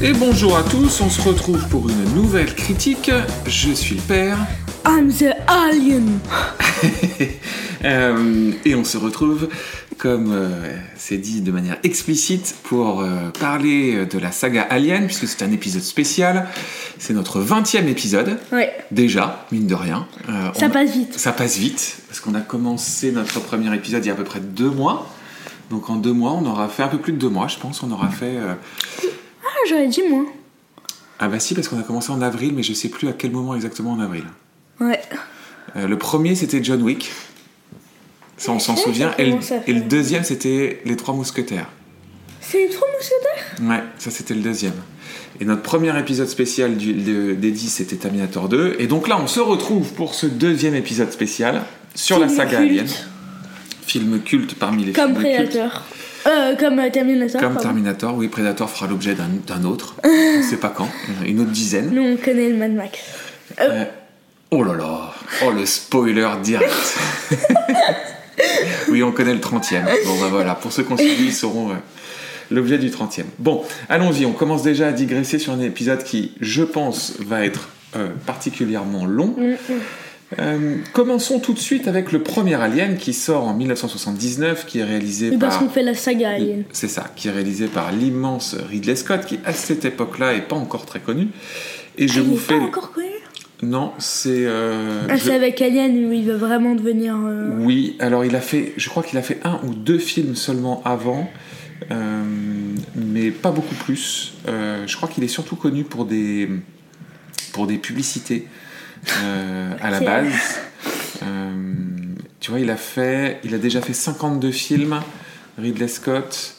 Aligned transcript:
Et 0.00 0.12
bonjour 0.12 0.56
à 0.56 0.62
tous, 0.62 1.00
on 1.00 1.10
se 1.10 1.20
retrouve 1.22 1.66
pour 1.68 1.88
une 1.88 2.04
nouvelle 2.14 2.54
critique. 2.54 3.10
Je 3.46 3.72
suis 3.72 3.96
le 3.96 4.00
père. 4.02 4.38
I'm 4.86 5.12
the 5.12 5.34
alien. 5.46 6.18
Euh, 7.84 8.50
et 8.64 8.74
on 8.74 8.82
se 8.82 8.98
retrouve, 8.98 9.48
comme 9.98 10.32
euh, 10.32 10.48
c'est 10.96 11.16
dit 11.16 11.42
de 11.42 11.52
manière 11.52 11.76
explicite, 11.84 12.56
pour 12.64 13.02
euh, 13.02 13.30
parler 13.38 14.04
de 14.04 14.18
la 14.18 14.32
saga 14.32 14.62
Alien, 14.62 15.06
puisque 15.06 15.28
c'est 15.28 15.44
un 15.44 15.52
épisode 15.52 15.82
spécial. 15.82 16.48
C'est 16.98 17.14
notre 17.14 17.40
20e 17.40 17.86
épisode, 17.86 18.36
Ouais, 18.50 18.72
déjà, 18.90 19.46
mine 19.52 19.68
de 19.68 19.76
rien. 19.76 20.08
Ça 20.56 20.66
on- 20.66 20.70
passe 20.70 20.90
vite. 20.90 21.16
Ça 21.16 21.30
passe 21.30 21.56
vite, 21.56 21.98
parce 22.08 22.18
qu'on 22.18 22.34
a 22.34 22.40
commencé 22.40 23.12
notre 23.12 23.38
premier 23.38 23.72
épisode 23.72 24.04
il 24.04 24.08
y 24.08 24.10
a 24.10 24.14
à 24.14 24.16
peu 24.16 24.24
près 24.24 24.40
deux 24.40 24.70
mois. 24.70 25.08
Donc 25.70 25.88
en 25.90 25.94
deux 25.94 26.12
mois, 26.12 26.32
on 26.32 26.44
aura 26.46 26.68
fait 26.68 26.82
un 26.82 26.88
peu 26.88 26.98
plus 26.98 27.12
de 27.12 27.18
deux 27.18 27.28
mois, 27.30 27.46
je 27.46 27.58
pense. 27.58 27.84
On 27.84 27.92
aura 27.92 28.08
fait. 28.08 28.34
Ah, 29.60 29.66
j'aurais 29.68 29.88
dit 29.88 30.02
moi. 30.08 30.24
Ah 31.18 31.28
bah 31.28 31.40
si, 31.40 31.54
parce 31.54 31.66
qu'on 31.68 31.78
a 31.80 31.82
commencé 31.82 32.10
en 32.12 32.22
avril, 32.22 32.52
mais 32.54 32.62
je 32.62 32.72
sais 32.72 32.88
plus 32.88 33.08
à 33.08 33.12
quel 33.12 33.32
moment 33.32 33.54
exactement 33.56 33.92
en 33.92 34.00
avril. 34.00 34.24
Ouais. 34.80 35.00
Euh, 35.76 35.88
le 35.88 35.98
premier, 35.98 36.34
c'était 36.36 36.62
John 36.62 36.80
Wick. 36.82 37.10
Ça, 38.36 38.52
on 38.52 38.58
s'en 38.60 38.76
Ça, 38.76 38.82
ça 38.82 38.88
souvient. 38.88 39.10
Et 39.18 39.26
le, 39.32 39.38
et 39.66 39.74
deuxième, 39.80 40.22
c'était 40.22 40.80
Les 40.84 40.96
Trois 40.96 41.14
Mousquetaires. 41.14 41.68
C'est 42.40 42.66
les 42.66 42.68
trois 42.70 42.86
mousquetaires? 42.96 43.68
Ouais, 43.68 43.82
ça, 43.98 44.10
c'était 44.12 44.32
le 44.34 44.40
deuxième. 44.40 44.74
Et 45.40 45.44
notre 45.44 45.62
premier 45.62 45.96
épisode 45.98 46.28
spécial 46.28 46.76
du, 46.76 46.94
de- 46.94 47.34
des 47.34 47.50
10, 47.50 47.68
c'était 47.68 47.96
Terminator 47.96 48.48
2. 48.48 48.76
Et 48.78 48.86
donc 48.86 49.08
là, 49.08 49.18
on 49.20 49.26
se 49.26 49.40
retrouve 49.40 49.92
pour 49.94 50.14
ce 50.14 50.26
deuxième 50.26 50.74
épisode 50.76 51.10
spécial 51.12 51.62
sur 51.94 52.18
la 52.18 52.28
saga 52.28 52.58
culte. 52.58 52.70
Alien. 52.70 52.86
Film 53.86 54.20
culte 54.22 54.54
parmi 54.54 54.84
les 54.84 54.92
Comme 54.92 55.14
films 55.20 55.36
cultes. 55.48 55.58
Euh, 56.28 56.56
comme 56.56 56.78
euh, 56.78 56.90
Terminator. 56.90 57.40
Comme 57.40 57.54
pardon. 57.54 57.68
Terminator, 57.68 58.14
oui, 58.16 58.28
Predator 58.28 58.68
fera 58.68 58.86
l'objet 58.86 59.14
d'un 59.14 59.64
autre. 59.64 59.96
on 60.04 60.42
sait 60.42 60.56
pas 60.58 60.72
quand. 60.74 60.88
Une 61.26 61.40
autre 61.40 61.50
dizaine. 61.50 61.90
Nous, 61.92 62.02
on 62.02 62.16
connaît 62.16 62.50
le 62.50 62.56
Mad 62.56 62.72
Max. 62.72 62.98
Euh, 63.60 63.84
oh 64.50 64.62
là 64.62 64.74
là, 64.74 65.14
oh 65.44 65.50
le 65.50 65.66
spoiler 65.66 66.28
direct. 66.42 66.72
oui, 68.88 69.02
on 69.02 69.12
connaît 69.12 69.34
le 69.34 69.40
30e. 69.40 69.84
Bon, 70.06 70.20
bah 70.20 70.28
voilà, 70.30 70.54
pour 70.54 70.72
ceux 70.72 70.82
qui 70.82 70.92
ont 70.92 70.96
suivi, 70.96 71.26
ils 71.26 71.32
sauront 71.32 71.70
euh, 71.70 71.74
l'objet 72.50 72.78
du 72.78 72.90
30e. 72.90 73.24
Bon, 73.38 73.64
allons-y, 73.88 74.26
on 74.26 74.32
commence 74.32 74.62
déjà 74.62 74.88
à 74.88 74.92
digresser 74.92 75.38
sur 75.38 75.52
un 75.52 75.60
épisode 75.60 76.04
qui, 76.04 76.32
je 76.40 76.62
pense, 76.62 77.14
va 77.20 77.44
être 77.44 77.68
euh, 77.96 78.08
particulièrement 78.26 79.06
long. 79.06 79.34
Mm, 79.36 79.52
mm. 79.52 79.80
Euh, 80.38 80.76
commençons 80.92 81.38
tout 81.40 81.54
de 81.54 81.58
suite 81.58 81.88
avec 81.88 82.12
le 82.12 82.22
premier 82.22 82.54
Alien 82.54 82.98
qui 82.98 83.14
sort 83.14 83.44
en 83.44 83.54
1979, 83.54 84.66
qui 84.66 84.80
est 84.80 84.84
réalisé 84.84 85.30
Oui, 85.30 85.38
parce 85.38 85.56
par. 85.56 85.64
qu'on 85.64 85.70
fait 85.70 85.82
la 85.82 85.94
saga 85.94 86.30
Alien. 86.30 86.64
C'est 86.72 86.88
ça, 86.88 87.10
qui 87.16 87.28
est 87.28 87.30
réalisé 87.30 87.66
par 87.66 87.92
l'immense 87.92 88.54
Ridley 88.68 88.94
Scott, 88.96 89.24
qui 89.24 89.38
à 89.46 89.54
cette 89.54 89.86
époque-là 89.86 90.34
est 90.34 90.42
pas 90.46 90.56
encore 90.56 90.84
très 90.84 91.00
connu. 91.00 91.28
Et 91.96 92.08
je 92.08 92.20
Ah, 92.20 92.24
vous 92.24 92.36
fais. 92.36 92.58
pas 92.58 92.64
encore 92.64 92.92
connu? 92.92 93.06
Non, 93.62 93.92
c'est. 93.98 94.44
euh, 94.44 95.06
Ah, 95.08 95.16
je- 95.16 95.24
c'est 95.24 95.34
avec 95.34 95.62
Alien 95.62 95.96
où 96.08 96.12
il 96.12 96.24
veut 96.24 96.36
vraiment 96.36 96.74
devenir. 96.74 97.16
euh, 97.24 97.48
Oui, 97.60 97.96
alors 97.98 98.24
il 98.26 98.36
a 98.36 98.40
fait. 98.42 98.74
Je 98.76 98.88
crois 98.90 99.02
qu'il 99.02 99.18
a 99.18 99.22
fait 99.22 99.40
un 99.44 99.58
ou 99.64 99.74
deux 99.74 99.98
films 99.98 100.36
seulement 100.36 100.82
avant, 100.84 101.28
euh, 101.90 102.22
mais 102.94 103.30
pas 103.30 103.50
beaucoup 103.50 103.74
plus. 103.76 104.34
Je 104.46 104.94
crois 104.96 105.08
qu'il 105.08 105.24
est 105.24 105.28
surtout 105.28 105.56
connu 105.56 105.84
pour 105.84 106.04
des 106.04 106.48
pour 107.54 107.66
des 107.66 107.78
publicités 107.78 108.46
euh, 109.22 109.72
à 109.80 109.90
la 109.90 110.00
base. 110.00 110.60
Euh, 111.22 111.52
tu 112.40 112.50
vois, 112.50 112.60
il 112.60 112.70
a 112.70 112.76
fait, 112.76 113.40
il 113.44 113.54
a 113.54 113.58
déjà 113.58 113.80
fait 113.80 113.92
52 113.92 114.50
films, 114.50 115.00
Ridley 115.58 115.88
Scott. 115.88 116.54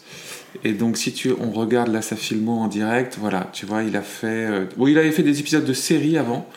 Et 0.63 0.73
donc, 0.73 0.97
si 0.97 1.13
tu, 1.13 1.31
on 1.39 1.51
regarde 1.51 1.89
là 1.89 2.01
sa 2.01 2.15
filmo 2.15 2.53
en 2.53 2.67
direct, 2.67 3.17
voilà, 3.19 3.49
tu 3.53 3.65
vois, 3.65 3.83
il 3.83 3.95
a 3.95 4.01
fait. 4.01 4.27
euh, 4.27 4.65
bon, 4.77 4.87
il 4.87 4.97
avait 4.97 5.11
fait 5.11 5.23
des 5.23 5.39
épisodes 5.39 5.65
de 5.65 5.73
série 5.73 6.17
avant, 6.17 6.47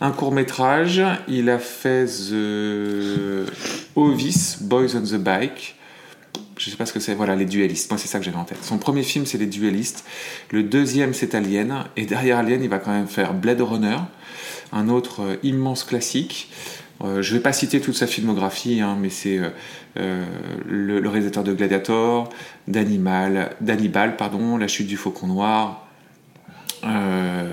un 0.00 0.10
court 0.10 0.32
métrage. 0.32 1.02
Il 1.28 1.50
a 1.50 1.58
fait 1.58 2.06
The 2.06 3.46
Ovis, 3.96 4.58
Boys 4.62 4.96
on 4.96 5.02
the 5.02 5.18
Bike. 5.18 5.76
Je 6.56 6.70
sais 6.70 6.76
pas 6.76 6.86
ce 6.86 6.92
que 6.92 7.00
c'est. 7.00 7.14
Voilà, 7.14 7.34
les 7.36 7.44
duellistes. 7.44 7.90
Moi, 7.90 7.98
c'est 7.98 8.08
ça 8.08 8.18
que 8.18 8.24
j'avais 8.24 8.36
en 8.36 8.44
tête. 8.44 8.62
Son 8.62 8.78
premier 8.78 9.02
film, 9.02 9.26
c'est 9.26 9.38
les 9.38 9.46
duellistes. 9.46 10.04
Le 10.50 10.62
deuxième, 10.62 11.12
c'est 11.12 11.34
Alien. 11.34 11.84
Et 11.96 12.06
derrière 12.06 12.38
Alien, 12.38 12.62
il 12.62 12.68
va 12.68 12.78
quand 12.78 12.92
même 12.92 13.08
faire 13.08 13.34
Blade 13.34 13.60
Runner, 13.60 13.96
un 14.72 14.88
autre 14.88 15.22
euh, 15.22 15.36
immense 15.42 15.84
classique. 15.84 16.50
Euh, 17.02 17.22
je 17.22 17.34
vais 17.34 17.40
pas 17.40 17.52
citer 17.52 17.80
toute 17.80 17.94
sa 17.94 18.06
filmographie, 18.06 18.80
hein, 18.80 18.96
mais 19.00 19.10
c'est 19.10 19.40
euh, 19.96 20.24
le, 20.66 21.08
réalisateur 21.08 21.42
de 21.44 21.52
Gladiator, 21.52 22.30
d'Hannibal, 22.68 24.16
pardon, 24.16 24.56
La 24.56 24.68
chute 24.68 24.86
du 24.86 24.96
faucon 24.96 25.26
noir, 25.26 25.86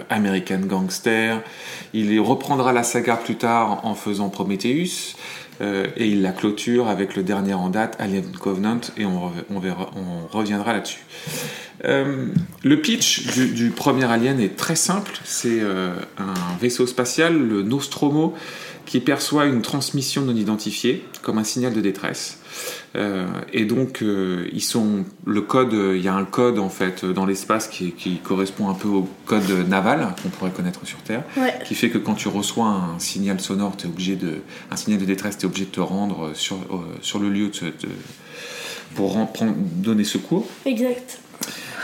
American 0.10 0.60
Gangster. 0.60 1.42
Il 1.94 2.20
reprendra 2.20 2.74
la 2.74 2.84
saga 2.84 3.16
plus 3.16 3.36
tard 3.36 3.86
en 3.86 3.96
faisant 3.96 4.30
Prometheus. 4.30 5.16
Euh, 5.62 5.88
et 5.96 6.08
il 6.08 6.22
la 6.22 6.32
clôture 6.32 6.88
avec 6.88 7.16
le 7.16 7.24
dernier 7.24 7.54
en 7.54 7.70
date, 7.70 7.96
Alien 8.00 8.32
Covenant, 8.32 8.82
et 8.98 9.06
on, 9.06 9.32
reviendra 10.32 10.74
là-dessus. 10.74 11.06
Euh, 11.86 12.28
le 12.64 12.82
pitch 12.82 13.28
du, 13.34 13.48
du 13.48 13.70
premier 13.70 14.06
Alien 14.06 14.40
est 14.40 14.56
très 14.56 14.76
simple. 14.76 15.12
C'est 15.24 15.60
euh, 15.62 15.94
un 16.18 16.34
vaisseau 16.60 16.88
spatial, 16.88 17.38
le 17.38 17.64
Nostromo, 17.64 18.34
qui 18.86 19.00
perçoit 19.00 19.46
une 19.46 19.62
transmission 19.62 20.24
non 20.24 20.36
identifiée 20.36 21.06
comme 21.22 21.38
un 21.38 21.44
signal 21.44 21.74
de 21.74 21.82
détresse. 21.82 22.40
Euh, 22.98 23.26
et 23.54 23.64
donc, 23.64 24.02
euh, 24.02 24.48
ils 24.52 24.62
sont 24.62 25.06
le 25.26 25.42
code. 25.42 25.74
euh, 25.74 25.96
Il 25.98 26.04
y 26.04 26.10
a 26.10 26.14
un 26.14 26.26
code 26.26 26.60
en 26.60 26.68
fait 26.70 27.06
dans 27.06 27.26
l'espace 27.26 27.68
qui, 27.70 27.92
qui 27.94 28.18
correspond 28.18 28.70
un 28.70 28.74
peu 28.74 28.90
au 28.90 29.08
code 29.26 29.50
naval 29.70 30.14
qu'on 30.22 30.30
pourrait 30.30 30.52
connaître 30.52 30.86
sur 30.86 30.98
Terre, 31.00 31.24
Ouais. 31.38 31.54
qui 31.66 31.74
fait 31.76 31.90
que 31.90 31.98
quand 31.98 32.16
tu 32.16 32.28
reçois 32.28 32.66
un 32.68 33.00
signal 33.00 33.40
sonore, 33.40 33.78
es 33.82 33.86
obligé 33.88 34.16
de, 34.18 34.42
un 34.70 34.76
signal 34.76 35.00
de 35.00 35.06
détresse, 35.06 35.38
tu 35.38 35.44
es 35.44 35.48
obligé 35.48 35.66
de 35.66 35.72
te 35.72 35.80
rendre 35.80 36.32
sur, 36.34 36.58
euh, 36.58 36.78
sur 37.02 37.20
le 37.20 37.30
lieu 37.30 37.48
de- 37.48 37.68
de- 37.68 37.94
pour 38.96 39.14
prendre- 39.32 39.56
donner 39.58 40.04
secours. 40.04 40.46
Exact. 40.66 41.20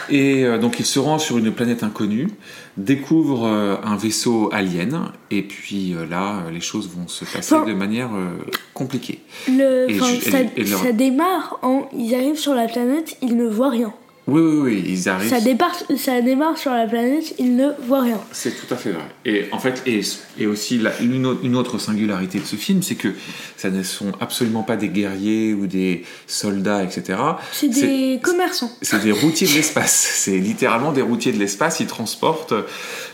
Et 0.10 0.46
donc 0.62 0.80
il 0.80 0.86
se 0.86 1.00
rend 1.00 1.20
sur 1.20 1.38
une 1.38 1.52
planète 1.52 1.84
inconnue, 1.84 2.28
découvre 2.78 3.46
euh, 3.48 3.76
un 3.84 3.96
vaisseau 3.96 4.50
alien, 4.54 5.12
et 5.32 5.42
puis 5.42 5.94
euh, 5.94 6.06
là, 6.06 6.44
euh, 6.48 6.52
les 6.52 6.62
choses 6.62 6.90
vont 6.96 7.08
se 7.08 7.26
passer 7.26 7.56
Enfin- 7.56 7.66
de 7.66 7.74
manière 7.74 8.10
euh, 8.16 8.38
compliquée. 8.74 9.20
Le, 9.48 9.90
Et 9.90 10.00
ça, 10.00 10.42
et- 10.42 10.50
et 10.56 10.64
leur- 10.64 10.80
ça 10.82 10.92
démarre 10.92 11.60
en. 11.64 11.90
Ils 11.98 12.14
arrivent 12.16 12.38
sur 12.38 12.54
la 12.54 12.68
planète, 12.68 13.18
ils 13.22 13.36
ne 13.36 13.48
voient 13.48 13.70
rien. 13.72 13.94
Oui, 14.28 14.42
oui, 14.42 14.58
oui, 14.62 14.84
ils 14.88 15.08
arrivent. 15.08 15.30
Ça, 15.30 15.40
démarre, 15.40 15.74
ça 15.98 16.20
sur 16.58 16.72
la 16.72 16.86
planète, 16.86 17.34
ils 17.40 17.56
ne 17.56 17.70
voient 17.88 18.02
rien. 18.02 18.20
C'est 18.34 18.52
tout 18.52 18.74
à 18.74 18.76
fait 18.78 18.92
vrai. 18.92 19.06
Et 19.24 19.46
en 19.54 19.60
fait, 19.60 19.82
et, 19.86 20.02
et 20.38 20.48
aussi 20.48 20.78
la- 20.80 21.00
une, 21.00 21.26
autre, 21.26 21.78
singularité 21.78 22.40
de 22.40 22.46
ce 22.46 22.58
film, 22.58 22.84
c'est 22.84 22.96
que 22.96 23.08
ça 23.56 23.70
ne 23.70 23.82
sont 23.84 24.12
absolument 24.20 24.64
pas 24.64 24.76
des 24.76 24.90
guerriers 24.90 25.54
ou 25.54 25.66
des 25.66 26.04
soldats, 26.28 26.84
etc. 26.84 27.18
C'est 27.54 27.70
des 27.70 28.20
commerçants. 28.22 28.70
C'est 28.82 29.02
des 29.02 29.14
routiers 29.14 29.48
de 29.48 29.54
l'espace. 29.54 29.94
C'est 30.18 30.38
littéralement 30.38 30.92
des 30.92 31.02
routiers 31.02 31.32
de 31.32 31.40
l'espace. 31.40 31.80
Ils 31.80 31.88
transportent 31.88 32.54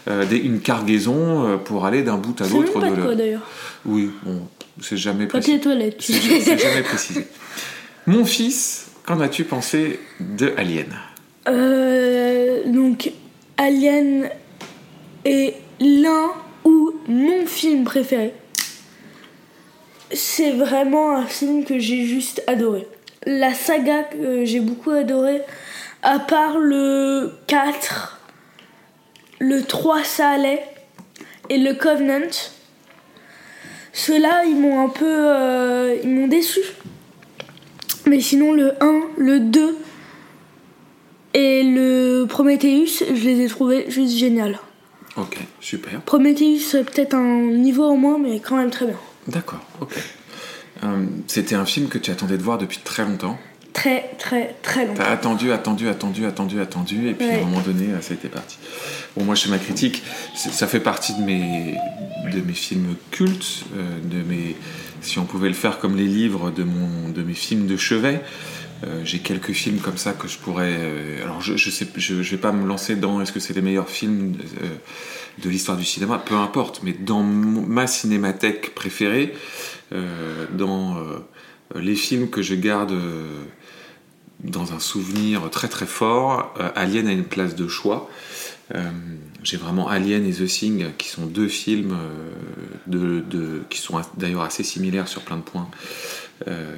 euh, 0.08 0.26
des- 0.26 0.38
une 0.38 0.62
cargaison 0.62 1.46
euh, 1.48 1.58
pour 1.58 1.86
aller 1.86 2.02
d'un 2.02 2.18
bout 2.18 2.42
à 2.42 2.48
l'autre 2.48 2.80
de 2.82 3.02
quoi 3.02 3.14
d'ailleurs. 3.16 3.48
Oui, 3.86 4.10
bon, 4.24 4.42
c'est 4.82 4.98
jamais 4.98 5.28
précisé. 5.28 5.60
toilette. 5.60 5.98
tu 5.98 6.14
C'est 6.14 6.20
sais. 6.22 6.40
c'est 6.42 6.58
jamais 6.58 6.82
précisé. 6.82 7.28
Mon 8.08 8.26
fils, 8.26 8.83
qu'en 9.06 9.20
as-tu 9.20 9.44
pensé 9.44 10.00
de 10.20 10.54
Alien? 10.58 10.94
Euh, 11.48 12.64
donc, 12.66 13.12
Alien 13.58 14.30
est 15.26 15.56
l'un 15.80 16.32
ou 16.64 16.94
mon 17.08 17.46
film 17.46 17.84
préféré. 17.84 18.34
C'est 20.12 20.52
vraiment 20.52 21.16
un 21.16 21.26
film 21.26 21.66
que 21.66 21.80
j'ai 21.80 22.06
juste 22.06 22.44
adoré. 22.48 22.88
La 23.26 23.54
saga 23.54 24.04
que 24.04 24.46
j'ai 24.46 24.60
beaucoup 24.60 24.92
adoré, 24.92 25.42
à 26.02 26.20
part 26.20 26.58
le 26.58 27.32
4, 27.48 28.22
le 29.40 29.64
3 29.64 30.04
ça 30.04 30.38
et 31.50 31.58
le 31.58 31.74
Covenant. 31.74 32.30
Ceux-là, 33.94 34.44
ils 34.46 34.56
m'ont 34.56 34.86
un 34.86 34.90
peu... 34.90 35.06
euh, 35.06 35.96
ils 36.04 36.10
m'ont 36.10 36.28
déçu. 36.28 36.62
Mais 38.08 38.20
sinon, 38.20 38.54
le 38.54 38.74
1, 38.84 39.02
le 39.18 39.40
2 39.40 39.78
et 41.34 41.64
le 41.64 42.26
Prometheus, 42.28 43.04
je 43.08 43.24
les 43.24 43.42
ai 43.42 43.48
trouvés 43.48 43.86
juste 43.90 44.18
génial. 44.18 44.60
Ok, 45.16 45.38
super. 45.60 46.02
Prometheus, 46.02 46.72
peut-être 46.84 47.14
un 47.16 47.52
niveau 47.52 47.86
en 47.86 47.98
moins, 47.98 48.18
mais 48.20 48.40
quand 48.40 48.58
même 48.58 48.72
très 48.72 48.86
bien. 48.86 48.98
D'accord, 49.28 49.62
ok. 49.80 49.94
Euh, 50.84 51.06
C'était 51.28 51.56
un 51.56 51.66
film 51.66 51.88
que 51.88 51.98
tu 51.98 52.12
attendais 52.12 52.38
de 52.38 52.44
voir 52.44 52.58
depuis 52.58 52.80
très 52.84 53.06
longtemps. 53.06 53.38
Très, 53.74 54.12
très, 54.20 54.56
très 54.62 54.86
longtemps. 54.86 55.04
T'as 55.04 55.12
attendu, 55.12 55.52
attendu, 55.52 55.88
attendu, 55.88 56.26
attendu, 56.26 56.62
attendu, 56.62 57.10
et 57.10 57.14
puis 57.14 57.30
à 57.30 57.36
un 57.36 57.40
moment 57.40 57.62
donné, 57.62 57.88
ça 58.02 58.12
a 58.12 58.16
été 58.16 58.28
parti. 58.28 58.58
Bon, 59.16 59.24
moi, 59.24 59.34
chez 59.36 59.50
ma 59.50 59.58
critique, 59.58 60.04
ça 60.36 60.68
fait 60.68 60.80
partie 60.80 61.14
de 61.16 61.22
mes, 61.24 61.76
de 62.32 62.42
mes 62.42 62.54
films 62.54 62.96
cultes, 63.12 63.66
euh, 63.76 64.00
de 64.04 64.18
mes, 64.28 64.56
si 65.04 65.20
on 65.20 65.26
pouvait 65.26 65.50
le 65.50 65.54
faire 65.54 65.80
comme 65.80 65.96
les 65.96 66.08
livres 66.08 66.52
de, 66.52 66.64
mon, 66.64 67.10
de 67.10 67.22
mes 67.22 67.34
films 67.34 67.68
de 67.68 67.78
chevet. 67.78 68.22
Euh, 68.86 69.02
j'ai 69.06 69.20
quelques 69.20 69.54
films 69.54 69.80
comme 69.80 69.98
ça 69.98 70.14
que 70.14 70.28
je 70.28 70.38
pourrais. 70.38 70.76
euh, 70.78 71.24
alors, 71.24 71.42
je, 71.42 71.70
sais, 71.70 71.88
je, 71.96 72.16
vais 72.16 72.38
pas 72.38 72.52
me 72.52 72.68
lancer 72.68 72.96
dans 72.96 73.22
est-ce 73.22 73.32
que 73.32 73.40
c'est 73.40 73.54
les 73.54 73.62
meilleurs 73.62 73.90
films 73.90 74.36
euh, 74.62 74.68
de 75.42 75.50
l'histoire 75.50 75.78
du 75.78 75.86
cinéma, 75.86 76.20
peu 76.20 76.36
importe. 76.36 76.82
Mais 76.84 76.94
dans 76.94 77.24
ma 77.24 77.88
cinémathèque 77.88 78.76
préférée, 78.76 79.34
dans 80.54 80.98
les 81.76 81.96
films 81.96 82.30
que 82.30 82.42
je 82.42 82.56
garde 82.56 82.96
dans 84.44 84.74
un 84.74 84.80
souvenir 84.80 85.50
très 85.52 85.68
très 85.68 85.86
fort, 85.86 86.54
Alien 86.76 87.08
a 87.08 87.12
une 87.12 87.26
place 87.26 87.56
de 87.56 87.68
choix. 87.68 88.10
Euh, 88.76 88.82
j'ai 89.44 89.58
vraiment 89.58 89.88
Alien 89.88 90.26
et 90.26 90.32
The 90.32 90.46
Thing 90.46 90.86
qui 90.98 91.08
sont 91.08 91.26
deux 91.26 91.48
films 91.48 91.96
euh, 92.92 93.60
qui 93.70 93.78
sont 93.78 94.02
d'ailleurs 94.18 94.42
assez 94.42 94.64
similaires 94.64 95.08
sur 95.08 95.22
plein 95.22 95.38
de 95.38 95.42
points 95.42 95.70
euh, 96.48 96.76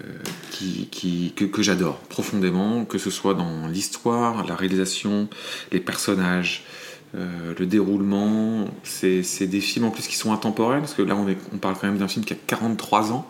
que, 0.51 1.61
j'adore 1.61 1.97
profondément, 2.09 2.85
que 2.85 2.97
ce 2.97 3.09
soit 3.09 3.33
dans 3.33 3.67
l'histoire, 3.67 4.45
la 4.45 4.55
réalisation, 4.55 5.29
les 5.71 5.79
personnages, 5.79 6.63
le 7.13 7.65
déroulement. 7.65 8.67
C'est 8.83 9.47
des 9.47 9.61
films 9.61 9.85
en 9.85 9.91
plus 9.91 10.07
qui 10.07 10.15
sont 10.15 10.33
intemporels, 10.33 10.81
parce 10.81 10.93
que 10.93 11.01
là 11.01 11.15
on, 11.15 11.57
parle 11.57 11.75
quand 11.79 11.87
même 11.87 11.97
d'un 11.97 12.07
film 12.07 12.25
qui 12.25 12.33
a 12.33 12.37
43 12.47 13.11
ans. 13.11 13.27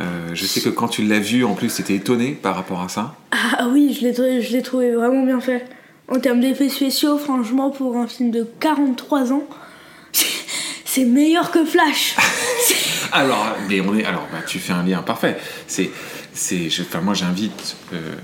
Je 0.00 0.44
sais 0.44 0.60
que 0.60 0.68
quand 0.68 0.88
tu 0.88 1.02
l'as 1.04 1.20
vu, 1.20 1.44
en 1.44 1.54
plus, 1.54 1.74
t'étais 1.74 1.94
étonné 1.94 2.32
par 2.32 2.56
rapport 2.56 2.82
à 2.82 2.88
ça. 2.88 3.14
Ah 3.30 3.68
oui, 3.70 3.96
je 3.98 4.52
l'ai 4.52 4.62
trouvé 4.62 4.92
vraiment 4.92 5.24
bien 5.24 5.40
fait. 5.40 5.64
En 6.08 6.20
termes 6.20 6.40
d'effets 6.40 6.68
spéciaux, 6.68 7.18
franchement, 7.18 7.70
pour 7.70 7.96
un 7.96 8.06
film 8.06 8.30
de 8.30 8.46
43 8.60 9.32
ans, 9.32 9.44
c'est- 10.12 11.04
meilleur 11.04 11.50
que 11.50 11.64
Flash. 11.64 12.14
Alors, 13.12 13.46
mais 13.68 13.80
on 13.80 13.96
est, 13.96 14.04
alors, 14.04 14.26
bah, 14.32 14.38
tu 14.46 14.58
fais 14.58 14.72
un 14.72 14.82
lien 14.82 15.00
parfait. 15.02 15.38
C'est, 15.68 15.90
c'est, 16.32 16.68
je- 16.68 16.82
enfin, 16.82 17.00
moi, 17.00 17.14
j'invite 17.14 17.76
euh, 17.92 18.14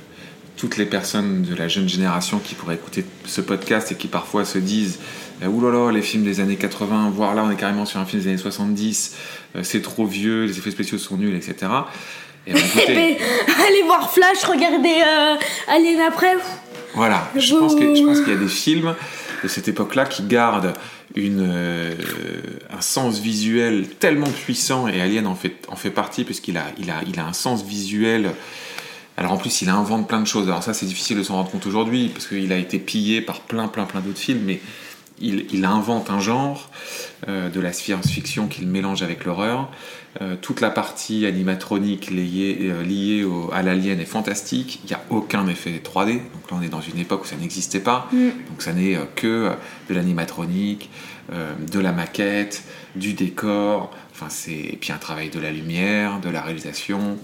toutes 0.57 0.77
les 0.79 0.85
personnes 0.87 1.43
de 1.43 1.55
la 1.55 1.69
jeune 1.69 1.89
génération 1.89 2.39
qui 2.41 2.55
pourraient 2.57 2.75
écouter 2.75 3.05
ce 3.25 3.41
podcast 3.41 3.93
et 3.93 3.95
qui 3.95 4.09
parfois 4.09 4.45
se 4.45 4.59
disent, 4.59 4.99
euh, 5.43 5.47
Ouh 5.47 5.61
là 5.61 5.71
là, 5.71 5.93
les 5.93 6.03
films 6.03 6.25
des 6.25 6.41
années 6.41 6.57
80, 6.57 7.11
voire 7.15 7.35
là, 7.37 7.45
on 7.45 7.51
est 7.51 7.57
carrément 7.57 7.87
sur 7.87 8.01
un 8.01 8.05
film 8.05 8.21
des 8.23 8.29
années 8.31 8.39
70, 8.39 9.17
euh, 9.57 9.63
c'est 9.63 9.81
trop 9.83 10.07
vieux, 10.07 10.45
les 10.45 10.59
effets 10.59 10.71
spéciaux 10.73 10.99
sont 10.99 11.17
nuls, 11.17 11.35
etc. 11.37 11.55
Et 12.47 12.51
écoutez, 12.57 12.95
Mais 12.95 13.19
allez 13.67 13.83
voir 13.85 14.13
Flash, 14.13 14.43
regardez 14.45 15.03
euh, 15.07 15.37
Alien 15.69 16.01
après. 16.01 16.35
Voilà, 16.95 17.31
je 17.37 17.55
pense 17.55 17.75
que- 17.75 17.95
je 17.95 18.05
pense 18.05 18.21
qu'il 18.21 18.33
y 18.33 18.37
a 18.37 18.39
des 18.39 18.49
films 18.49 18.95
de 19.43 19.49
cette 19.49 19.69
époque-là 19.69 20.07
qui 20.07 20.23
gardent 20.25 20.73
une, 21.15 21.47
euh, 21.51 21.95
un 22.71 22.81
sens 22.81 23.19
visuel 23.21 23.89
tellement 23.89 24.29
puissant, 24.29 24.87
et 24.89 25.01
Alien 25.01 25.27
en 25.27 25.35
fait, 25.35 25.57
en 25.69 25.77
fait 25.77 25.91
partie, 25.91 26.25
puisqu'il 26.25 26.57
a, 26.57 26.65
il 26.79 26.91
a, 26.91 27.01
il 27.07 27.19
a 27.19 27.27
un 27.27 27.33
sens 27.33 27.65
visuel. 27.65 28.31
Alors 29.17 29.33
en 29.33 29.37
plus, 29.37 29.63
il 29.63 29.69
invente 29.69 30.09
plein 30.09 30.21
de 30.21 30.27
choses. 30.27 30.49
Alors 30.49 30.63
ça, 30.63 30.73
c'est 30.73 30.87
difficile 30.87 31.17
de 31.19 31.23
s'en 31.23 31.35
rendre 31.35 31.51
compte 31.51 31.67
aujourd'hui, 31.67 32.09
parce 32.09 32.27
qu'il 32.27 32.53
a 32.53 32.57
été 32.57 32.79
pillé 32.79 33.21
par 33.21 33.41
plein, 33.41 33.69
plein, 33.69 33.85
plein 33.85 34.01
d'autres 34.01 34.19
films, 34.19 34.43
mais 34.47 34.61
il, 35.21 35.47
il 35.53 35.65
invente 35.65 36.11
un 36.11 36.21
genre 36.21 36.71
euh, 37.29 37.49
de 37.49 37.61
la 37.61 37.73
science-fiction 37.73 38.47
qu'il 38.49 38.67
mélange 38.69 39.03
avec 39.03 39.25
l'horreur. 39.25 39.71
Euh, 40.21 40.35
toute 40.41 40.61
la 40.61 40.71
partie 40.71 41.25
animatronique 41.27 42.11
liée, 42.11 42.59
euh, 42.63 42.83
liée 42.83 43.23
au- 43.25 43.51
à 43.53 43.63
l'alien 43.63 44.01
est 44.01 44.05
fantastique. 44.05 44.81
Il 44.85 44.89
n'y 44.89 44.95
a 44.95 45.01
aucun 45.11 45.47
effet 45.47 45.81
3D. 45.85 46.15
Donc 46.15 46.51
là, 46.51 46.57
on 46.59 46.63
est 46.63 46.69
dans 46.69 46.81
une 46.81 46.99
époque 46.99 47.23
où 47.25 47.27
ça 47.27 47.37
n'existait 47.37 47.81
pas. 47.81 48.09
Mm. 48.13 48.29
Donc 48.49 48.61
ça 48.63 48.73
n'est 48.73 48.99
que 49.15 49.51
de 49.89 49.95
l'animatronique, 49.95 50.91
de 51.31 51.79
la 51.79 51.93
maquette, 51.93 52.65
du 52.97 53.13
décor. 53.13 53.93
Enfin, 54.13 54.27
c'est 54.29 54.51
et 54.53 54.79
puis 54.81 54.91
un 54.93 54.97
travail 54.99 55.31
de 55.31 55.39
la 55.39 55.53
lumière, 55.53 56.19
de 56.21 56.29
la 56.29 56.43
réalisation. 56.43 57.17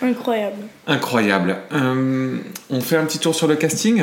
Incroyable. 0.00 0.56
Incroyable. 0.88 1.58
On 1.70 2.80
fait 2.80 2.96
un 2.96 3.04
petit 3.04 3.20
tour 3.20 3.34
sur 3.36 3.46
le 3.46 3.54
casting? 3.54 4.02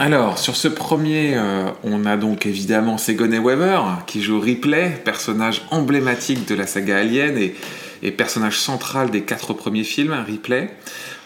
Alors, 0.00 0.38
sur 0.38 0.56
ce 0.56 0.66
premier, 0.66 1.36
euh, 1.36 1.70
on 1.84 2.06
a 2.06 2.16
donc 2.16 2.46
évidemment 2.46 2.96
Sigourney 2.96 3.38
Weaver 3.38 3.82
qui 4.06 4.22
joue 4.22 4.40
Ripley, 4.40 4.98
personnage 5.04 5.66
emblématique 5.70 6.48
de 6.48 6.54
la 6.54 6.66
saga 6.66 6.96
Alien 6.96 7.36
et, 7.36 7.54
et 8.02 8.10
personnage 8.10 8.58
central 8.58 9.10
des 9.10 9.24
quatre 9.24 9.52
premiers 9.52 9.84
films, 9.84 10.14
Ripley. 10.26 10.74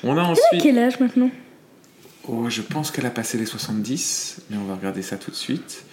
On 0.03 0.19
a 0.19 0.23
ensuite. 0.23 0.61
quel 0.61 0.77
âge 0.81 0.99
maintenant? 0.99 1.31
Oh, 2.27 2.51
je 2.51 2.63
pense 2.63 2.91
qu'elle 2.91 3.07
a 3.07 3.11
passé 3.11 3.39
les 3.39 3.47
70, 3.47 4.41
mais 4.51 4.57
on 4.57 4.65
va 4.65 4.75
regarder 4.75 5.03
ça 5.03 5.19
tout 5.19 5.31
de 5.31 5.37
suite. 5.37 5.85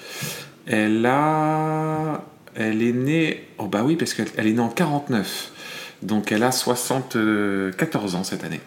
Elle 0.66 1.06
a. 1.06 2.24
Elle 2.56 2.82
est 2.82 2.94
née. 2.94 3.48
Oh, 3.60 3.68
bah 3.68 3.84
oui, 3.86 3.96
parce 3.96 4.16
qu'elle 4.16 4.30
elle 4.38 4.48
est 4.48 4.54
née 4.54 4.60
en 4.60 4.70
49. 4.70 5.52
Donc 6.02 6.32
elle 6.32 6.42
a 6.42 6.52
74 6.52 8.16
ans 8.16 8.24
cette 8.24 8.44
année. 8.44 8.62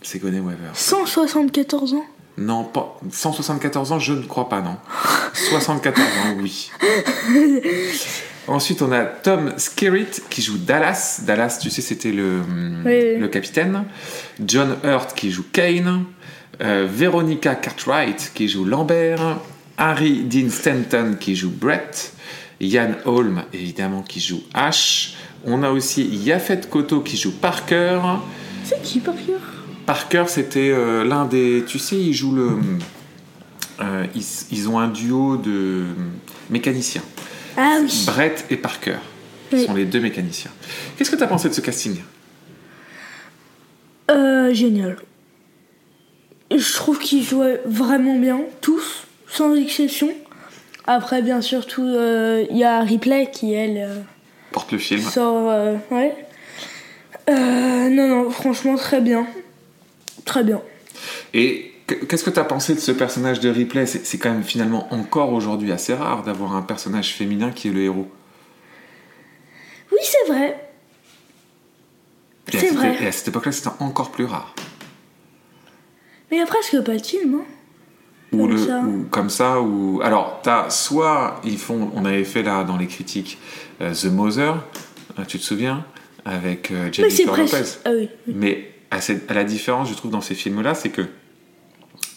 Sigourney 0.00 0.40
Weaver. 0.40 0.70
174 0.72 1.92
ans? 1.92 2.06
Non, 2.40 2.64
pas 2.64 2.98
174 3.12 3.92
ans, 3.92 3.98
je 3.98 4.14
ne 4.14 4.22
crois 4.22 4.48
pas, 4.48 4.62
non. 4.62 4.76
74 5.50 6.00
ans, 6.00 6.36
oui. 6.40 6.70
Ensuite, 8.48 8.80
on 8.80 8.90
a 8.92 9.04
Tom 9.04 9.52
Skerritt 9.58 10.22
qui 10.30 10.40
joue 10.40 10.56
Dallas. 10.56 11.20
Dallas, 11.26 11.58
tu 11.60 11.68
sais, 11.68 11.82
c'était 11.82 12.12
le, 12.12 12.40
Oui, 12.84 12.92
oui. 12.92 13.18
le 13.18 13.28
capitaine. 13.28 13.84
John 14.44 14.76
Hurt 14.82 15.14
qui 15.14 15.30
joue 15.30 15.44
Kane. 15.52 16.04
Euh, 16.62 16.86
Veronica 16.90 17.54
Cartwright 17.54 18.32
qui 18.34 18.48
joue 18.48 18.64
Lambert. 18.64 19.38
Harry 19.76 20.22
Dean 20.24 20.48
Stanton 20.50 21.16
qui 21.20 21.36
joue 21.36 21.50
Brett. 21.50 22.14
Ian 22.60 22.92
Holm, 23.04 23.42
évidemment, 23.52 24.02
qui 24.02 24.20
joue 24.20 24.42
Ash. 24.54 25.14
On 25.44 25.62
a 25.62 25.70
aussi 25.70 26.04
Yafet 26.04 26.62
Koto 26.70 27.00
qui 27.00 27.16
joue 27.18 27.32
Parker. 27.32 28.00
C'est 28.64 28.82
qui 28.82 29.00
par 29.00 29.14
cœur 29.14 29.40
Parker, 29.90 30.26
c'était 30.28 30.70
euh, 30.70 31.02
l'un 31.04 31.24
des. 31.24 31.64
Tu 31.66 31.80
sais, 31.80 31.96
ils 31.96 32.14
jouent 32.14 32.36
le. 32.36 32.50
euh, 33.80 34.06
ils, 34.14 34.22
ils 34.52 34.68
ont 34.68 34.78
un 34.78 34.86
duo 34.86 35.36
de 35.36 35.82
mécaniciens. 36.48 37.02
Ah 37.56 37.78
oui. 37.82 38.04
Brett 38.06 38.46
et 38.50 38.56
Parker. 38.56 38.98
Oui. 39.52 39.66
sont 39.66 39.74
les 39.74 39.86
deux 39.86 39.98
mécaniciens. 39.98 40.52
Qu'est-ce 40.96 41.10
que 41.10 41.16
tu 41.16 41.24
as 41.24 41.26
pensé 41.26 41.48
de 41.48 41.54
ce 41.54 41.60
casting? 41.60 41.96
Euh, 44.12 44.54
génial. 44.54 44.96
Je 46.56 46.72
trouve 46.74 47.00
qu'ils 47.00 47.24
jouaient 47.24 47.60
vraiment 47.66 48.16
bien, 48.16 48.42
tous, 48.60 49.08
sans 49.26 49.56
exception. 49.56 50.10
Après, 50.86 51.20
bien 51.20 51.40
sûr, 51.40 51.66
euh, 51.80 52.46
il 52.48 52.56
y 52.56 52.62
a 52.62 52.78
Ripley 52.82 53.28
qui, 53.32 53.54
elle, 53.54 54.04
Porte 54.52 54.70
le 54.70 54.78
film. 54.78 55.00
sort. 55.00 55.52
ouais. 55.90 56.14
Non, 57.28 58.06
non, 58.06 58.30
franchement, 58.30 58.76
très 58.76 59.00
bien. 59.00 59.26
Très 60.24 60.44
bien. 60.44 60.60
Et 61.34 61.72
que- 61.86 61.94
qu'est-ce 61.94 62.24
que 62.24 62.30
tu 62.30 62.38
as 62.38 62.44
pensé 62.44 62.74
de 62.74 62.80
ce 62.80 62.92
personnage 62.92 63.40
de 63.40 63.48
Ripley 63.48 63.86
C'est 63.86 64.18
quand 64.18 64.30
même 64.30 64.44
finalement 64.44 64.92
encore 64.92 65.32
aujourd'hui 65.32 65.72
assez 65.72 65.94
rare 65.94 66.22
d'avoir 66.22 66.54
un 66.54 66.62
personnage 66.62 67.14
féminin 67.14 67.50
qui 67.50 67.68
est 67.68 67.72
le 67.72 67.82
héros. 67.82 68.08
Oui, 69.92 69.98
c'est 70.02 70.32
vrai. 70.32 70.68
C'est 72.52 72.70
vrai. 72.74 72.96
Et 73.00 73.06
à 73.06 73.12
cette 73.12 73.28
époque-là, 73.28 73.52
c'était 73.52 73.70
encore 73.80 74.10
plus 74.10 74.24
rare. 74.24 74.54
Mais 76.30 76.36
il 76.36 76.40
y 76.40 76.42
a 76.42 76.46
presque 76.46 76.80
pas 76.82 76.96
de 76.96 77.02
film, 77.04 77.40
hein. 77.40 77.44
ou 78.32 78.38
Comme 78.38 78.50
le 78.50 78.56
ça. 78.58 78.80
ou 78.80 79.06
comme 79.10 79.30
ça 79.30 79.60
ou 79.60 80.00
alors 80.04 80.38
t'as 80.44 80.70
soit 80.70 81.40
ils 81.44 81.58
font 81.58 81.90
on 81.96 82.04
avait 82.04 82.22
fait 82.24 82.44
là 82.44 82.62
dans 82.62 82.76
les 82.76 82.86
critiques 82.86 83.38
euh, 83.80 83.92
The 83.92 84.04
Mother 84.04 84.64
euh, 85.18 85.24
tu 85.26 85.40
te 85.40 85.42
souviens? 85.44 85.84
Avec 86.24 86.70
euh, 86.70 86.92
Jennifer. 86.92 87.36
Lopez 87.36 87.62
Ah 87.84 87.90
oui. 87.92 88.08
mais 88.28 88.70
à, 88.90 89.00
cette- 89.00 89.30
à 89.30 89.34
la 89.34 89.44
différence 89.44 89.88
je 89.88 89.94
trouve 89.94 90.10
dans 90.10 90.20
ces 90.20 90.34
films 90.34 90.60
là 90.62 90.74
c'est 90.74 90.90
que 90.90 91.02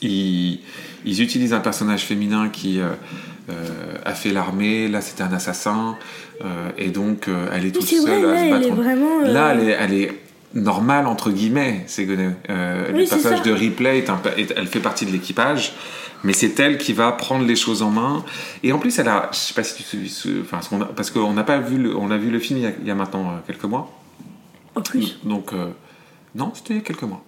ils, 0.02 0.60
ils 1.06 1.22
utilisent 1.22 1.54
un 1.54 1.60
personnage 1.60 2.02
féminin 2.04 2.50
qui 2.50 2.80
euh, 2.80 2.90
euh, 3.50 3.96
a 4.06 4.14
fait 4.14 4.32
l'armée 4.32 4.88
là 4.88 5.02
c'était 5.02 5.24
un 5.24 5.34
assassin 5.34 5.98
euh, 6.44 6.70
et 6.78 6.90
donc 6.90 7.28
euh, 7.28 7.48
elle 7.54 7.66
est 7.66 7.72
toute 7.72 7.84
c'est 7.86 8.00
vrai, 8.00 8.22
seule 8.22 8.26
à 8.26 8.34
là, 8.34 8.38
se 8.40 8.44
elle 8.46 8.50
battre 8.52 8.68
est 8.68 8.72
vraiment. 8.72 9.22
Là, 9.22 9.54
elle 9.56 9.70
est, 9.70 9.72
elle 9.80 9.94
est 9.94 10.20
normale, 10.56 11.08
entre 11.08 11.32
guillemets, 11.32 11.84
Ségolène. 11.88 12.36
Euh, 12.50 12.92
le 12.92 13.08
passage 13.08 13.42
de 13.44 13.52
Ripley, 13.52 14.00
est 14.00 14.10
un 14.10 14.18
pa- 14.18 14.36
est- 14.38 14.54
elle 14.56 14.68
fait 14.68 14.80
partie 14.82 15.06
de 15.06 15.12
l'équipage, 15.12 15.74
mais 16.24 16.34
c'est 16.34 16.60
elle 16.60 16.78
qui 16.78 16.94
va 16.94 17.12
prendre 17.12 17.46
les 17.46 17.56
choses 17.56 17.82
en 17.82 17.90
main. 17.92 18.24
Et 18.62 18.72
en 18.72 18.78
plus, 18.80 18.98
elle 19.00 19.08
a, 19.08 19.30
je 19.32 19.38
sais 19.38 19.54
pas 19.54 19.64
si 19.64 19.84
tu 19.84 19.98
enfin, 20.42 20.60
parce 20.96 21.10
qu'on 21.12 21.34
n'a 21.34 21.44
pas 21.44 21.60
vu, 21.60 21.78
le, 21.78 21.96
on 21.96 22.12
a 22.12 22.18
vu 22.18 22.30
le 22.30 22.40
film 22.40 22.60
il 22.60 22.64
y 22.64 22.68
a, 22.68 22.72
il 22.82 22.88
y 22.88 22.92
a 22.92 22.96
maintenant 22.96 23.42
quelques 23.48 23.64
mois. 23.64 23.92
En 24.76 24.82
plus. 24.82 25.18
Donc, 25.24 25.54
non, 26.36 26.52
c'était 26.56 26.74
il 26.74 26.78
y 26.78 26.80
a 26.80 26.84
quelques 26.84 27.04
mois. 27.04 27.24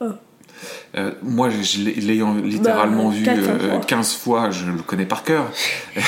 Oh. 0.00 0.10
Euh, 0.96 1.12
moi, 1.22 1.48
l'ayant 1.48 2.34
littéralement 2.34 3.10
Bah, 3.10 3.16
vu 3.16 3.24
quatre, 3.24 3.44
cinq 3.44 3.62
euh, 3.62 3.70
fois. 3.70 3.80
15 3.80 4.14
fois, 4.14 4.50
je 4.50 4.70
le 4.70 4.82
connais 4.82 5.06
par 5.06 5.24
cœur. 5.24 5.50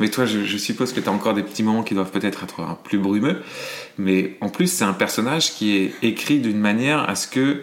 Mais 0.00 0.08
toi, 0.10 0.26
je, 0.26 0.44
je 0.44 0.56
suppose 0.56 0.92
que 0.92 1.00
tu 1.00 1.08
as 1.08 1.12
encore 1.12 1.34
des 1.34 1.42
petits 1.42 1.64
moments 1.64 1.82
qui 1.82 1.94
doivent 1.94 2.10
peut-être 2.12 2.44
être 2.44 2.60
un 2.60 2.78
plus 2.84 2.98
brumeux. 2.98 3.42
Mais 3.96 4.36
en 4.40 4.48
plus, 4.48 4.68
c'est 4.68 4.84
un 4.84 4.92
personnage 4.92 5.52
qui 5.54 5.76
est 5.76 5.94
écrit 6.02 6.38
d'une 6.38 6.60
manière 6.60 7.08
à 7.08 7.16
ce 7.16 7.26
que 7.26 7.62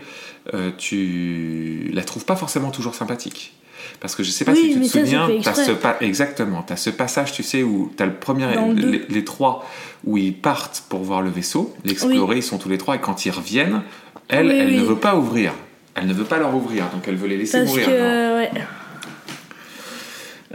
euh, 0.54 0.72
tu 0.78 1.90
la 1.94 2.04
trouves 2.04 2.26
pas 2.26 2.36
forcément 2.36 2.72
toujours 2.72 2.94
sympathique. 2.94 3.54
Parce 4.00 4.16
que 4.16 4.24
je 4.24 4.32
sais 4.32 4.46
pas 4.46 4.52
Oui, 4.52 4.74
si 4.74 4.74
tu 4.74 4.82
te 4.82 4.98
souviens, 5.00 5.28
exprès. 5.30 5.66
ce 5.66 5.72
pa- 5.72 5.98
exactement, 6.02 6.64
tu 6.64 6.74
as 6.74 6.78
ce 6.78 6.90
passage, 6.90 7.32
tu 7.34 7.44
sais, 7.44 7.64
où 7.64 7.92
tu 7.96 8.04
as 8.04 8.06
le 8.06 8.14
premier, 8.14 8.46
les, 8.76 9.06
les 9.10 9.24
trois, 9.26 9.68
où 10.04 10.18
ils 10.18 10.34
partent 10.34 10.84
pour 10.90 11.02
voir 11.04 11.22
le 11.22 11.30
vaisseau, 11.30 11.74
l'explorer, 11.86 12.38
ils 12.38 12.44
sont 12.44 12.58
tous 12.58 12.70
les 12.70 12.78
trois, 12.78 12.96
et 12.96 13.00
quand 13.00 13.26
ils 13.26 13.32
reviennent, 13.32 13.82
Elle, 14.28 14.48
Oui, 14.48 14.58
elle 14.60 14.76
ne 14.76 14.82
veut 14.82 14.96
pas 14.98 15.16
ouvrir. 15.16 15.54
Elle 15.96 16.08
ne 16.08 16.14
veut 16.14 16.24
pas 16.26 16.38
leur 16.40 16.54
ouvrir, 16.56 16.90
donc 16.90 17.08
elle 17.08 17.16
veut 17.16 17.28
les 17.28 17.38
laisser 17.38 17.60
Parce 17.60 17.70
mourir. 17.70 17.86
que, 17.88 18.38
ouais. 18.38 18.52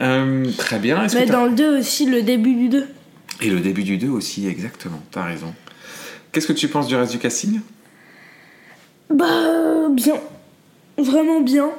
Euh, 0.00 0.46
très 0.56 0.78
bien. 0.78 1.06
Mais 1.14 1.26
que 1.26 1.30
dans 1.32 1.44
le 1.46 1.52
2 1.52 1.78
aussi, 1.80 2.06
le 2.06 2.22
début 2.22 2.54
du 2.54 2.68
2. 2.68 2.87
Et 3.42 3.49
le 3.50 3.60
début 3.60 3.82
du 3.82 3.96
2 3.99 4.08
aussi, 4.08 4.46
exactement. 4.49 5.00
T'as 5.10 5.25
raison. 5.25 5.54
Qu'est-ce 6.32 6.46
que 6.46 6.52
tu 6.52 6.68
penses 6.68 6.87
du 6.87 6.96
reste 6.96 7.12
du 7.12 7.18
casting? 7.18 7.60
Bah, 9.12 9.88
bien. 9.90 10.14
Vraiment 10.99 11.40
bien. 11.40 11.70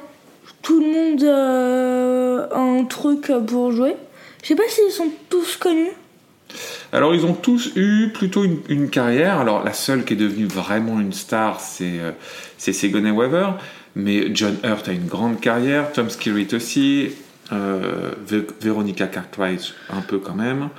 Tout 0.62 0.80
le 0.80 0.86
monde 0.86 1.22
euh, 1.22 2.46
a 2.52 2.58
un 2.58 2.84
truc 2.84 3.32
pour 3.46 3.72
jouer. 3.72 3.96
Je 4.42 4.48
sais 4.48 4.54
pas 4.56 4.62
s'ils 4.68 4.92
sont 4.92 5.10
tous 5.28 5.56
connus. 5.56 5.92
Alors, 6.92 7.14
ils 7.14 7.24
ont 7.24 7.32
tous 7.32 7.72
eu 7.76 8.10
plutôt 8.12 8.44
une, 8.68 8.90
carrière. 8.90 9.38
Alors, 9.38 9.64
la 9.64 9.72
seule 9.72 10.04
qui 10.04 10.14
est 10.14 10.16
devenue 10.16 10.46
vraiment 10.46 11.00
une 11.00 11.12
star, 11.12 11.60
c'est 11.60 11.98
euh, 12.00 12.12
Sigourney 12.58 13.10
Weaver. 13.10 13.52
Mais 13.94 14.34
John 14.34 14.56
Hurt 14.64 14.88
a 14.88 14.92
une 14.92 15.06
grande 15.06 15.40
carrière, 15.40 15.92
Tom 15.92 16.08
Skerritt 16.08 16.54
aussi, 16.54 17.10
euh, 17.52 18.12
Ve- 18.26 18.46
Veronica 18.60 19.06
Cartwright 19.06 19.74
un 19.90 20.00
peu 20.00 20.18
quand 20.18 20.34
même, 20.34 20.70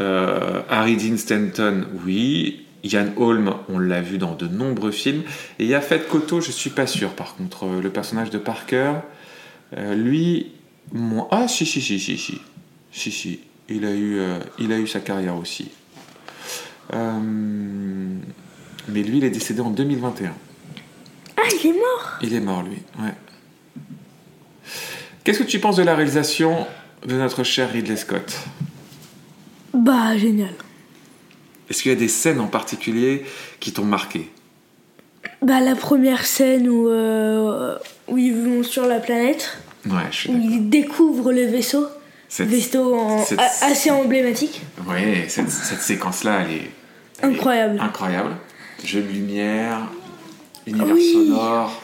euh, 0.00 0.60
Harry 0.70 0.96
Dean 0.96 1.16
Stanton, 1.16 1.84
oui. 2.04 2.63
Ian 2.84 3.08
Holm, 3.16 3.54
on 3.68 3.78
l'a 3.78 4.02
vu 4.02 4.18
dans 4.18 4.34
de 4.34 4.46
nombreux 4.46 4.92
films. 4.92 5.22
Et 5.58 5.66
Yafet 5.66 6.00
Koto, 6.00 6.40
je 6.40 6.50
suis 6.50 6.70
pas 6.70 6.86
sûr 6.86 7.10
par 7.14 7.34
contre. 7.34 7.64
Euh, 7.64 7.80
Le 7.80 7.90
personnage 7.90 8.30
de 8.30 8.38
Parker, 8.38 8.92
euh, 9.76 9.94
lui, 9.94 10.52
moi. 10.92 11.26
Ah, 11.30 11.48
si, 11.48 11.64
si, 11.66 11.80
si, 11.80 11.98
si, 11.98 12.18
si. 12.18 12.40
Si, 12.92 13.10
si. 13.10 13.40
Il 13.68 13.86
a 13.86 13.90
eu, 13.92 14.18
euh, 14.18 14.38
il 14.58 14.70
a 14.72 14.78
eu 14.78 14.86
sa 14.86 15.00
carrière 15.00 15.36
aussi. 15.36 15.70
Euh, 16.92 17.18
mais 18.88 19.02
lui, 19.02 19.18
il 19.18 19.24
est 19.24 19.30
décédé 19.30 19.60
en 19.60 19.70
2021. 19.70 20.34
Ah, 21.36 21.42
il 21.48 21.70
est 21.70 21.72
mort? 21.72 22.18
Il 22.22 22.34
est 22.34 22.40
mort, 22.40 22.62
lui. 22.62 22.82
Ouais. 22.98 23.14
Qu'est-ce 25.24 25.38
que 25.38 25.44
tu 25.44 25.58
penses 25.58 25.76
de 25.76 25.82
la 25.82 25.96
réalisation 25.96 26.66
de 27.06 27.16
notre 27.16 27.42
cher 27.42 27.72
Ridley 27.72 27.96
Scott? 27.96 28.38
Bah, 29.72 30.16
génial. 30.18 30.52
Est-ce 31.70 31.82
qu'il 31.82 31.92
y 31.92 31.94
a 31.94 31.98
des 31.98 32.08
scènes 32.08 32.40
en 32.40 32.46
particulier 32.46 33.24
qui 33.60 33.72
t'ont 33.72 33.84
marqué? 33.84 34.30
Bah, 35.42 35.60
la 35.60 35.74
première 35.74 36.24
scène 36.26 36.68
où, 36.68 36.88
euh, 36.88 37.76
où 38.08 38.18
ils 38.18 38.34
vont 38.34 38.62
sur 38.62 38.86
la 38.86 39.00
planète, 39.00 39.58
Ouais, 39.86 40.00
je 40.10 40.16
suis 40.16 40.30
où 40.30 40.36
ils 40.38 40.68
découvrent 40.70 41.32
le 41.32 41.44
vaisseau. 41.46 41.86
Cette, 42.28 42.48
Vaisseau 42.48 42.94
en- 42.94 43.22
cette- 43.24 43.38
a- 43.38 43.50
assez 43.66 43.90
emblématique. 43.90 44.62
ouais, 44.88 45.26
cette, 45.28 45.50
cette 45.50 45.82
séquence-là, 45.82 46.40
elle 46.44 46.50
est 46.56 46.70
elle 47.22 47.30
est 47.30 47.34
Incroyable. 47.34 47.78
incroyable. 47.80 48.36
Jeu 48.84 49.02
de 49.02 49.08
lumière, 49.08 49.80
univers 50.66 50.94
Oui. 50.94 51.12
sonore. 51.12 51.80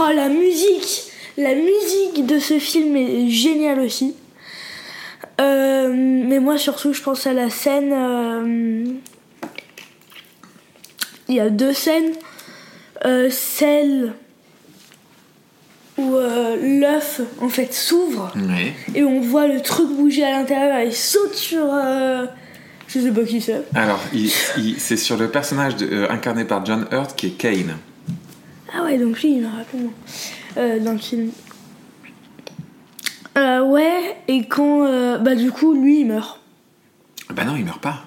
Oh, 0.00 0.06
la 0.14 0.28
musique 0.28 1.04
La 1.36 1.54
musique 1.54 2.26
de 2.26 2.38
ce 2.40 2.58
film 2.58 2.96
est 2.96 3.28
géniale 3.28 3.78
aussi. 3.80 4.14
Euh, 5.40 5.88
mais 5.94 6.38
moi, 6.40 6.58
surtout, 6.58 6.92
je 6.92 7.02
pense 7.02 7.26
à 7.26 7.32
la 7.32 7.50
scène. 7.50 7.92
euh, 7.92 8.84
Il 11.28 11.34
y 11.34 11.40
a 11.40 11.50
deux 11.50 11.72
scènes. 11.72 12.12
Euh, 13.04 13.28
celle 13.30 14.12
où 15.98 16.14
l'œuf, 16.80 17.20
en 17.40 17.48
fait, 17.48 17.72
s'ouvre 17.74 18.32
et 18.94 19.04
on 19.04 19.20
voit 19.20 19.46
le 19.46 19.60
truc 19.60 19.88
bouger 19.90 20.24
à 20.24 20.30
l'intérieur 20.32 20.78
et 20.78 20.86
il 20.86 20.94
saute 20.94 21.34
sur. 21.34 21.64
Je 22.88 23.00
sais 23.00 23.10
pas 23.12 23.22
qui 23.24 23.40
c'est. 23.40 23.62
Alors, 23.74 24.00
il- 24.12 24.32
il- 24.56 24.80
c'est 24.80 24.96
sur 24.96 25.16
le 25.16 25.28
personnage 25.28 25.76
de- 25.76 26.06
incarné 26.10 26.44
par 26.44 26.64
John 26.64 26.86
Hurt 26.90 27.14
qui 27.16 27.26
est 27.26 27.30
Kane. 27.30 27.76
Ah 28.74 28.82
ouais, 28.84 28.96
donc 28.98 29.20
lui, 29.22 29.34
il 29.36 29.42
moi. 29.42 29.90
Euh, 30.56 30.78
dans 30.80 30.92
le 30.92 30.98
film. 30.98 31.30
Euh, 33.38 33.62
ouais, 33.62 34.16
et 34.28 34.46
quand. 34.46 34.84
euh, 34.84 35.18
bah, 35.18 35.34
du 35.34 35.50
coup, 35.52 35.74
lui, 35.74 36.00
il 36.00 36.06
meurt. 36.06 36.40
Bah 37.34 37.44
non, 37.44 37.56
il 37.56 37.64
meurt 37.64 37.80
pas. 37.80 38.04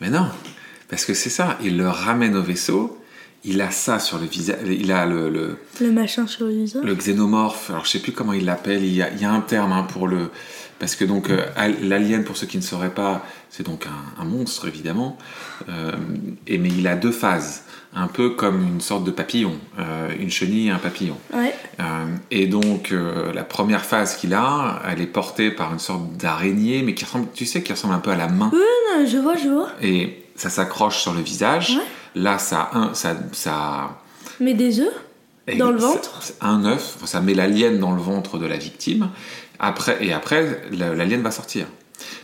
Mais 0.00 0.10
non, 0.10 0.26
parce 0.88 1.04
que 1.04 1.14
c'est 1.14 1.30
ça, 1.30 1.58
il 1.62 1.76
le 1.78 1.88
ramène 1.88 2.36
au 2.36 2.42
vaisseau, 2.42 2.98
il 3.44 3.60
a 3.60 3.70
ça 3.70 3.98
sur 3.98 4.18
le 4.18 4.26
visage, 4.26 4.58
il 4.66 4.90
a 4.92 5.06
le, 5.06 5.30
le, 5.30 5.58
Le 5.80 5.90
machin 5.92 6.26
sur 6.26 6.44
le 6.46 6.52
visage. 6.52 6.82
le 6.84 6.94
xénomorphe, 6.94 7.70
alors 7.70 7.84
je 7.84 7.90
sais 7.90 7.98
plus 8.00 8.12
comment 8.12 8.32
il 8.32 8.44
l'appelle, 8.44 8.84
il 8.84 8.92
y 8.92 9.00
a, 9.02 9.10
il 9.10 9.20
y 9.20 9.24
a 9.24 9.30
un 9.32 9.40
terme 9.40 9.72
hein, 9.72 9.84
pour 9.84 10.06
le... 10.08 10.30
Parce 10.80 10.96
que 10.96 11.04
donc 11.04 11.30
euh, 11.30 11.46
al- 11.56 11.88
l'alien, 11.88 12.24
pour 12.24 12.36
ceux 12.36 12.46
qui 12.48 12.56
ne 12.56 12.62
sauraient 12.62 12.92
pas, 12.94 13.24
c'est 13.48 13.64
donc 13.64 13.86
un, 13.86 14.20
un 14.22 14.24
monstre 14.24 14.66
évidemment, 14.66 15.16
euh, 15.68 15.92
et, 16.48 16.58
mais 16.58 16.68
il 16.68 16.86
a 16.88 16.96
deux 16.96 17.12
phases, 17.12 17.62
un 17.94 18.06
peu 18.06 18.30
comme 18.30 18.62
une 18.66 18.80
sorte 18.80 19.04
de 19.04 19.10
papillon, 19.10 19.52
euh, 19.78 20.08
une 20.18 20.30
chenille 20.30 20.68
et 20.68 20.70
un 20.70 20.78
papillon. 20.78 21.16
Ouais. 21.34 21.54
Euh, 21.80 22.06
et 22.30 22.46
donc, 22.46 22.90
euh, 22.92 23.32
la 23.34 23.44
première 23.44 23.84
phase 23.84 24.16
qu'il 24.16 24.32
a, 24.34 24.80
elle 24.88 25.00
est 25.02 25.06
portée 25.06 25.50
par 25.50 25.72
une 25.72 25.78
sorte 25.78 26.12
d'araignée, 26.16 26.82
mais 26.82 26.94
qui 26.94 27.04
ressemble, 27.04 27.26
tu 27.34 27.44
sais, 27.44 27.62
qui 27.62 27.72
ressemble 27.72 27.94
un 27.94 27.98
peu 27.98 28.10
à 28.10 28.16
la 28.16 28.28
main. 28.28 28.50
Oui, 28.52 28.60
non, 28.96 29.06
je 29.06 29.18
vois, 29.18 29.36
je 29.36 29.48
vois. 29.48 29.68
Et 29.82 30.24
ça 30.36 30.48
s'accroche 30.48 30.98
sur 31.02 31.12
le 31.12 31.20
visage. 31.20 31.76
Ouais. 31.76 32.22
Là, 32.22 32.38
ça, 32.38 32.70
un, 32.72 32.94
ça, 32.94 33.14
ça, 33.32 33.98
Mais 34.40 34.54
des 34.54 34.80
œufs 34.80 34.94
Dans 35.58 35.70
le 35.70 35.78
ventre 35.78 36.20
Un 36.40 36.64
œuf, 36.64 36.96
ça 37.04 37.20
met 37.20 37.34
l'alien 37.34 37.78
dans 37.78 37.92
le 37.92 38.00
ventre 38.00 38.38
de 38.38 38.46
la 38.46 38.56
victime. 38.56 39.10
Après, 39.58 39.98
et 40.04 40.12
après, 40.12 40.62
la- 40.72 40.94
l'alien 40.94 41.20
va 41.22 41.30
sortir. 41.30 41.66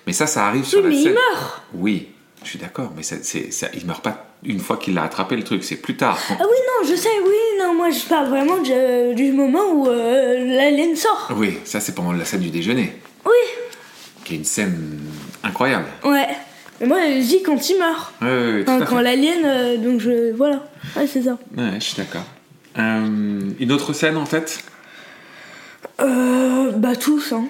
Mais 0.06 0.12
ça, 0.12 0.26
ça 0.26 0.46
arrive 0.46 0.64
sur 0.64 0.78
Oui, 0.78 0.84
la 0.84 0.90
mais 0.90 0.96
il 0.96 1.02
scène. 1.04 1.12
meurt 1.14 1.62
Oui, 1.74 2.08
je 2.48 2.52
suis 2.52 2.58
d'accord, 2.58 2.92
mais 2.96 3.02
ça, 3.02 3.16
c'est, 3.20 3.52
ça, 3.52 3.66
il 3.74 3.84
meurt 3.84 4.02
pas 4.02 4.24
une 4.42 4.58
fois 4.58 4.78
qu'il 4.78 4.96
a 4.96 5.02
attrapé 5.02 5.36
le 5.36 5.42
truc, 5.44 5.62
c'est 5.62 5.76
plus 5.76 5.96
tard. 5.98 6.18
Ah 6.30 6.36
oui, 6.40 6.44
non, 6.46 6.88
je 6.88 6.94
sais, 6.96 7.10
oui, 7.26 7.34
non, 7.60 7.74
moi 7.74 7.90
je 7.90 8.00
parle 8.08 8.28
vraiment 8.28 8.56
du, 8.56 9.14
du 9.14 9.32
moment 9.32 9.66
où 9.74 9.86
euh, 9.86 10.56
l'alien 10.56 10.96
sort. 10.96 11.30
Oui, 11.36 11.58
ça, 11.66 11.78
c'est 11.78 11.94
pendant 11.94 12.12
la 12.12 12.24
scène 12.24 12.40
du 12.40 12.48
déjeuner, 12.48 12.94
Oui, 13.26 13.32
qui 14.24 14.32
est 14.32 14.36
une 14.38 14.44
scène 14.46 14.98
incroyable. 15.44 15.84
ouais. 16.04 16.26
Mais 16.80 16.86
moi, 16.86 16.98
je 17.10 17.20
dis 17.26 17.42
quand 17.42 17.68
il 17.68 17.78
meurt. 17.78 18.14
Oui, 18.22 18.28
oui, 18.30 18.64
tout 18.64 18.70
Enfin, 18.70 18.82
à 18.82 18.86
quand 18.86 18.96
fait. 18.98 19.02
l'alien, 19.02 19.38
euh, 19.44 19.76
donc 19.76 20.00
je. 20.00 20.32
Voilà. 20.32 20.64
Ouais, 20.96 21.06
c'est 21.06 21.22
ça. 21.22 21.36
Ouais, 21.56 21.72
je 21.74 21.80
suis 21.84 21.96
d'accord. 21.96 22.22
Euh, 22.78 23.40
une 23.58 23.72
autre 23.72 23.92
scène 23.92 24.16
en 24.16 24.24
fait? 24.26 24.62
Euh. 26.00 26.70
Bah, 26.72 26.94
tous, 26.96 27.32
hein. 27.32 27.46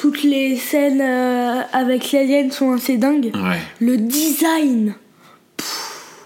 Toutes 0.00 0.22
les 0.22 0.56
scènes 0.56 1.00
euh, 1.02 1.60
avec 1.72 2.12
l'alien 2.12 2.50
sont 2.50 2.72
assez 2.72 2.96
dingues. 2.96 3.30
Ouais. 3.34 3.60
Le 3.80 3.96
design, 3.98 4.94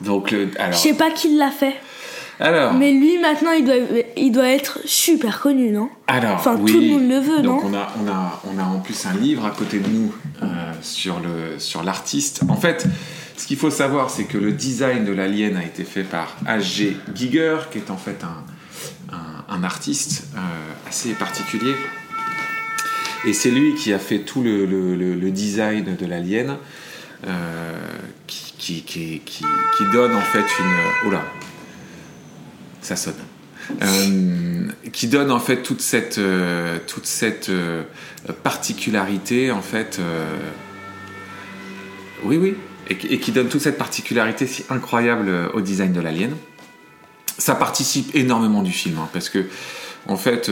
Donc, 0.01 0.31
le, 0.31 0.49
je 0.71 0.77
sais 0.77 0.95
pas 0.95 1.11
qui 1.11 1.37
l'a 1.37 1.51
fait. 1.51 1.75
alors, 2.39 2.75
Mais 2.75 2.93
lui, 2.93 3.19
maintenant, 3.19 3.51
il 3.53 3.65
doit, 3.65 3.75
il 4.17 4.31
doit 4.31 4.49
être 4.49 4.79
super 4.85 5.41
connu, 5.41 5.71
non? 5.71 5.89
Alors, 6.07 6.35
Enfin, 6.37 6.57
oui. 6.61 6.71
tout 6.73 6.81
le 6.81 6.87
monde 6.89 7.09
le 7.09 7.19
veut, 7.19 7.43
Donc, 7.43 7.65
non? 7.65 7.71
on 7.71 7.75
a, 7.75 7.93
on 8.05 8.09
a, 8.09 8.43
on 8.55 8.59
a 8.59 8.65
en 8.65 8.81
plus 8.81 9.07
un 9.07 9.15
livre 9.17 9.45
à 9.45 9.51
côté 9.51 9.81
de 9.81 9.89
nous 9.89 10.15
euh, 10.43 10.47
sur 10.81 11.19
le, 11.21 11.59
sur 11.59 11.83
l'artiste. 11.83 12.43
En 12.49 12.57
fait, 12.57 12.87
ce 13.37 13.47
qu'il 13.47 13.57
faut 13.57 13.71
savoir, 13.71 14.11
c'est 14.11 14.25
que 14.25 14.39
le 14.39 14.53
design 14.53 15.05
de 15.05 15.13
l'alien 15.13 15.57
a 15.57 15.65
été 15.65 15.83
fait 15.85 16.05
par 16.05 16.37
H.G. 16.47 16.97
Giger, 17.15 17.57
qui 17.73 17.79
est 17.79 17.91
en 17.91 17.97
fait 17.97 18.23
un, 18.23 19.15
un, 19.17 19.45
un 19.57 19.65
artiste 19.65 20.29
euh, 20.37 20.39
assez 20.89 21.11
particulier. 21.15 21.75
Et 23.27 23.33
c'est 23.33 23.51
lui 23.51 23.75
qui 23.75 23.93
a 23.93 23.99
fait 23.99 24.21
tout 24.21 24.43
le, 24.43 25.31
design 25.31 25.97
de 25.97 26.07
l'alien, 26.07 26.59
euh, 27.27 27.79
qui, 28.57 28.85
donne 29.93 30.15
en 30.15 30.21
fait 30.21 30.45
une. 30.61 31.09
Oula, 31.09 31.25
ça 32.83 32.97
sonne. 32.97 33.15
Euh, 33.83 34.69
qui 34.93 35.09
donne 35.09 35.31
en 35.31 35.41
fait 35.41 35.63
toute 35.63 35.81
cette, 35.81 36.19
euh, 36.19 36.79
toute 36.87 37.07
cette 37.07 37.51
particularité 38.43 39.51
en 39.51 39.63
fait. 39.63 40.01
oui, 42.25 42.37
oui. 42.37 42.55
Et, 42.91 42.97
qui- 43.19 43.33
donne 43.33 43.49
toute 43.49 43.63
cette 43.63 43.79
particularité 43.79 44.47
si 44.47 44.67
incroyable 44.69 45.33
au 45.55 45.63
design 45.63 45.95
de 45.95 46.01
l'alien. 46.03 46.33
Ça 47.39 47.55
participe 47.55 48.15
énormément 48.15 48.63
du 48.63 48.71
film, 48.73 48.99
hein, 48.99 49.09
parce 49.15 49.31
que, 49.31 49.47
en 50.07 50.19
fait, 50.19 50.51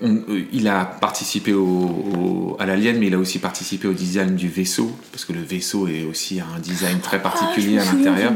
on- 0.00 0.22
euh, 0.28 0.42
il 0.52 0.68
a 0.68 0.84
participé 0.84 1.52
au, 1.52 1.64
au- 1.66 2.56
à 2.58 2.66
l'alien, 2.66 2.98
mais 2.98 3.06
il 3.08 3.14
a 3.14 3.18
aussi 3.18 3.38
participé 3.38 3.88
au 3.88 3.92
design 3.92 4.36
du 4.36 4.48
vaisseau, 4.48 4.90
parce 5.12 5.24
que 5.24 5.32
le 5.32 5.42
vaisseau 5.42 5.88
est 5.88 6.04
aussi 6.04 6.40
un 6.40 6.58
design 6.60 6.98
très 7.00 7.20
particulier 7.22 7.78
Ah, 7.78 7.82
à 7.82 7.84
me 7.84 7.90
souviens 7.90 8.12
l'intérieur 8.12 8.32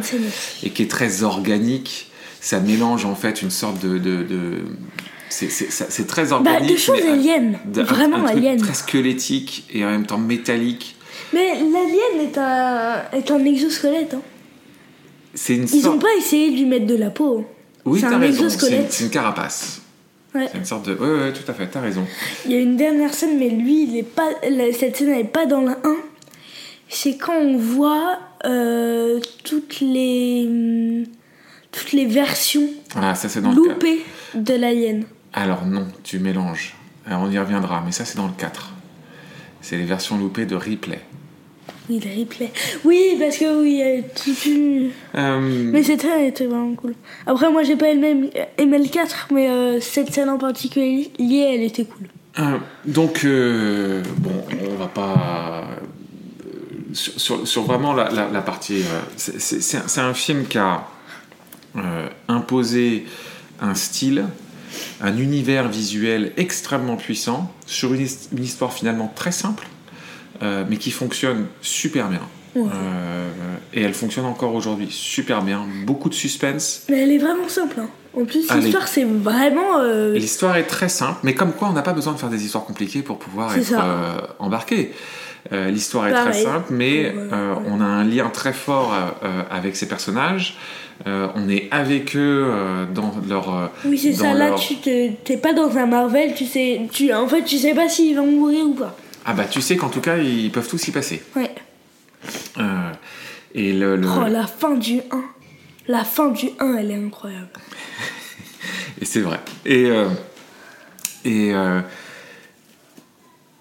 et 0.63 0.71
qui 0.71 0.83
est 0.83 0.91
très 0.91 1.23
organique. 1.23 2.09
Ça 2.41 2.59
mélange 2.61 3.05
en 3.05 3.15
fait 3.15 3.43
une 3.43 3.51
sorte 3.51 3.81
de. 3.85 3.99
de, 3.99 4.23
de- 4.25 4.59
c'est, 5.29 6.07
très 6.07 6.27
Bah, 6.27 6.37
organique. 6.37 6.69
des 6.69 6.77
choses 6.77 7.01
un- 7.09 7.13
aliens. 7.13 7.53
Vraiment 7.73 8.27
un 8.27 8.33
truc. 8.33 8.57
Très 8.59 8.75
squelettique 8.75 9.65
et 9.73 9.85
en 9.85 9.91
même 9.91 10.07
temps 10.07 10.19
métallique. 10.19 10.97
Mais 11.33 11.55
l'alien 11.55 12.21
est 12.29 12.37
un, 12.39 13.03
est 13.13 13.31
un 13.31 13.45
exosquelette. 13.45 14.15
Hein. 14.15 14.23
Une 15.49 15.63
Ils 15.73 15.83
sorte. 15.83 15.97
ont 15.97 15.99
pas 15.99 16.09
essayé 16.19 16.51
de 16.51 16.57
lui 16.57 16.65
mettre 16.67 16.87
de 16.87 16.97
la 16.97 17.11
peau. 17.11 17.47
Oui, 17.85 18.01
c'est 18.01 18.09
t'as 18.09 18.17
un 18.17 18.19
raison. 18.19 18.49
C'est 18.49 19.05
une 19.05 19.11
carapace. 19.11 19.82
Ouais. 20.35 20.49
C'est 20.51 20.59
une 20.59 20.65
sorte 20.65 20.89
de. 20.89 20.95
Ouais, 20.95 21.25
ouais, 21.25 21.33
tout 21.33 21.49
à 21.51 21.55
fait, 21.55 21.67
t'as 21.67 21.81
raison. 21.81 22.07
Il 22.47 22.53
y 22.53 22.55
a 22.55 22.61
une 22.61 22.77
dernière 22.77 23.13
scène, 23.13 23.39
mais 23.39 23.51
lui, 23.51 23.85
il 23.85 23.97
est 23.99 24.03
pas, 24.03 24.31
cette 24.79 24.97
scène 24.97 25.13
n'est 25.13 25.25
pas 25.25 25.47
dans 25.47 25.61
le 25.61 25.73
1. 25.73 25.97
C'est 26.89 27.17
quand 27.17 27.37
on 27.37 27.57
voit 27.57 28.19
euh, 28.45 29.21
toutes 29.45 29.81
les 29.81 30.47
hum, 30.47 31.05
toutes 31.71 31.93
les 31.93 32.07
versions 32.07 32.69
Ah, 32.95 33.15
ça 33.15 33.41
dans 33.41 33.51
le 33.53 33.63
4. 33.63 33.73
loupées 33.75 34.03
de 34.35 34.55
l'Alien. 34.55 35.05
Alors 35.33 35.65
non, 35.65 35.87
tu 36.05 36.19
mélanges. 36.19 36.75
Alors, 37.07 37.23
on 37.23 37.31
y 37.31 37.39
reviendra, 37.39 37.83
mais 37.85 37.93
ça 37.93 38.05
c'est 38.05 38.17
dans 38.17 38.27
le 38.27 38.33
4. 38.37 38.73
C'est 39.61 39.77
les 39.77 39.85
versions 39.85 40.19
loupées 40.19 40.47
de 40.47 40.55
Ripley. 40.55 41.01
Oui, 41.91 42.01
le 42.05 42.21
replay. 42.21 42.51
Oui, 42.85 43.17
parce 43.19 43.39
que 43.39 43.61
oui, 43.63 43.73
il 43.73 43.79
y 43.79 43.83
a 43.99 44.03
toute 44.03 44.47
une- 44.47 44.91
Euh, 45.17 45.41
Mais 45.73 45.83
c'était 45.83 46.09
elle 46.09 46.29
était 46.29 46.47
vraiment 46.47 46.75
cool. 46.75 46.95
Après, 47.27 47.51
moi, 47.51 47.63
j'ai 47.65 47.77
pas 47.77 47.89
aimé, 47.91 48.31
aimé 48.59 48.79
le 48.79 48.89
4, 48.89 49.29
mais 49.33 49.49
euh, 49.49 49.81
cette 49.81 50.13
scène 50.13 50.29
en 50.29 50.39
particulier, 50.39 51.11
elle 51.19 51.63
était 51.63 51.85
cool. 51.85 52.09
Euh, 52.39 52.59
donc, 52.87 53.25
bon, 53.25 54.45
on 54.71 54.75
va 54.77 54.87
pas. 54.87 55.65
Sur, 56.95 57.21
sur- 57.21 57.49
sur 57.49 57.63
vraiment 57.65 57.95
la, 57.95 58.11
la- 58.11 58.29
la 58.29 58.41
partie. 58.43 58.83
c'est- 59.17 59.99
un, 60.01 60.15
film 60.15 60.47
qui 60.47 60.59
a 60.59 60.87
imposé 62.29 63.07
un 63.61 63.75
style, 63.75 64.25
un 65.01 65.17
univers 65.17 65.69
visuel 65.69 66.33
extrêmement 66.37 66.97
puissant, 66.97 67.51
sur 67.67 67.93
une 67.95 68.07
histoire 68.43 68.73
finalement 68.73 69.11
très 69.15 69.33
simple, 69.33 69.67
euh, 70.43 70.65
mais 70.69 70.77
qui 70.77 70.91
fonctionne 70.91 71.47
super 71.61 72.09
bien. 72.09 72.21
Ouais. 72.55 72.69
Euh, 72.75 73.29
et 73.73 73.81
elle 73.83 73.95
fonctionne 73.95 74.27
encore 74.27 74.55
aujourd'hui 74.55 74.89
super 74.91 75.41
bien. 75.43 75.65
Beaucoup 75.87 76.09
de 76.11 76.15
suspense. 76.15 76.83
Mais 76.91 77.01
elle 77.01 77.13
est 77.13 77.19
vraiment 77.19 77.49
simple. 77.49 77.77
hein. 77.81 77.89
En 78.15 78.27
plus, 78.27 78.47
l'histoire, 78.57 78.89
c'est 78.89 79.05
vraiment. 79.05 79.79
euh, 79.81 80.13
L'histoire 80.15 80.57
est 80.59 80.65
très 80.65 80.91
simple, 80.91 81.19
mais 81.23 81.33
comme 81.35 81.53
quoi 81.53 81.69
on 81.69 81.73
n'a 81.73 81.81
pas 81.81 81.95
besoin 81.95 82.13
de 82.13 82.19
faire 82.19 82.29
des 82.29 82.45
histoires 82.45 82.65
compliquées 82.65 83.01
pour 83.01 83.19
pouvoir 83.19 83.57
être 83.57 83.73
euh, 83.73 84.19
embarqué. 84.39 84.93
L'histoire 85.51 86.07
est 86.07 86.13
très 86.13 86.33
simple, 86.35 86.67
mais 86.71 87.11
Ouais, 87.11 87.15
ouais. 87.17 87.29
on 87.69 87.81
a 87.81 87.85
un 87.85 88.05
lien 88.05 88.29
très 88.31 88.53
fort 88.53 88.95
avec 89.51 89.75
ces 89.77 89.89
personnages. 89.89 90.57
On 91.05 91.49
est 91.49 91.69
avec 91.73 92.15
eux 92.17 92.47
dans 92.95 93.13
leur. 93.29 93.71
Oui, 93.85 93.99
c'est 93.99 94.13
ça. 94.13 94.35
Là, 94.35 94.51
leur- 94.51 94.61
tu 94.61 94.77
te- 94.77 95.11
t'es 95.25 95.37
pas 95.39 95.53
dans 95.53 95.77
un 95.79 95.87
Marvel, 95.87 96.35
tu 96.35 96.45
sais. 96.47 96.83
Tu, 96.93 97.13
en 97.13 97.27
fait, 97.27 97.43
tu 97.45 97.59
sais 97.59 97.75
pas 97.75 97.89
s'ils 97.89 98.17
vont 98.17 98.27
mourir 98.27 98.67
ou 98.67 98.75
pas. 98.75 98.97
Ah 99.25 99.35
bah 99.35 99.45
tu 99.45 99.61
sais 99.61 99.77
qu'en 99.77 99.89
tout 99.89 100.01
cas 100.01 100.17
ils 100.19 100.51
peuvent 100.51 100.69
tous 100.69 100.89
y 100.89 100.91
passer. 100.91 101.23
Ouais. 101.37 101.55
Euh, 102.59 102.93
et 103.55 103.73
le, 103.73 103.97
le- 103.97 104.09
Oh, 104.09 104.27
la 104.29 104.47
fin 104.47 104.75
du 104.75 104.99
1. 105.11 105.23
La 105.89 106.05
fin 106.05 106.29
du 106.31 106.49
1, 106.61 106.77
elle 106.77 106.91
est 106.93 106.95
incroyable. 107.05 107.51
Et 109.01 109.05
c'est 109.05 109.21
vrai. 109.21 109.41
Et, 109.65 109.87
euh, 109.87 110.09
et, 111.25 111.53
euh, 111.53 111.81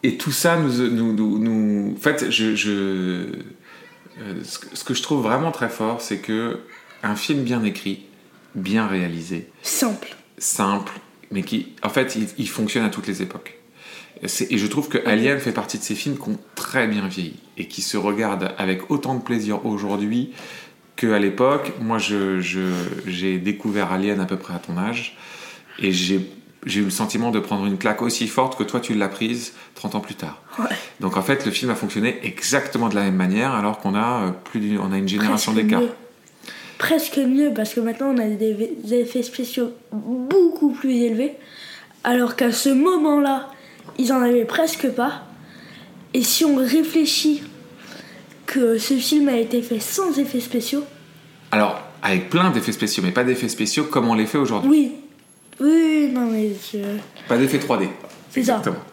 et 0.04 0.18
tout 0.18 0.32
ça 0.32 0.58
nous. 0.58 0.88
nous, 0.90 1.14
nous, 1.14 1.40
nous- 1.40 1.96
En 1.96 2.00
fait, 2.00 2.30
je, 2.30 2.56
je, 2.56 3.26
ce, 4.44 4.60
que, 4.60 4.68
ce 4.76 4.84
que 4.84 4.94
je 4.94 5.02
trouve 5.02 5.24
vraiment 5.24 5.52
très 5.52 5.70
fort, 5.70 6.00
c'est 6.02 6.20
que 6.20 6.60
un 7.02 7.16
film 7.16 7.42
bien 7.44 7.64
écrit, 7.64 8.06
bien 8.54 8.86
réalisé, 8.88 9.50
Simple. 9.64 10.16
simple, 10.38 10.94
mais 11.32 11.42
qui, 11.42 11.74
en 11.82 11.90
fait, 11.90 12.16
il, 12.16 12.28
il 12.38 12.48
fonctionne 12.50 12.86
à 12.86 12.90
toutes 12.90 13.08
les 13.08 13.24
époques. 13.24 13.58
Et 14.24 14.58
je 14.58 14.68
trouve 14.68 14.88
que 14.88 15.00
Alien 15.08 15.40
fait 15.40 15.52
partie 15.52 15.78
de 15.80 15.84
ces 15.84 15.96
films 15.96 16.16
qui 16.18 16.30
ont 16.30 16.38
très 16.56 16.88
bien 16.88 17.08
vieilli 17.08 17.40
et 17.58 17.68
qui 17.68 17.82
se 17.82 17.98
regardent 17.98 18.52
avec 18.58 18.92
autant 18.92 19.16
de 19.16 19.22
plaisir 19.22 19.66
aujourd'hui 19.66 20.32
qu'à 20.96 21.18
l'époque. 21.18 21.72
Moi, 21.82 21.98
je- 21.98 22.40
je- 22.40 22.60
j'ai 23.08 23.40
découvert 23.40 23.92
Alien 23.92 24.20
à 24.20 24.26
peu 24.26 24.38
près 24.38 24.54
à 24.54 24.60
ton 24.60 24.78
âge 24.78 25.18
et 25.80 25.92
j'ai 25.92 26.22
j'ai 26.68 26.82
eu 26.82 26.84
le 26.84 26.92
sentiment 26.92 27.32
de 27.32 27.40
prendre 27.40 27.66
une 27.66 27.80
claque 27.80 28.04
aussi 28.04 28.28
forte 28.28 28.56
que 28.56 28.62
toi 28.64 28.80
tu 28.80 28.94
l'as 28.94 29.08
prise 29.10 29.54
30 29.74 29.96
ans 29.96 30.00
plus 30.00 30.14
tard. 30.14 30.44
Ouais. 30.60 30.66
Donc 31.00 31.18
en 31.18 31.24
fait, 31.24 31.44
le 31.44 31.52
film 31.52 31.72
a 31.72 31.76
fonctionné 31.76 32.20
exactement 32.22 32.88
de 32.88 32.94
la 32.94 33.02
même 33.02 33.16
manière 33.16 33.52
alors 33.56 33.80
qu'on 33.80 33.96
a 33.96 34.28
euh, 34.28 34.30
plus 34.44 34.60
d'une- 34.60 34.78
on 34.78 34.92
a 34.92 35.00
une 35.00 35.08
génération 35.08 35.54
d'écart. 35.54 35.82
Presque 36.78 37.18
mieux, 37.18 37.52
parce 37.52 37.74
que 37.74 37.80
maintenant, 37.80 38.14
on 38.16 38.18
a 38.20 38.28
des 38.28 38.70
effets 38.92 39.24
spéciaux 39.24 39.72
beaucoup 39.92 40.70
plus 40.72 40.94
élevés. 40.98 41.34
Alors 42.04 42.36
qu'à 42.36 42.52
ce 42.52 42.70
moment-là, 42.70 43.50
ils 43.98 44.12
en 44.12 44.22
avaient 44.22 44.46
presque 44.46 44.90
pas. 44.90 45.24
Et 46.14 46.24
si 46.24 46.44
on 46.46 46.56
réfléchit 46.56 47.44
que 48.46 48.78
ce 48.78 48.96
film 48.96 49.30
a 49.30 49.38
été 49.38 49.62
fait 49.62 49.80
sans 49.80 50.18
effets 50.20 50.42
spéciaux, 50.42 50.84
Alors 51.52 51.80
avec 52.04 52.30
plein 52.30 52.50
d'effets 52.50 52.72
spéciaux, 52.72 53.04
mais 53.06 53.12
pas 53.12 53.24
d'effets 53.24 53.48
spéciaux 53.50 53.86
comme 53.86 54.08
on 54.10 54.14
les 54.16 54.26
fait 54.26 54.38
aujourd'hui. 54.38 54.70
oui. 54.70 54.92
Oui, 55.60 56.10
non, 56.12 56.22
mais 56.32 56.50
je... 56.74 56.80
Pas 57.28 57.38
d'effet 57.38 57.60
3D. 57.60 57.88
C'est 58.32 58.44
ça. 58.44 58.54
Exactement. 58.58 58.84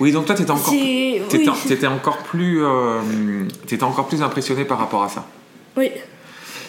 Oui, 0.00 0.10
donc 0.10 0.26
toi, 0.26 0.34
t'étais 0.34 0.50
encore, 0.50 0.70
t'étais, 0.72 1.86
oui. 1.86 1.86
encore 1.86 2.18
plus, 2.18 2.64
euh, 2.64 3.00
t'étais 3.66 3.84
encore 3.84 4.08
plus 4.08 4.20
impressionné 4.20 4.64
par 4.64 4.78
rapport 4.78 5.04
à 5.04 5.08
ça. 5.08 5.24
Oui. 5.76 5.90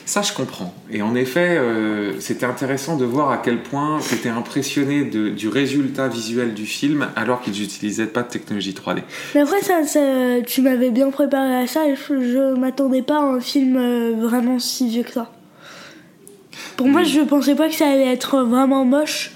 Ça, 0.08 0.22
je 0.22 0.34
comprends. 0.34 0.72
Et 0.92 1.02
en 1.02 1.16
effet, 1.16 1.58
euh, 1.58 2.20
c'était 2.20 2.46
intéressant 2.46 2.96
de 2.96 3.06
voir 3.06 3.32
à 3.32 3.38
quel 3.38 3.64
point 3.64 4.00
t'étais 4.08 4.30
impressionné 4.30 5.04
de- 5.04 5.30
du 5.30 5.48
résultat 5.50 6.08
visuel 6.08 6.54
du 6.54 6.68
film 6.68 7.08
alors 7.16 7.42
qu'ils 7.42 7.54
n'utilisaient 7.60 8.06
pas 8.06 8.22
de 8.22 8.28
technologie 8.30 8.74
3D. 8.76 9.02
Mais 9.34 9.42
après, 9.42 9.62
ça, 9.62 9.84
ça- 9.84 10.42
tu 10.46 10.62
m'avais 10.62 10.92
bien 10.92 11.10
préparé 11.10 11.56
à 11.56 11.66
ça 11.66 11.88
et 11.88 11.96
je, 11.96 12.22
je 12.22 12.56
m'attendais 12.56 13.02
pas 13.02 13.18
à 13.18 13.24
un 13.24 13.40
film 13.40 13.78
euh, 13.78 14.14
vraiment 14.20 14.60
si 14.60 14.88
vieux 14.90 15.02
que 15.04 15.12
ça. 15.12 15.32
Pour 16.78 16.88
moi, 16.88 17.04
je 17.04 17.22
pensais 17.22 17.56
pas 17.56 17.68
que 17.70 17.76
ça 17.76 17.88
allait 17.88 18.14
être 18.14 18.44
vraiment 18.44 18.86
moche. 18.86 19.32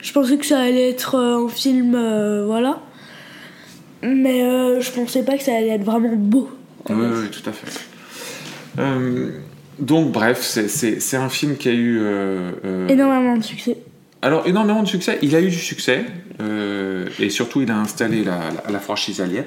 Je 0.00 0.12
pensais 0.12 0.36
que 0.38 0.44
ça 0.46 0.58
allait 0.58 0.90
être 0.90 1.14
euh, 1.14 1.46
un 1.46 1.48
film, 1.48 1.94
euh, 1.94 2.44
voilà. 2.46 2.80
Mais 4.02 4.42
euh, 4.42 4.80
je 4.80 4.90
pensais 4.90 5.22
pas 5.22 5.38
que 5.38 5.44
ça 5.44 5.54
allait 5.56 5.68
être 5.68 5.84
vraiment 5.84 6.14
beau. 6.16 6.50
Oui, 6.90 6.96
oui, 6.98 7.28
tout 7.30 7.48
à 7.48 7.52
fait. 7.52 7.80
Donc, 9.78 10.12
bref, 10.12 10.40
c'est, 10.42 11.16
un 11.16 11.28
film 11.28 11.56
qui 11.56 11.68
a 11.68 11.72
eu. 11.72 11.98
euh, 12.00 12.52
euh, 12.64 12.88
Énormément 12.88 13.36
de 13.36 13.42
succès. 13.42 13.76
Alors, 14.22 14.46
énormément 14.46 14.82
de 14.82 14.88
succès. 14.88 15.18
Il 15.22 15.34
a 15.36 15.40
eu 15.40 15.48
du 15.50 15.58
succès. 15.58 16.04
euh, 16.40 17.06
et 17.20 17.30
surtout, 17.30 17.60
il 17.62 17.70
a 17.70 17.76
installé 17.78 18.24
la, 18.24 18.38
la- 18.64 18.70
la 18.72 18.78
franchise 18.80 19.20
Alien. 19.20 19.44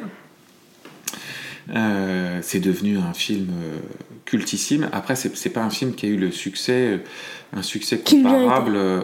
C'est 2.42 2.60
devenu 2.60 2.98
un 2.98 3.14
film 3.14 3.48
cultissime. 4.26 4.88
Après, 4.94 5.16
c'est, 5.16 5.50
pas 5.50 5.62
un 5.62 5.70
film 5.70 5.94
qui 5.94 6.06
a 6.06 6.10
eu 6.10 6.18
le 6.18 6.32
succès, 6.32 7.02
un 7.54 7.62
succès 7.62 8.00
comparable. 8.00 8.76
euh, 8.78 9.02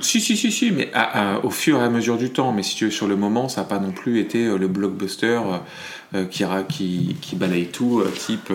si, 0.00 0.20
si, 0.20 0.36
si, 0.36 0.50
si, 0.50 0.70
mais 0.72 0.90
à- 0.92 1.36
à- 1.36 1.44
au 1.44 1.50
fur 1.50 1.80
et 1.80 1.84
à 1.84 1.88
mesure 1.88 2.18
du 2.18 2.30
temps. 2.30 2.52
Mais 2.52 2.62
si 2.62 2.76
tu 2.76 2.84
veux, 2.86 2.90
sur 2.90 3.06
le 3.08 3.16
moment, 3.16 3.48
ça 3.48 3.62
n'a 3.62 3.66
pas 3.66 3.78
non 3.78 3.92
plus 3.92 4.20
été 4.20 4.44
le 4.46 4.68
blockbuster 4.68 5.40
euh, 6.14 6.24
qui, 6.26 6.44
qui, 6.68 7.16
qui 7.20 7.36
balaye 7.36 7.66
tout, 7.66 8.00
euh, 8.00 8.10
type 8.10 8.52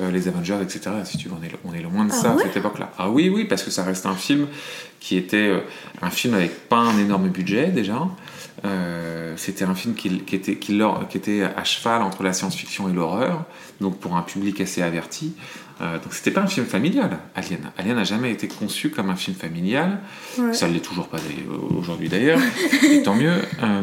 euh, 0.00 0.10
les 0.10 0.26
Avengers, 0.28 0.58
etc. 0.62 0.90
Si 1.04 1.18
tu 1.18 1.28
veux, 1.28 1.34
on 1.40 1.44
est, 1.44 1.50
on 1.64 1.72
est 1.74 1.82
loin 1.82 2.04
de 2.04 2.10
Ah 2.12 2.16
ça 2.16 2.32
à 2.32 2.38
cette 2.38 2.56
époque-là. 2.56 2.90
Ah 2.98 3.10
oui, 3.10 3.28
oui, 3.28 3.44
parce 3.44 3.62
que 3.62 3.70
ça 3.70 3.84
reste 3.84 4.06
un 4.06 4.14
film 4.14 4.46
qui 4.98 5.16
était 5.16 5.36
euh, 5.48 5.60
un 6.02 6.10
film 6.10 6.34
avec 6.34 6.68
pas 6.68 6.78
un 6.78 6.98
énorme 6.98 7.28
budget 7.28 7.68
déjà. 7.68 8.06
Euh, 8.64 9.34
c'était 9.36 9.64
un 9.64 9.74
film 9.74 9.94
qui, 9.94 10.18
qui 10.20 10.36
était, 10.36 10.56
qui, 10.56 10.76
leur- 10.76 11.08
qui 11.08 11.16
était 11.16 11.42
à 11.42 11.64
cheval 11.64 12.02
entre 12.02 12.22
la 12.22 12.32
science-fiction 12.32 12.88
et 12.88 12.92
l'horreur, 12.92 13.44
donc 13.80 13.98
pour 13.98 14.16
un 14.16 14.22
public 14.22 14.60
assez 14.60 14.82
averti. 14.82 15.32
Euh, 15.80 15.94
donc 15.98 16.12
c'était 16.12 16.30
pas 16.30 16.42
un 16.42 16.46
film 16.46 16.66
familial, 16.66 17.18
Alien. 17.34 17.70
Alien 17.78 17.96
n'a 17.96 18.04
jamais 18.04 18.30
été 18.30 18.48
conçu 18.48 18.90
comme 18.90 19.08
un 19.08 19.16
film 19.16 19.34
familial. 19.34 20.00
Ouais. 20.38 20.52
Ça 20.52 20.68
ne 20.68 20.74
l'est 20.74 20.80
toujours 20.80 21.08
pas 21.08 21.16
aujourd'hui 21.70 22.10
d'ailleurs, 22.10 22.38
et 22.90 23.02
tant 23.02 23.14
mieux. 23.14 23.32
Euh, 23.62 23.82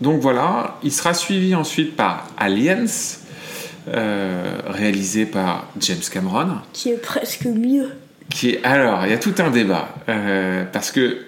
donc 0.00 0.20
voilà, 0.20 0.78
il 0.84 0.92
sera 0.92 1.12
suivi 1.12 1.56
ensuite 1.56 1.96
par 1.96 2.28
Aliens, 2.36 2.86
euh, 3.88 4.58
réalisé 4.66 5.26
par 5.26 5.68
James 5.80 5.98
Cameron 6.12 6.48
Qui 6.72 6.90
est 6.90 7.02
presque 7.02 7.44
mieux. 7.46 7.90
qui 8.30 8.50
est 8.50 8.64
alors 8.64 9.04
il 9.06 9.10
y 9.10 9.14
a 9.14 9.18
tout 9.18 9.34
un 9.38 9.50
débat 9.50 9.88
euh, 10.08 10.64
parce 10.72 10.90
que 10.90 11.18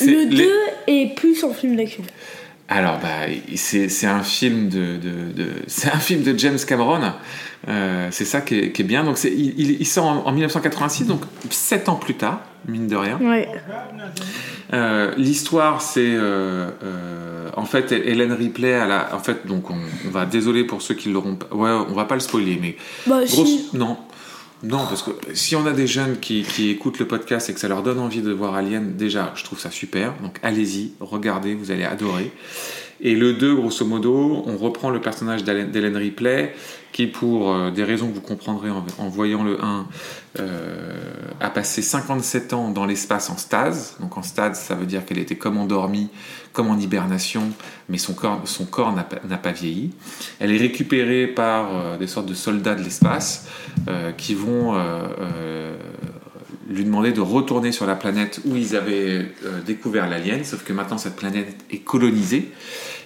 Le 0.00 0.28
les- 0.30 0.36
2 0.36 0.50
est 0.86 1.14
plus 1.14 1.44
en 1.44 1.52
film 1.52 1.76
d'action. 1.76 2.02
alors 2.68 2.98
bah 2.98 3.26
c'est 3.56 4.06
un 4.06 4.22
film 4.22 4.68
de, 4.68 4.96
de- 4.96 5.32
de- 5.34 5.52
c'est 5.66 5.88
un 5.92 5.98
film 5.98 6.22
de 6.22 6.38
James 6.38 6.58
Cameron 6.66 7.12
Euh, 7.68 8.08
c'est 8.10 8.24
ça 8.24 8.40
qui 8.40 8.58
est, 8.58 8.72
qui 8.72 8.82
est 8.82 8.84
bien 8.84 9.04
donc 9.04 9.16
c'est 9.18 9.30
il, 9.32 9.86
sort 9.86 10.06
en, 10.06 10.26
en 10.26 10.32
1986 10.32 11.06
donc 11.06 11.20
sept 11.50 11.88
ans 11.88 11.94
plus 11.94 12.14
tard 12.14 12.40
mine 12.66 12.88
de 12.88 12.96
rien 12.96 13.18
Ouais. 13.22 13.46
Euh, 14.72 15.12
l'histoire 15.18 15.82
c'est 15.82 16.00
euh, 16.14 16.70
euh, 16.82 17.50
en 17.56 17.66
fait 17.66 17.92
Hélène 17.92 18.32
Ripley 18.32 18.80
en 19.12 19.18
fait 19.18 19.46
donc 19.46 19.70
on, 19.70 19.76
on 20.06 20.10
va 20.10 20.24
désolé 20.24 20.64
pour 20.64 20.80
ceux 20.80 20.94
qui 20.94 21.10
l'auront 21.10 21.34
pas 21.34 21.54
ouais 21.54 21.70
on 21.70 21.92
va 21.92 22.06
pas 22.06 22.14
le 22.14 22.20
spoiler 22.22 22.58
mais 22.58 22.76
Bah, 23.06 23.18
Grosse... 23.24 23.46
si. 23.48 23.68
Non. 23.74 23.98
Non, 24.64 24.78
parce 24.88 25.02
que 25.02 25.10
si 25.34 25.56
on 25.56 25.66
a 25.66 25.72
des 25.72 25.88
jeunes 25.88 26.18
qui, 26.20 26.42
qui 26.44 26.70
écoutent 26.70 27.00
le 27.00 27.06
podcast 27.08 27.50
et 27.50 27.52
que 27.52 27.58
ça 27.58 27.66
leur 27.66 27.82
donne 27.82 27.98
envie 27.98 28.22
de 28.22 28.30
voir 28.30 28.54
Alien, 28.54 28.94
déjà, 28.96 29.32
je 29.34 29.42
trouve 29.42 29.58
ça 29.58 29.72
super. 29.72 30.14
Donc 30.22 30.38
allez-y, 30.44 30.92
regardez, 31.00 31.54
vous 31.56 31.72
allez 31.72 31.82
adorer. 31.82 32.30
Et 33.04 33.16
le 33.16 33.32
2, 33.32 33.56
grosso 33.56 33.84
modo, 33.84 34.44
on 34.46 34.56
reprend 34.56 34.88
le 34.88 35.00
personnage 35.00 35.42
d'Hélène 35.42 35.96
Ripley, 35.96 36.54
qui, 36.92 37.08
pour 37.08 37.50
euh, 37.50 37.70
des 37.72 37.82
raisons 37.82 38.08
que 38.08 38.14
vous 38.14 38.20
comprendrez 38.20 38.70
en, 38.70 39.08
voyant 39.08 39.42
le 39.42 39.60
1, 39.60 39.86
euh, 40.38 40.92
a 41.40 41.50
passé 41.50 41.82
57 41.82 42.52
ans 42.52 42.70
dans 42.70 42.86
l'espace 42.86 43.28
en 43.28 43.36
stase. 43.36 43.96
Donc 43.98 44.16
en 44.16 44.22
stase, 44.22 44.60
ça 44.60 44.76
veut 44.76 44.86
dire 44.86 45.04
qu'elle 45.04 45.18
était 45.18 45.34
comme 45.34 45.56
endormie, 45.56 46.10
comme 46.52 46.70
en 46.70 46.78
hibernation, 46.78 47.50
mais 47.88 47.98
son 47.98 48.14
corps, 48.14 48.94
n'a 48.94 49.36
pas, 49.36 49.52
vieilli. 49.52 49.90
Elle 50.38 50.52
est 50.52 50.58
récupérée 50.58 51.26
par 51.26 51.74
euh, 51.74 51.98
des 51.98 52.06
sortes 52.06 52.26
de 52.26 52.34
soldats 52.34 52.76
de 52.76 52.84
l'espace 52.84 53.48
qui 54.16 54.34
vont 54.34 54.76
lui 56.68 56.84
demander 56.84 57.12
de 57.12 57.20
retourner 57.20 57.72
sur 57.72 57.86
la 57.86 57.96
planète 57.96 58.40
où 58.44 58.54
ils 58.54 58.76
avaient 58.76 59.26
découvert 59.66 60.08
l'alien, 60.08 60.44
sauf 60.44 60.62
que 60.62 60.72
maintenant 60.72 60.98
cette 60.98 61.16
planète 61.16 61.56
est 61.70 61.78
colonisée 61.78 62.52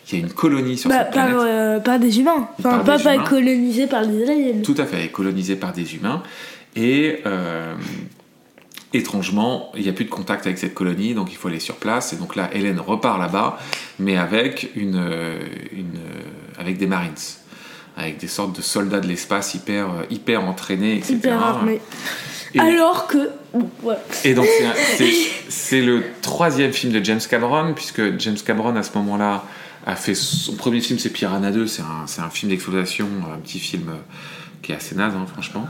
il 0.09 0.19
y 0.19 0.23
a 0.23 0.25
une 0.25 0.33
colonie 0.33 0.79
sur 0.79 0.89
bah, 0.89 1.01
cette 1.01 1.13
planète. 1.13 1.37
Euh, 1.37 1.81
par, 1.81 1.99
des 1.99 2.21
humains. 2.21 2.49
Enfin, 2.59 2.79
pas, 2.79 2.99
pas 2.99 3.19
colonisée 3.19 3.87
par 3.87 4.07
des 4.07 4.23
aliens. 4.29 4.63
Tout 4.63 4.77
à 4.79 4.87
fait, 4.87 5.09
colonisée 5.09 5.57
par 5.57 5.73
des 5.73 5.97
humains. 5.97 6.23
Et 6.77 7.23
euh, 7.27 7.75
étrangement, 8.93 9.73
il 9.77 9.83
n'y 9.83 9.89
a 9.89 9.93
plus 9.93 10.05
de 10.05 10.11
contact 10.11 10.47
avec 10.47 10.59
cette 10.59 10.75
colonie, 10.75 11.15
donc 11.15 11.33
il 11.33 11.37
faut 11.37 11.49
aller 11.49 11.61
sur 11.61 11.77
place. 11.77 12.13
Et 12.13 12.17
donc 12.17 12.37
là, 12.37 12.51
Hélène 12.53 12.79
repart 12.79 13.19
là-bas, 13.19 13.59
mais 13.99 14.17
avec, 14.17 14.71
une, 14.77 15.03
une, 15.73 15.99
avec 16.59 16.79
des 16.79 16.87
Marines. 16.87 17.13
Avec 17.97 18.19
des 18.19 18.29
sortes 18.29 18.55
de 18.55 18.61
soldats 18.61 19.01
de 19.01 19.09
l'espace 19.09 19.55
hyper, 19.55 19.89
hyper 20.11 20.45
entraînés, 20.45 20.99
etc. 20.99 21.15
Hyper 21.15 21.43
armés. 21.43 21.81
Alors 22.59 23.07
que. 23.07 23.31
Et 24.25 24.35
donc, 24.35 24.47
c'est 25.49 25.81
le 25.81 26.05
troisième 26.23 26.73
film 26.73 26.93
de 26.93 27.03
James 27.05 27.21
Cameron, 27.29 27.73
puisque 27.75 28.19
James 28.19 28.37
Cameron, 28.45 28.77
à 28.77 28.83
ce 28.83 28.97
moment-là, 28.99 29.45
a 29.87 29.95
fait 29.95 30.17
son 30.17 30.55
premier 30.55 30.81
film, 30.81 30.99
c'est 30.99 31.11
Piranha 31.11 31.53
2, 31.53 31.69
c'est 31.69 31.83
un, 31.83 32.29
film 32.29 32.51
d'exploitation, 32.51 33.07
un 33.33 33.39
petit 33.39 33.61
film 33.61 33.89
euh, 33.89 33.97
qui 34.61 34.73
est 34.73 34.75
assez 34.75 34.97
naze, 34.97 35.15
hein, 35.15 35.27
franchement. 35.33 35.67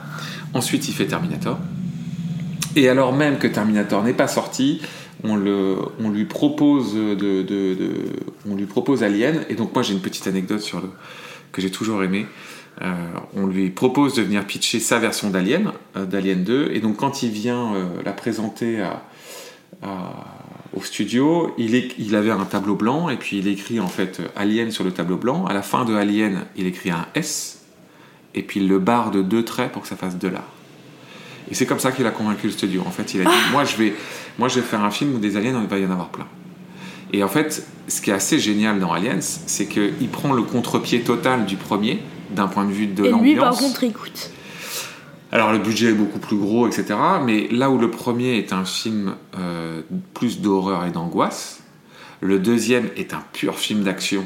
Ensuite, 0.55 0.89
il 0.89 0.95
fait 0.95 1.07
Terminator. 1.07 1.59
Et 2.75 2.89
alors 2.89 3.13
même 3.13 3.39
que 3.39 3.47
Terminator 3.47 4.03
n'est 4.03 4.15
pas 4.15 4.27
sorti, 4.27 4.81
on, 5.23 5.37
lui 5.37 6.25
propose 6.25 6.95
de, 6.95 7.89
on 8.49 8.55
lui 8.55 8.67
propose 8.67 9.03
Alien. 9.03 9.45
Et 9.49 9.55
donc 9.55 9.75
moi 9.75 9.83
j'ai 9.83 9.95
une 9.95 10.01
petite 10.01 10.27
anecdote 10.27 10.61
sur 10.61 10.81
le 10.81 10.91
que 11.53 11.63
j'ai 11.63 11.71
toujours 11.71 12.03
aimé. 12.03 12.27
Euh, 12.83 12.93
on 13.35 13.47
lui 13.47 13.71
propose 13.71 14.15
de 14.15 14.23
venir 14.23 14.47
pitcher 14.47 14.79
sa 14.79 14.99
version 14.99 15.31
d'Alien, 15.31 15.73
euh, 15.97 16.05
d'Alien 16.05 16.45
2. 16.45 16.71
Et 16.75 16.81
donc 16.81 16.99
quand 16.99 17.23
il 17.23 17.31
vient 17.31 17.73
la 18.05 18.13
présenter 18.13 18.83
à 18.83 19.03
au 20.75 20.83
studio, 20.83 21.55
il, 21.59 21.75
il, 21.99 22.15
avait 22.17 22.31
un 22.31 22.45
tableau 22.45 22.75
blanc 22.75 23.09
et 23.09 23.17
puis 23.17 23.39
il 23.39 23.49
écrit 23.49 23.81
en 23.81 23.89
fait 23.89 24.21
Alien 24.37 24.71
sur 24.71 24.85
le 24.85 24.91
tableau 24.91 25.17
blanc. 25.17 25.47
À 25.47 25.55
la 25.55 25.63
fin 25.63 25.85
de 25.85 25.95
Alien, 25.95 26.45
il 26.57 26.67
écrit 26.67 26.91
un 26.91 27.07
S 27.15 27.65
et 28.35 28.43
puis 28.43 28.61
il 28.61 28.69
le 28.69 28.79
barre 28.79 29.11
de 29.11 29.23
deux 29.23 29.45
traits 29.45 29.73
pour 29.73 29.83
que 29.83 29.89
ça 29.89 29.97
fasse 29.97 30.19
de 30.19 30.29
l'art. 30.29 30.53
Et 31.51 31.55
c'est 31.55 31.67
comme 31.67 31.79
ça 31.79 31.93
qu'il 31.93 32.07
a 32.07 32.11
convaincu 32.11 32.47
le 32.47 32.53
studio. 32.53 32.83
En 32.87 32.91
fait, 32.91 33.15
il 33.15 33.21
a 33.21 33.25
dit 33.25 33.37
moi 33.53 33.65
je 33.65 33.77
vais, 33.77 33.95
moi 34.39 34.49
je 34.49 34.57
vais 34.57 34.67
faire 34.67 34.83
un 34.83 34.91
film 34.91 35.15
où 35.15 35.19
des 35.19 35.37
aliens, 35.37 35.61
il 35.63 35.69
va 35.69 35.79
y 35.79 35.87
en 35.87 35.91
avoir 35.91 36.09
plein. 36.09 36.27
Et 37.13 37.23
en 37.23 37.29
fait, 37.29 37.67
ce 37.89 38.01
qui 38.01 38.11
est 38.11 38.15
assez 38.15 38.39
génial 38.39 38.81
dans 38.81 38.93
Aliens, 38.93 39.21
c'est 39.21 39.67
qu'il 39.67 40.09
prend 40.11 40.33
le 40.33 40.43
contre-pied 40.43 41.03
total 41.03 41.47
du 41.47 41.57
premier 41.57 42.01
d'un 42.31 42.49
point 42.49 42.65
de 42.65 42.73
vue 42.73 42.89
de 42.89 43.05
l'ambiance. 43.05 43.23
Et 43.23 43.25
lui, 43.25 43.37
par 43.37 43.57
contre, 43.57 43.85
écoute. 43.85 44.31
Alors 45.33 45.53
le 45.53 45.59
budget 45.59 45.89
est 45.89 45.95
beaucoup 45.95 46.19
plus 46.19 46.37
gros, 46.37 46.67
etc. 46.67 46.95
Mais 47.25 47.49
là 47.51 47.71
où 47.71 47.79
le 47.79 47.91
premier 47.91 48.39
est 48.39 48.53
un 48.53 48.65
film 48.65 49.15
euh, 49.39 49.83
plus 50.15 50.41
d'horreur 50.41 50.85
et 50.87 50.91
d'angoisse, 50.91 51.61
le 52.21 52.39
deuxième 52.39 52.89
est 52.97 53.13
un 53.13 53.23
pur 53.33 53.59
film 53.59 53.83
d'action 53.83 54.25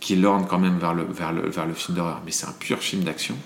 qui 0.00 0.16
lorne 0.16 0.46
quand 0.48 0.58
même 0.58 0.78
vers 0.78 0.94
le, 0.94 1.04
vers 1.04 1.32
le, 1.32 1.48
vers 1.48 1.66
le 1.66 1.74
film 1.74 1.96
d'horreur, 1.96 2.22
mais 2.24 2.32
c'est 2.32 2.46
un 2.46 2.54
pur 2.58 2.78
film 2.78 3.04
d'action. 3.04 3.36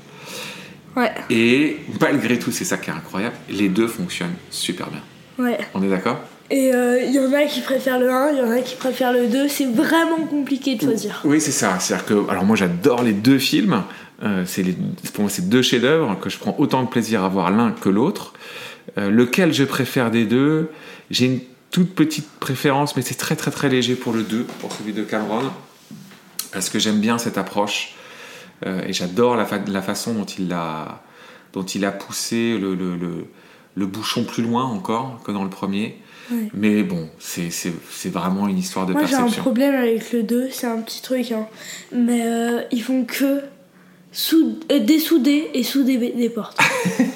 Ouais. 0.97 1.13
Et 1.29 1.79
malgré 2.01 2.39
tout, 2.39 2.53
c'est 2.53 2.65
ça 2.65 2.77
qui 2.77 2.91
est 2.91 2.93
incroyable, 2.93 3.35
les 3.51 3.69
deux 3.69 3.89
fonctionnent 3.89 4.37
super 4.51 4.89
bien. 4.89 5.03
Ouais. 5.39 5.59
On 5.75 5.83
est 5.83 5.89
d'accord? 5.89 6.19
Et 6.51 6.69
il 6.69 6.75
euh, 6.75 7.05
y 7.05 7.19
en 7.19 7.33
a 7.33 7.45
qui 7.47 7.63
préfèrent 7.63 7.99
le 7.99 8.11
1, 8.11 8.33
il 8.33 8.39
y 8.39 8.43
en 8.43 8.51
a 8.51 8.61
qui 8.61 8.77
préfèrent 8.77 9.13
le 9.13 9.27
2, 9.27 9.49
c'est 9.49 9.65
vraiment 9.65 10.27
compliqué 10.29 10.77
de 10.77 10.83
choisir. 10.83 11.21
Oui, 11.25 11.41
c'est 11.41 11.51
ça. 11.51 11.79
C'est-à-dire 11.81 12.07
que, 12.07 12.31
alors 12.31 12.45
moi 12.45 12.55
j'adore 12.55 13.03
les 13.03 13.13
deux 13.13 13.39
films, 13.39 13.83
euh, 14.25 14.45
c'est 14.47 14.65
pour 15.13 15.25
moi, 15.25 15.31
c'est 15.31 15.49
deux 15.49 15.63
chefs-d'œuvre 15.63 16.19
que 16.19 16.31
je 16.31 16.39
prends 16.39 16.55
autant 16.59 16.83
de 16.83 16.89
plaisir 16.89 17.25
à 17.25 17.29
voir 17.29 17.51
l'un 17.51 17.73
que 17.73 17.89
l'autre. 17.89 18.33
Euh, 18.97 19.11
lequel 19.11 19.53
je 19.53 19.65
préfère 19.65 20.11
des 20.11 20.25
deux? 20.25 20.71
J'ai 21.11 21.27
une 21.27 21.41
toute 21.71 21.95
petite 21.95 22.29
préférence, 22.41 22.97
mais 22.97 23.03
c'est 23.03 23.17
très 23.17 23.37
très 23.37 23.51
très 23.51 23.69
léger 23.69 23.97
pour 23.97 24.13
le 24.13 24.23
2, 24.23 24.45
pour 24.61 24.73
celui 24.73 24.93
de 24.93 25.03
Cameron, 25.03 25.51
parce 26.53 26.71
que 26.71 26.79
j'aime 26.79 27.01
bien 27.01 27.19
cette 27.19 27.37
approche 27.37 27.97
euh, 28.65 28.83
et 28.87 28.93
j'adore 28.93 29.37
la, 29.37 29.47
la, 29.67 29.83
façon 29.83 30.15
dont 30.15 30.25
il 30.25 30.53
a, 30.53 31.03
dont 31.53 31.65
il 31.65 31.85
a 31.85 31.91
poussé 31.91 32.57
le, 32.57 32.75
le, 32.75 32.97
le, 33.75 33.87
bouchon 33.87 34.25
plus 34.25 34.43
loin 34.43 34.65
encore 34.65 35.21
que 35.25 35.33
dans 35.33 35.45
le 35.45 35.51
premier. 35.51 35.99
Mais 36.55 36.83
bon, 36.85 37.11
c'est 37.19 37.51
vraiment 38.09 38.49
une 38.49 38.57
histoire 38.57 38.87
de 38.87 38.93
Moi, 38.93 39.03
perception. 39.03 39.25
Moi 39.27 39.33
j'ai 39.35 39.41
un 39.41 39.43
problème 39.43 39.75
avec 39.75 40.13
le 40.13 40.23
2, 40.23 40.49
c'est 40.51 40.67
un 40.67 40.81
petit 40.81 41.03
truc, 41.03 41.33
hein. 41.33 41.47
mais 41.93 42.23
ils 42.71 42.83
font 42.83 43.05
que 43.05 43.43
euh, 44.33 44.79
dessouder 44.79 45.51
et 45.55 45.63
souder 45.63 45.97
des 45.97 46.29
portes. 46.29 46.59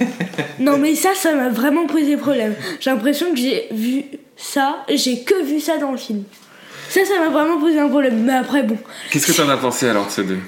non 0.61 0.79
mais 0.79 0.95
ça, 0.95 1.11
ça 1.15 1.35
m'a 1.35 1.49
vraiment 1.49 1.87
posé 1.87 2.17
problème. 2.17 2.55
J'ai 2.81 2.91
l'impression 2.91 3.31
que 3.31 3.39
j'ai 3.39 3.69
vu 3.71 4.05
ça, 4.37 4.85
j'ai 4.89 5.23
que 5.23 5.45
vu 5.45 5.61
ça 5.61 5.79
dans 5.79 5.93
le 5.93 5.99
film. 5.99 6.25
Ça, 6.89 7.05
ça 7.05 7.19
m'a 7.19 7.29
vraiment 7.29 7.61
posé 7.61 7.79
un 7.79 7.89
problème. 7.89 8.23
Mais 8.25 8.33
après, 8.33 8.63
bon. 8.63 8.79
Qu'est-ce 9.11 9.27
que 9.27 9.33
t'en 9.33 9.49
as 9.49 9.57
pensé 9.57 9.89
alors 9.89 10.07
de 10.07 10.11
ce 10.11 10.23
2 10.23 10.39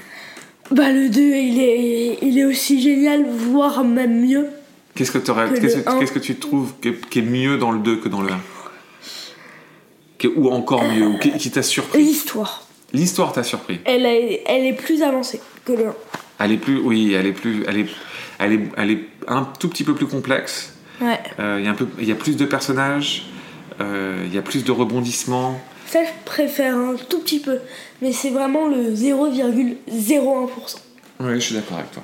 Bah 0.71 0.91
le 0.91 1.09
2, 1.09 1.21
il 1.21 1.59
est, 1.59 2.17
il 2.21 2.39
est 2.39 2.45
aussi 2.45 2.81
génial, 2.81 3.25
voire 3.29 3.83
même 3.83 4.25
mieux. 4.25 4.47
Qu'est-ce 4.95 5.11
que, 5.11 5.19
qu'est-ce, 5.19 6.11
que 6.11 6.19
tu 6.19 6.35
trouves 6.35 6.73
qui 6.81 7.19
est 7.19 7.21
mieux 7.21 7.57
dans 7.57 7.71
le 7.71 7.79
2 7.79 7.97
que 7.97 8.09
dans 8.09 8.21
le 8.21 8.29
1 10.23 10.27
Ou 10.35 10.49
encore 10.49 10.83
mieux, 10.83 11.07
ou 11.07 11.17
qui, 11.17 11.51
t'a 11.51 11.63
surpris? 11.63 11.99
L'histoire. 11.99 12.67
L'histoire 12.93 13.31
t'a 13.31 13.43
surpris 13.43 13.79
elle, 13.85 14.05
elle 14.05 14.65
est 14.65 14.73
plus 14.73 15.01
avancée 15.01 15.39
que 15.63 15.71
le 15.71 15.87
1. 15.87 15.95
Elle 16.43 16.53
est 16.53 16.57
plus, 16.57 16.79
oui, 16.79 17.13
elle 17.13 17.27
est 17.27 17.33
plus, 17.33 17.63
elle 17.67 17.77
est, 17.77 17.87
elle 18.39 18.53
est, 18.53 18.61
elle 18.77 18.91
est 18.91 19.03
un 19.27 19.47
tout 19.59 19.69
petit 19.69 19.83
peu 19.83 19.93
plus 19.93 20.07
complexe. 20.07 20.73
Ouais. 20.99 21.19
Euh, 21.39 21.57
il 21.59 21.65
y 21.65 21.67
a 21.67 21.71
un 21.71 21.75
peu, 21.75 21.87
il 21.99 22.07
y 22.07 22.11
a 22.11 22.15
plus 22.15 22.35
de 22.35 22.45
personnages, 22.45 23.27
euh, 23.79 24.23
il 24.25 24.33
y 24.33 24.37
a 24.37 24.41
plus 24.41 24.63
de 24.63 24.71
rebondissements. 24.71 25.61
Ça, 25.85 26.03
je 26.03 26.09
préfère 26.25 26.75
un 26.75 26.95
tout 26.95 27.19
petit 27.19 27.39
peu, 27.39 27.59
mais 28.01 28.11
c'est 28.11 28.29
vraiment 28.29 28.67
le 28.67 28.93
0,01%. 28.93 30.77
Oui, 31.19 31.35
je 31.35 31.39
suis 31.39 31.55
d'accord 31.55 31.77
avec 31.77 31.91
toi. 31.91 32.03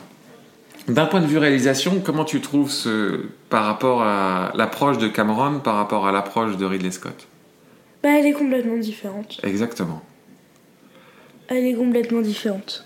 D'un 0.87 1.05
point 1.05 1.19
de 1.19 1.25
vue 1.25 1.37
réalisation, 1.37 2.01
comment 2.03 2.23
tu 2.23 2.39
trouves 2.39 2.71
ce 2.71 3.25
par 3.49 3.65
rapport 3.65 4.03
à 4.03 4.53
l'approche 4.55 4.97
de 4.97 5.07
Cameron 5.07 5.59
par 5.59 5.75
rapport 5.75 6.07
à 6.07 6.11
l'approche 6.11 6.57
de 6.57 6.65
Ridley 6.65 6.91
Scott? 6.91 7.27
Bah, 8.03 8.09
elle 8.17 8.25
est 8.25 8.33
complètement 8.33 8.77
différente. 8.77 9.39
Exactement. 9.43 10.01
Elle 11.49 11.65
est 11.65 11.75
complètement 11.75 12.21
différente. 12.21 12.85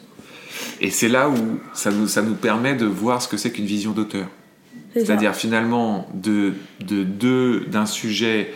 Et 0.80 0.89
c'est 0.89 1.10
là 1.10 1.30
où 1.30 1.60
ça 1.74 1.91
nous, 1.91 2.08
ça 2.08 2.21
nous 2.21 2.36
permet 2.36 2.76
de 2.76 2.86
voir 2.86 3.21
ce 3.21 3.28
que 3.28 3.38
c'est 3.38 3.52
qu'une 3.52 3.65
vision 3.65 3.91
d'auteur. 3.91 4.28
C'est-à-dire 4.93 5.36
finalement 5.36 6.08
de, 6.13 6.54
de, 6.82 7.63
d'un 7.67 7.86
sujet 7.86 8.54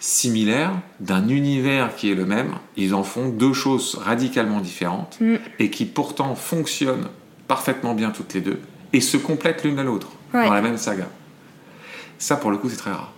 similaire, 0.00 0.72
d'un 1.00 1.28
univers 1.28 1.94
qui 1.94 2.10
est 2.10 2.14
le 2.14 2.26
même, 2.26 2.54
ils 2.76 2.94
en 2.94 3.02
font 3.02 3.28
deux 3.28 3.52
choses 3.52 3.96
radicalement 4.00 4.60
différentes 4.60 5.18
mm. 5.20 5.36
et 5.58 5.70
qui 5.70 5.84
pourtant 5.84 6.34
fonctionnent 6.34 7.08
parfaitement 7.46 7.94
bien 7.94 8.10
toutes 8.10 8.34
les 8.34 8.40
deux 8.40 8.60
et 8.92 9.00
se 9.00 9.16
complètent 9.16 9.64
l'une 9.64 9.78
à 9.78 9.84
l'autre 9.84 10.08
dans 10.32 10.52
la 10.52 10.62
même 10.62 10.78
saga. 10.78 11.08
Ça 12.18 12.36
pour 12.36 12.50
le 12.50 12.58
coup 12.58 12.68
c'est 12.68 12.76
très 12.76 12.90
rare. 12.90 13.12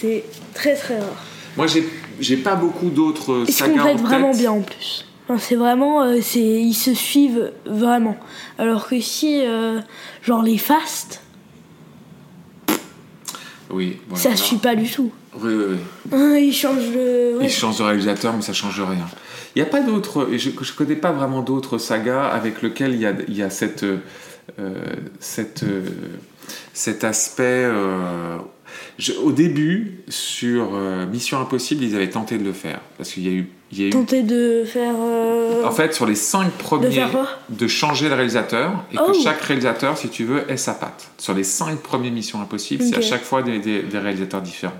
C'est 0.00 0.24
très 0.54 0.74
très 0.74 0.98
rare. 0.98 1.24
Moi 1.56 1.66
j'ai, 1.66 1.88
j'ai 2.20 2.36
pas 2.36 2.54
beaucoup 2.54 2.90
d'autres 2.90 3.44
sagas. 3.44 3.48
Ils 3.48 3.52
se 3.52 3.64
complètent 3.64 4.00
vraiment 4.00 4.32
bien 4.32 4.52
en 4.52 4.60
plus 4.60 5.06
c'est 5.38 5.54
vraiment, 5.54 6.02
euh, 6.02 6.18
c'est, 6.20 6.40
ils 6.40 6.74
se 6.74 6.94
suivent 6.94 7.52
vraiment. 7.64 8.16
Alors 8.58 8.88
que 8.88 9.00
si, 9.00 9.40
euh, 9.44 9.80
genre 10.22 10.42
les 10.42 10.58
fastes, 10.58 11.22
oui, 13.70 13.98
ça 14.14 14.36
se 14.36 14.44
suit 14.44 14.56
pas 14.56 14.74
du 14.74 14.90
tout. 14.90 15.10
Oui, 15.40 15.54
oui, 15.54 15.64
oui. 15.70 15.78
Hein, 16.12 16.36
ils 16.36 16.52
changent 16.52 16.90
de. 16.90 17.38
Ils 17.40 17.48
changent 17.48 17.78
de 17.78 17.84
réalisateur, 17.84 18.34
mais 18.34 18.42
ça 18.42 18.52
change 18.52 18.78
rien. 18.80 19.06
Il 19.54 19.62
n'y 19.62 19.66
a 19.66 19.70
pas 19.70 19.80
d'autres, 19.80 20.28
je 20.36 20.50
ne 20.50 20.76
connais 20.76 20.96
pas 20.96 21.12
vraiment 21.12 21.40
d'autres 21.40 21.78
sagas 21.78 22.28
avec 22.28 22.60
lesquelles 22.60 22.94
il 22.94 23.00
y 23.00 23.06
a, 23.06 23.14
y 23.28 23.42
a 23.42 23.48
cette, 23.48 23.84
euh, 23.84 23.98
cette, 25.20 25.64
cet 26.74 27.04
aspect 27.04 27.70
au 29.22 29.32
début, 29.32 30.00
sur 30.08 30.72
Mission 31.10 31.40
Impossible, 31.40 31.84
ils 31.84 31.96
avaient 31.96 32.10
tenté 32.10 32.36
de 32.36 32.44
le 32.44 32.52
faire. 32.52 32.80
Parce 32.98 33.12
qu'il 33.12 33.26
y 33.26 33.28
a 33.28 33.32
eu. 33.32 33.48
Il 33.72 33.82
y 33.82 33.88
a 33.88 33.90
tenté 33.90 34.22
de 34.22 34.64
faire. 34.66 34.94
Euh, 35.00 35.64
en 35.64 35.70
fait, 35.70 35.94
sur 35.94 36.04
les 36.04 36.14
cinq 36.14 36.50
premiers. 36.52 37.06
De, 37.48 37.66
changer 37.66 38.08
le 38.08 38.14
réalisateur 38.14 38.84
et 38.92 38.96
que 38.96 39.02
oh. 39.08 39.14
chaque 39.22 39.40
réalisateur, 39.40 39.96
si 39.96 40.08
tu 40.10 40.24
veux, 40.24 40.50
ait 40.50 40.58
sa 40.58 40.74
patte. 40.74 41.10
Sur 41.16 41.32
les 41.32 41.44
cinq 41.44 41.78
premières 41.78 42.12
Missions 42.12 42.40
Impossibles, 42.40 42.84
c'est 42.84 42.98
à 42.98 43.00
chaque 43.00 43.22
fois 43.22 43.42
des, 43.42 43.82
réalisateurs 43.92 44.42
différents. 44.42 44.72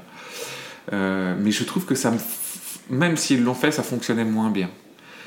Euh, 0.93 1.35
mais 1.41 1.53
je 1.53 1.65
trouve 1.65 1.87
que 1.87 1.95
ça 1.95 2.13
Même 2.91 3.17
s'ils 3.17 3.43
l'ont 3.43 3.55
fait, 3.55 3.71
ça 3.71 3.83
fonctionnait 3.83 4.25
moins 4.25 4.51
bien. 4.51 4.69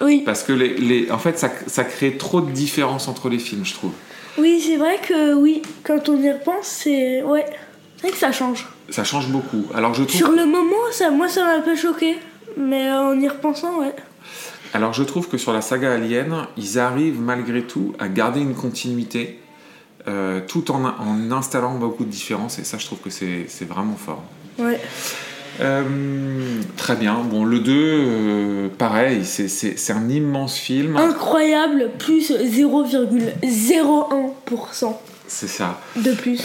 Oui. 0.02 0.22
Parce 0.26 0.44
que 0.44 0.54
les, 0.54 0.76
les- 0.76 1.10
en 1.10 1.18
fait, 1.18 1.40
ça, 1.40 1.50
ça 1.68 1.86
crée 1.86 2.18
trop 2.18 2.42
de 2.42 2.52
différences 2.52 3.08
entre 3.08 3.30
les 3.30 3.40
films, 3.40 3.66
je 3.66 3.74
trouve. 3.74 3.94
Oui, 4.38 4.62
c'est 4.64 4.76
vrai 4.76 5.00
que 5.08 5.34
oui, 5.34 5.62
quand 5.84 6.10
on 6.10 6.22
y 6.22 6.32
repense, 6.32 6.68
c'est. 6.84 7.24
Ouais. 7.24 7.46
C'est 7.96 8.08
vrai 8.08 8.12
que 8.12 8.18
ça 8.18 8.32
change. 8.32 8.68
Ça 8.90 9.04
change 9.04 9.30
beaucoup. 9.30 9.66
Alors 9.74 9.94
je 9.94 10.04
trouve, 10.04 10.18
Sur 10.18 10.32
le 10.32 10.46
moment, 10.46 10.76
ça, 10.92 11.10
moi, 11.10 11.30
ça 11.30 11.46
m'a 11.46 11.62
pas 11.62 11.76
choqué. 11.76 12.18
Mais 12.58 12.88
euh, 12.90 13.10
en 13.12 13.20
y 13.20 13.28
repensant, 13.28 13.80
ouais. 13.80 13.94
alors 14.74 14.94
je 14.94 15.04
trouve 15.04 15.28
que 15.28 15.38
sur 15.38 15.52
la 15.54 15.62
saga 15.62 15.94
Alien, 15.94 16.48
ils 16.58 16.80
arrivent 16.80 17.20
malgré 17.22 17.62
tout 17.64 17.94
à 18.00 18.08
garder 18.08 18.40
une 18.42 18.56
continuité, 18.56 19.40
euh, 20.08 20.40
tout 20.48 20.72
en, 20.72 20.84
en 20.86 21.32
installant 21.32 21.76
beaucoup 21.76 22.06
de 22.06 22.10
différences. 22.12 22.60
Et 22.60 22.64
ça, 22.64 22.78
je 22.78 22.86
trouve 22.86 23.00
que 23.00 23.10
c'est 23.10 23.48
vraiment 23.68 23.96
fort. 23.98 24.24
Ouais. 24.60 24.80
Euh, 25.62 25.84
très 26.76 26.96
bien. 26.98 27.20
Bon, 27.30 27.46
le 27.46 27.60
2, 27.60 27.72
euh, 27.74 28.68
pareil, 28.78 29.24
c'est- 29.26 29.92
un 29.92 30.10
immense 30.10 30.58
film. 30.58 30.98
Incroyable, 30.98 31.92
plus 31.98 32.30
0,01% 32.32 35.00
C'est 35.28 35.48
ça. 35.48 35.80
de 35.96 36.12
plus. 36.12 36.44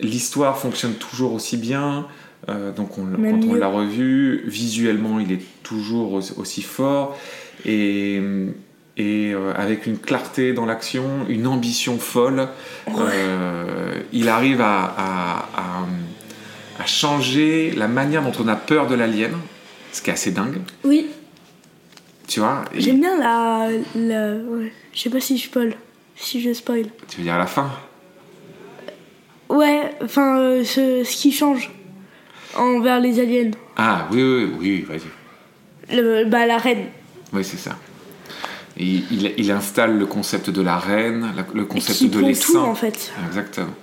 L'histoire 0.00 0.58
fonctionne 0.58 0.94
toujours 0.94 1.32
aussi 1.34 1.56
bien. 1.56 2.06
Euh, 2.48 2.72
donc, 2.72 2.98
on, 2.98 3.02
quand 3.06 3.48
on 3.48 3.54
l'a 3.54 3.66
revu, 3.68 4.42
visuellement, 4.46 5.18
il 5.20 5.32
est 5.32 5.42
toujours 5.62 6.12
aussi, 6.12 6.62
fort. 6.62 7.18
Et, 7.64 8.16
et 8.98 9.32
euh, 9.34 9.52
avec 9.56 9.86
une 9.86 9.98
clarté 9.98 10.52
dans 10.52 10.64
l'action, 10.66 11.26
une 11.28 11.46
ambition 11.46 11.98
folle, 11.98 12.48
euh, 12.98 13.92
il 14.12 14.28
arrive 14.28 14.60
à, 14.60 14.84
à- 14.84 15.38
à- 15.56 15.86
à 16.82 16.86
changer 16.86 17.72
la 17.76 17.88
manière 17.88 18.22
dont 18.22 18.32
on 18.42 18.48
a 18.48 18.56
peur 18.56 18.86
de 18.86 18.94
l'alien, 18.94 19.32
ce 19.92 20.02
qui 20.02 20.10
est 20.10 20.12
assez 20.12 20.30
dingue. 20.30 20.58
Oui, 20.84 21.06
Tu 22.28 22.40
vois 22.40 22.64
Et- 22.74 22.80
j'aime 22.80 23.00
bien 23.00 23.18
la. 23.18 23.68
la 23.94 24.34
ouais. 24.36 24.72
Je 24.92 25.00
sais 25.00 25.10
pas 25.10 25.20
si 25.20 25.38
je 25.38 25.44
spoil. 25.44 25.74
Si 26.16 26.40
je 26.40 26.52
spoil. 26.52 26.86
Tu 27.08 27.18
veux 27.18 27.22
dire 27.24 27.34
à 27.34 27.38
la 27.38 27.46
fin? 27.46 27.70
Ouais, 29.48 29.90
enfin, 30.02 30.62
ce, 30.64 31.04
ce 31.04 31.16
qui 31.16 31.30
change 31.32 31.70
envers 32.58 33.00
les 33.00 33.18
aliens. 33.20 33.50
Ah 33.76 34.06
oui, 34.10 34.22
oui, 34.22 34.50
oui, 34.58 34.86
vas-y. 34.88 35.96
Le, 35.96 36.24
bah, 36.24 36.46
la 36.46 36.58
reine. 36.58 36.86
Oui, 37.32 37.44
c'est 37.44 37.56
ça. 37.58 37.76
Et 38.78 38.84
il, 39.10 39.32
il 39.38 39.50
installe 39.50 39.98
le 39.98 40.06
concept 40.06 40.50
de 40.50 40.60
la 40.62 40.76
reine, 40.78 41.32
la- 41.36 41.46
le 41.54 41.64
concept 41.64 41.98
qui 41.98 42.08
de 42.08 42.20
tout, 42.40 42.56
en 42.58 42.74
fait. 42.74 43.12
Exactement. 43.26 43.74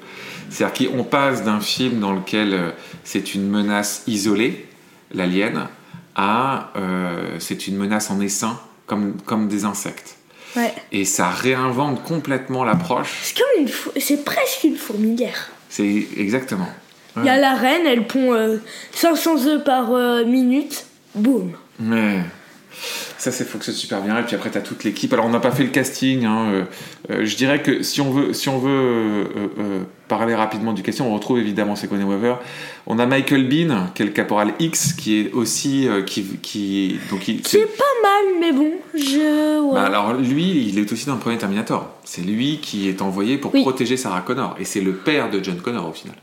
C'est-à-dire 0.49 0.91
qu'on 0.91 1.03
passe 1.03 1.43
d'un 1.43 1.59
film 1.59 1.99
dans 1.99 2.13
lequel 2.13 2.53
euh, 2.53 2.69
c'est 3.03 3.33
une 3.33 3.49
menace 3.49 4.03
isolée, 4.05 4.67
l'alien, 5.13 5.67
à 6.15 6.71
euh, 6.75 7.37
c'est 7.39 7.67
une 7.67 7.75
menace 7.77 8.11
en 8.11 8.21
essaim, 8.21 8.59
comme, 8.85 9.15
comme 9.25 9.47
des 9.47 9.65
insectes. 9.65 10.15
Ouais. 10.55 10.71
Et 10.91 11.05
ça 11.05 11.29
réinvente 11.29 12.03
complètement 12.03 12.63
l'approche. 12.63 13.17
C'est 13.23 13.35
comme 13.35 13.63
une. 13.63 13.67
fou- 13.69 13.89
C'est 13.99 14.23
presque 14.23 14.63
une 14.65 14.75
fourmilière. 14.77 15.49
C'est 15.69 16.07
exactement. 16.17 16.69
Il 17.17 17.25
y 17.25 17.29
a 17.29 17.37
la 17.37 17.53
reine, 17.55 17.85
elle 17.85 18.07
pond 18.07 18.33
euh, 18.33 18.57
500 18.91 19.45
œufs 19.47 19.63
par 19.63 19.91
euh, 19.93 20.25
minute. 20.25 20.85
Boum. 21.15 21.51
Mais 21.79 22.19
ça, 23.19 23.31
c'est 23.31 23.43
fonctionne 23.47 23.75
super 23.75 24.01
bien. 24.01 24.17
Et 24.19 24.23
puis 24.23 24.35
après, 24.35 24.49
tu 24.49 24.57
as 24.57 24.61
toute 24.61 24.83
l'équipe. 24.83 25.13
Alors, 25.13 25.25
on 25.25 25.29
n'a 25.29 25.39
pas 25.39 25.51
fait 25.51 25.63
le 25.63 25.69
casting. 25.69 26.25
hein, 26.25 26.47
euh, 26.51 26.63
euh, 27.11 27.25
je 27.25 27.35
dirais 27.35 27.61
que 27.61 27.83
si 27.83 28.01
on 28.01 28.09
veut, 28.11 28.33
si 28.33 28.49
on 28.49 28.57
veut 28.57 28.69
euh, 28.71 29.23
euh, 29.23 29.47
euh, 29.59 29.79
parler 30.07 30.33
rapidement 30.33 30.73
du 30.73 30.81
casting, 30.81 31.05
on 31.05 31.13
retrouve 31.13 31.37
évidemment 31.39 31.75
Sigourney 31.75 32.03
Weaver. 32.03 32.35
On 32.87 32.97
a 32.99 33.05
Michael 33.05 33.47
Bean, 33.47 33.87
qui 33.93 34.01
est 34.01 34.05
le 34.05 34.11
caporal 34.11 34.53
X, 34.59 34.93
qui 34.93 35.19
est 35.21 35.31
aussi. 35.33 35.87
euh, 35.87 36.01
qui, 36.01 36.23
qui, 36.41 36.97
donc, 37.11 37.27
il- 37.27 37.45
C'est 37.47 37.59
pas 37.77 37.83
mal, 38.01 38.39
mais 38.41 38.51
bon, 38.51 38.71
je. 38.95 39.61
ouais. 39.61 39.73
Bah, 39.75 39.85
alors, 39.85 40.13
lui, 40.15 40.67
il 40.67 40.79
est 40.79 40.91
aussi 40.91 41.05
dans 41.05 41.13
le 41.13 41.19
premier 41.19 41.37
Terminator. 41.37 41.89
C'est 42.03 42.21
lui 42.23 42.57
qui 42.59 42.89
est 42.89 43.01
envoyé 43.03 43.37
pour 43.37 43.53
Oui. 43.53 43.61
protéger 43.61 43.97
Sarah 43.97 44.21
Connor. 44.21 44.55
Et 44.59 44.65
c'est 44.65 44.81
le 44.81 44.93
père 44.93 45.29
de 45.29 45.41
John 45.43 45.57
Connor 45.61 45.87
au 45.87 45.93
final. 45.93 46.15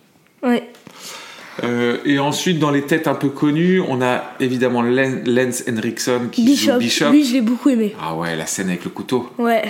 Euh, 1.64 1.98
et 2.04 2.18
ensuite, 2.18 2.58
dans 2.58 2.70
les 2.70 2.82
têtes 2.82 3.06
un 3.08 3.14
peu 3.14 3.28
connues, 3.28 3.80
on 3.86 4.00
a 4.02 4.22
évidemment 4.40 4.82
Len- 4.82 5.22
Lance 5.26 5.64
Henriksen 5.68 6.30
qui 6.30 6.44
Bishop. 6.44 6.72
joue 6.72 6.78
Bishop. 6.78 7.10
Lui, 7.10 7.24
je 7.24 7.32
l'ai 7.34 7.40
beaucoup 7.40 7.68
aimé. 7.70 7.94
Ah 8.00 8.14
ouais, 8.14 8.36
la 8.36 8.46
scène 8.46 8.68
avec 8.68 8.84
le 8.84 8.90
couteau. 8.90 9.30
Ouais. 9.38 9.62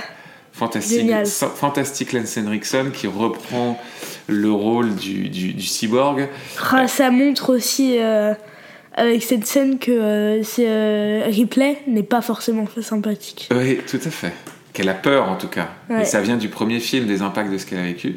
Fantastique, 0.52 0.98
Génial. 1.00 1.26
fantastique 1.26 2.12
Lance 2.12 2.36
Henriksen 2.36 2.90
qui 2.90 3.06
reprend 3.06 3.80
le 4.26 4.50
rôle 4.52 4.94
du, 4.94 5.28
du, 5.28 5.52
du 5.54 5.62
cyborg. 5.64 6.28
Ah, 6.72 6.86
ça 6.86 7.10
montre 7.10 7.54
aussi 7.54 7.96
euh, 7.98 8.34
avec 8.94 9.22
cette 9.22 9.46
scène 9.46 9.78
que 9.78 9.90
euh, 9.90 10.42
euh, 10.58 11.22
Ripley 11.28 11.78
n'est 11.86 12.02
pas 12.02 12.20
forcément 12.20 12.66
fait 12.66 12.82
sympathique. 12.82 13.48
Oui, 13.54 13.78
tout 13.88 14.00
à 14.04 14.10
fait. 14.10 14.32
Qu'elle 14.72 14.88
a 14.88 14.94
peur 14.94 15.28
en 15.30 15.36
tout 15.36 15.48
cas. 15.48 15.68
Ouais. 15.88 16.02
Et 16.02 16.04
ça 16.04 16.20
vient 16.20 16.36
du 16.36 16.48
premier 16.48 16.78
film, 16.78 17.06
des 17.06 17.22
impacts 17.22 17.50
de 17.50 17.58
ce 17.58 17.64
qu'elle 17.66 17.78
a 17.78 17.84
vécu. 17.84 18.16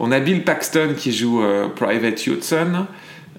On 0.00 0.10
a 0.12 0.18
Bill 0.18 0.44
Paxton 0.44 0.94
qui 0.96 1.12
joue 1.12 1.42
euh, 1.42 1.68
Private 1.68 2.26
Hudson. 2.26 2.86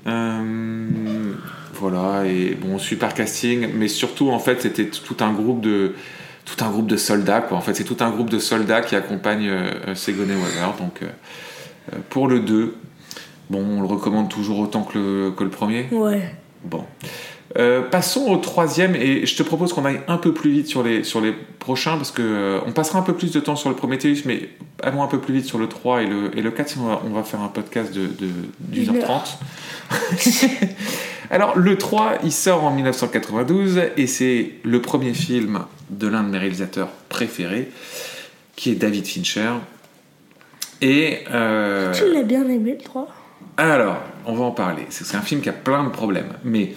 Euh, 0.08 1.34
voilà, 1.74 2.26
et 2.26 2.56
bon, 2.56 2.78
super 2.78 3.14
casting, 3.14 3.68
mais 3.76 3.88
surtout 3.88 4.30
en 4.30 4.40
fait 4.40 4.62
c'était 4.62 4.88
tout 4.88 5.18
un 5.20 5.34
groupe 5.34 5.62
de 5.62 5.94
tout 6.48 6.64
un 6.64 6.70
groupe 6.70 6.88
de 6.88 6.98
soldats 6.98 7.42
quoi. 7.42 7.58
En 7.58 7.62
fait, 7.62 7.74
c'est 7.74 7.84
tout 7.84 7.98
un 8.00 8.10
groupe 8.10 8.30
de 8.30 8.40
soldats 8.40 8.82
qui 8.82 8.96
accompagnent 8.96 9.50
euh, 9.50 9.94
Weaver. 10.08 10.78
Donc 10.80 11.04
euh, 11.04 11.08
euh, 11.94 11.98
pour 12.10 12.28
le 12.28 12.40
2, 12.40 12.76
bon, 13.50 13.64
on 13.78 13.82
le 13.82 13.88
recommande 13.88 14.30
toujours 14.30 14.60
autant 14.60 14.84
que 14.84 14.98
le, 14.98 15.32
que 15.32 15.44
le 15.44 15.50
premier? 15.50 15.88
Ouais. 15.92 16.34
Bon. 16.64 16.86
Euh, 17.58 17.82
passons 17.82 18.26
au 18.28 18.38
troisième 18.38 18.94
et 18.96 19.26
je 19.26 19.36
te 19.38 19.42
propose 19.42 19.72
qu'on 19.72 19.86
aille 19.86 20.02
un 20.10 20.18
peu 20.18 20.34
plus 20.34 20.52
vite 20.52 20.68
sur 20.68 20.84
les, 20.84 21.06
sur 21.06 21.22
les 21.22 21.32
prochains 21.32 21.96
parce 21.96 22.12
que 22.12 22.22
euh, 22.22 22.60
on 22.68 22.74
passera 22.74 23.00
un 23.00 23.04
peu 23.04 23.14
plus 23.14 23.32
de 23.32 23.40
temps 23.40 23.56
sur 23.56 23.70
le 23.70 23.76
Prometheus 23.76 24.24
mais 24.26 24.50
allons 24.84 25.02
un 25.02 25.08
peu 25.08 25.20
plus 25.20 25.34
vite 25.34 25.46
sur 25.46 25.58
le 25.58 25.70
3 25.70 26.04
et 26.04 26.08
le, 26.08 26.38
et 26.38 26.42
le 26.42 26.52
4 26.52 26.70
sinon 26.70 26.86
on 26.86 26.88
va, 26.90 27.02
on 27.06 27.10
va 27.12 27.24
faire 27.24 27.40
un 27.40 27.48
podcast 27.48 27.94
de, 27.94 28.08
de, 28.08 28.90
heure 28.90 29.04
trente. 29.04 29.40
Alors 31.30 31.58
le 31.58 31.78
3 31.78 32.20
il 32.26 32.34
sort 32.34 32.66
en 32.66 32.72
1992 32.72 33.82
et 33.96 34.08
c'est 34.08 34.52
le 34.64 34.82
premier 34.82 35.14
film 35.14 35.62
de 35.90 36.08
l'un 36.08 36.24
de 36.24 36.30
mes 36.30 36.40
réalisateurs 36.40 36.90
préférés 37.08 37.70
qui 38.58 38.72
est 38.72 38.76
David 38.76 39.08
Fincher 39.08 39.54
et 40.82 41.20
euh, 41.32 41.94
Tu 41.94 42.14
l'as 42.14 42.24
bien 42.24 42.46
aimé, 42.50 42.76
le 42.78 42.84
3 42.84 43.08
alors, 43.60 43.98
on 44.28 44.36
va 44.36 44.46
en 44.46 44.52
parler. 44.52 44.86
C'est 44.90 45.04
c'est 45.04 45.18
un 45.18 45.22
film 45.22 45.42
qui 45.42 45.50
a 45.50 45.54
plein 45.54 45.84
de 45.84 45.90
problèmes. 45.90 46.34
Mais, 46.44 46.74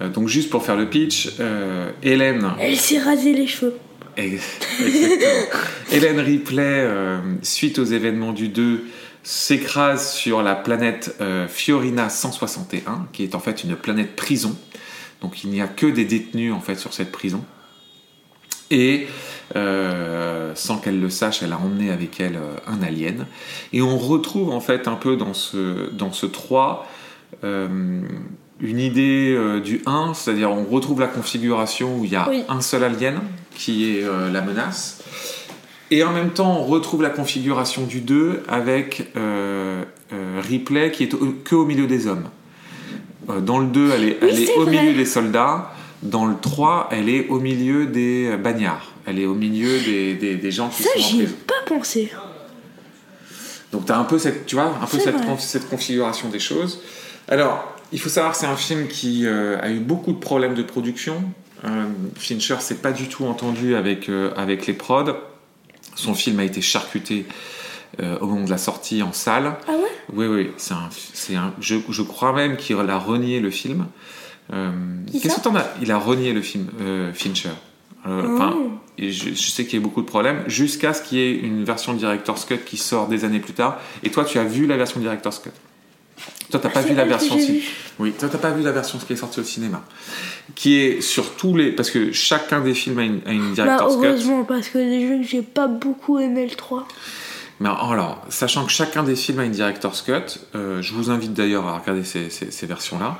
donc 0.00 0.28
juste 0.28 0.50
pour 0.50 0.64
faire 0.64 0.76
le 0.76 0.88
pitch, 0.88 1.34
euh, 1.40 1.90
Hélène, 2.02 2.52
Elle 2.58 2.76
s'est 2.76 2.98
rasé 2.98 3.32
les 3.32 3.46
cheveux. 3.46 3.74
Hélène 5.92 6.20
Ripley, 6.20 6.62
euh, 6.62 7.18
suite 7.42 7.78
aux 7.78 7.84
événements 7.84 8.32
du 8.32 8.48
2, 8.48 8.84
s'écrase 9.22 10.12
sur 10.12 10.42
la 10.42 10.54
planète 10.54 11.16
euh, 11.20 11.48
Fiorina 11.48 12.08
161, 12.08 13.08
qui 13.12 13.24
est 13.24 13.34
en 13.34 13.40
fait 13.40 13.64
une 13.64 13.74
planète 13.74 14.14
prison. 14.14 14.56
Donc 15.20 15.42
il 15.42 15.50
n'y 15.50 15.60
a 15.60 15.66
que 15.66 15.86
des 15.86 16.04
détenus 16.04 16.52
en 16.52 16.60
fait 16.60 16.76
sur 16.76 16.92
cette 16.92 17.10
prison. 17.10 17.44
Et 18.70 19.06
euh, 19.56 20.52
sans 20.54 20.78
qu'elle 20.78 21.00
le 21.00 21.10
sache, 21.10 21.42
elle 21.42 21.52
a 21.52 21.58
emmené 21.58 21.90
avec 21.90 22.20
elle 22.20 22.36
euh, 22.36 22.56
un 22.66 22.82
alien. 22.82 23.26
Et 23.72 23.82
on 23.82 23.98
retrouve 23.98 24.50
en 24.50 24.60
fait 24.60 24.88
un 24.88 24.96
peu 24.96 25.16
dans 25.16 25.34
ce, 25.34 25.90
dans 25.90 26.12
ce 26.12 26.26
3 26.26 26.86
euh, 27.42 28.00
une 28.60 28.78
idée 28.78 29.34
euh, 29.36 29.60
du 29.60 29.82
1, 29.86 30.12
c'est-à-dire 30.14 30.50
on 30.50 30.64
retrouve 30.64 31.00
la 31.00 31.06
configuration 31.08 31.98
où 31.98 32.04
il 32.04 32.12
y 32.12 32.16
a 32.16 32.28
Oui. 32.28 32.44
un 32.48 32.60
seul 32.60 32.84
alien 32.84 33.20
qui 33.56 33.96
est 33.98 34.04
euh, 34.04 34.30
la 34.30 34.40
menace. 34.40 35.02
Et 35.90 36.02
en 36.02 36.12
même 36.12 36.30
temps, 36.30 36.58
on 36.60 36.64
retrouve 36.64 37.02
la 37.02 37.10
configuration 37.10 37.82
du 37.84 38.00
2 38.00 38.42
avec 38.48 39.10
euh, 39.16 39.82
Ripley 40.48 40.90
qui 40.90 41.04
est 41.04 41.14
au- 41.14 41.34
que 41.44 41.54
au 41.54 41.66
milieu 41.66 41.86
des 41.86 42.06
hommes. 42.06 42.24
Dans 43.42 43.58
le 43.58 43.66
2, 43.66 43.90
elle 43.94 44.04
est, 44.04 44.18
elle 44.22 44.48
au 44.58 44.64
vrai. 44.64 44.70
milieu 44.82 44.92
des 44.94 45.04
soldats. 45.06 45.70
Dans 46.02 46.26
le 46.26 46.34
3, 46.40 46.88
elle 46.92 47.08
est 47.08 47.28
au 47.28 47.40
milieu 47.40 47.86
des 47.86 48.36
bagnards. 48.36 48.92
Elle 49.06 49.18
est 49.18 49.24
au 49.26 49.34
milieu 49.34 49.78
des, 49.80 50.14
des, 50.14 50.34
des 50.36 50.50
gens 50.50 50.68
qui 50.68 50.82
Ça, 50.82 50.90
sont 50.92 50.98
en 50.98 51.02
prison. 51.18 51.32
pas 51.46 51.74
pensé. 51.74 52.12
Donc 53.72 53.86
tu 53.86 53.92
as 53.92 53.98
un 53.98 54.04
peu 54.04 54.18
cette, 54.18 54.46
tu 54.46 54.54
vois, 54.56 54.74
un 54.82 54.86
peu 54.86 54.98
cette 55.38 55.68
configuration 55.68 56.28
des 56.28 56.38
choses. 56.38 56.80
Alors, 57.28 57.73
il 57.92 58.00
faut 58.00 58.08
savoir 58.08 58.32
que 58.32 58.38
c'est 58.38 58.46
un 58.46 58.56
film 58.56 58.88
qui 58.88 59.26
euh, 59.26 59.60
a 59.60 59.70
eu 59.70 59.78
beaucoup 59.78 60.12
de 60.12 60.18
problèmes 60.18 60.54
de 60.54 60.62
production. 60.62 61.22
Euh, 61.64 61.86
Fincher 62.16 62.56
s'est 62.60 62.76
pas 62.76 62.92
du 62.92 63.08
tout 63.08 63.24
entendu 63.24 63.76
avec, 63.76 64.08
euh, 64.08 64.32
avec 64.36 64.66
les 64.66 64.74
prods. 64.74 65.16
Son 65.94 66.14
film 66.14 66.40
a 66.40 66.44
été 66.44 66.60
charcuté 66.60 67.26
euh, 68.00 68.18
au 68.18 68.26
moment 68.26 68.44
de 68.44 68.50
la 68.50 68.58
sortie 68.58 69.02
en 69.02 69.12
salle. 69.12 69.56
Ah 69.68 69.72
ouais? 69.72 69.90
Oui, 70.12 70.26
oui, 70.26 70.50
c'est 70.56 70.74
un, 70.74 70.88
c'est 70.90 71.36
un, 71.36 71.54
je, 71.60 71.76
je 71.88 72.02
crois 72.02 72.32
même 72.32 72.56
qu'il 72.56 72.78
a 72.78 72.98
renié 72.98 73.40
le 73.40 73.50
film. 73.50 73.86
Qu'est-ce 74.50 75.36
que 75.36 75.40
t'en 75.40 75.56
as? 75.56 75.66
Il 75.80 75.90
a 75.90 75.98
renié 75.98 76.32
le 76.34 76.42
film, 76.42 76.66
Fincher. 77.14 77.48
Oh. 78.06 78.10
enfin, 78.10 78.54
et 78.98 79.10
je, 79.10 79.30
je 79.30 79.50
sais 79.50 79.64
qu'il 79.64 79.72
y 79.72 79.76
a 79.76 79.80
eu 79.80 79.82
beaucoup 79.82 80.02
de 80.02 80.06
problèmes, 80.06 80.44
jusqu'à 80.46 80.92
ce 80.92 81.02
qu'il 81.02 81.16
y 81.16 81.22
ait 81.22 81.34
une 81.34 81.64
version 81.64 81.94
Director's 81.94 82.44
Cut 82.44 82.58
qui 82.58 82.76
sort 82.76 83.08
des 83.08 83.24
années 83.24 83.40
plus 83.40 83.54
tard. 83.54 83.80
Et 84.02 84.10
toi, 84.10 84.26
tu 84.26 84.38
as 84.38 84.44
vu 84.44 84.66
la 84.66 84.76
version 84.76 85.00
Director's 85.00 85.38
Cut? 85.38 85.50
Toi, 86.54 86.60
t'as 86.62 86.68
Ah, 86.68 86.82
pas 86.82 86.82
vu 86.82 86.94
la 86.94 87.04
version 87.04 87.36
ci-. 87.36 87.62
Oui, 87.98 88.12
toi, 88.12 88.28
t'as 88.30 88.38
pas 88.38 88.52
vu 88.52 88.62
la 88.62 88.70
version 88.70 88.96
qui 88.98 89.12
est 89.12 89.16
sortie 89.16 89.40
au 89.40 89.42
cinéma. 89.42 89.82
Qui 90.54 90.76
est 90.76 91.00
sur 91.00 91.34
tous 91.34 91.56
les. 91.56 91.72
Parce 91.72 91.90
que 91.90 92.12
chacun 92.12 92.60
des 92.60 92.74
films 92.74 92.98
a 93.00 93.02
une, 93.02 93.20
a 93.26 93.32
une 93.32 93.54
Bah, 93.54 93.64
director's 93.64 93.96
cut. 93.96 94.06
heureusement, 94.06 94.44
parce 94.44 94.68
que 94.68 94.78
déjà 94.78 95.16
que 95.16 95.22
j'ai 95.24 95.42
pas 95.42 95.66
beaucoup 95.66 96.20
aimé 96.20 96.46
le 96.48 96.54
3. 96.54 96.86
Mais 97.58 97.68
alors, 97.68 98.22
sachant 98.28 98.64
que 98.64 98.70
chacun 98.70 99.02
des 99.02 99.16
films 99.16 99.40
a 99.40 99.44
une 99.44 99.50
director's 99.50 100.02
cut, 100.02 100.12
euh, 100.54 100.80
je 100.80 100.92
vous 100.94 101.10
invite 101.10 101.32
d'ailleurs 101.34 101.66
à 101.66 101.78
regarder 101.78 102.04
ces, 102.04 102.30
ces- 102.30 102.52
ces 102.52 102.66
versions-là. 102.66 103.18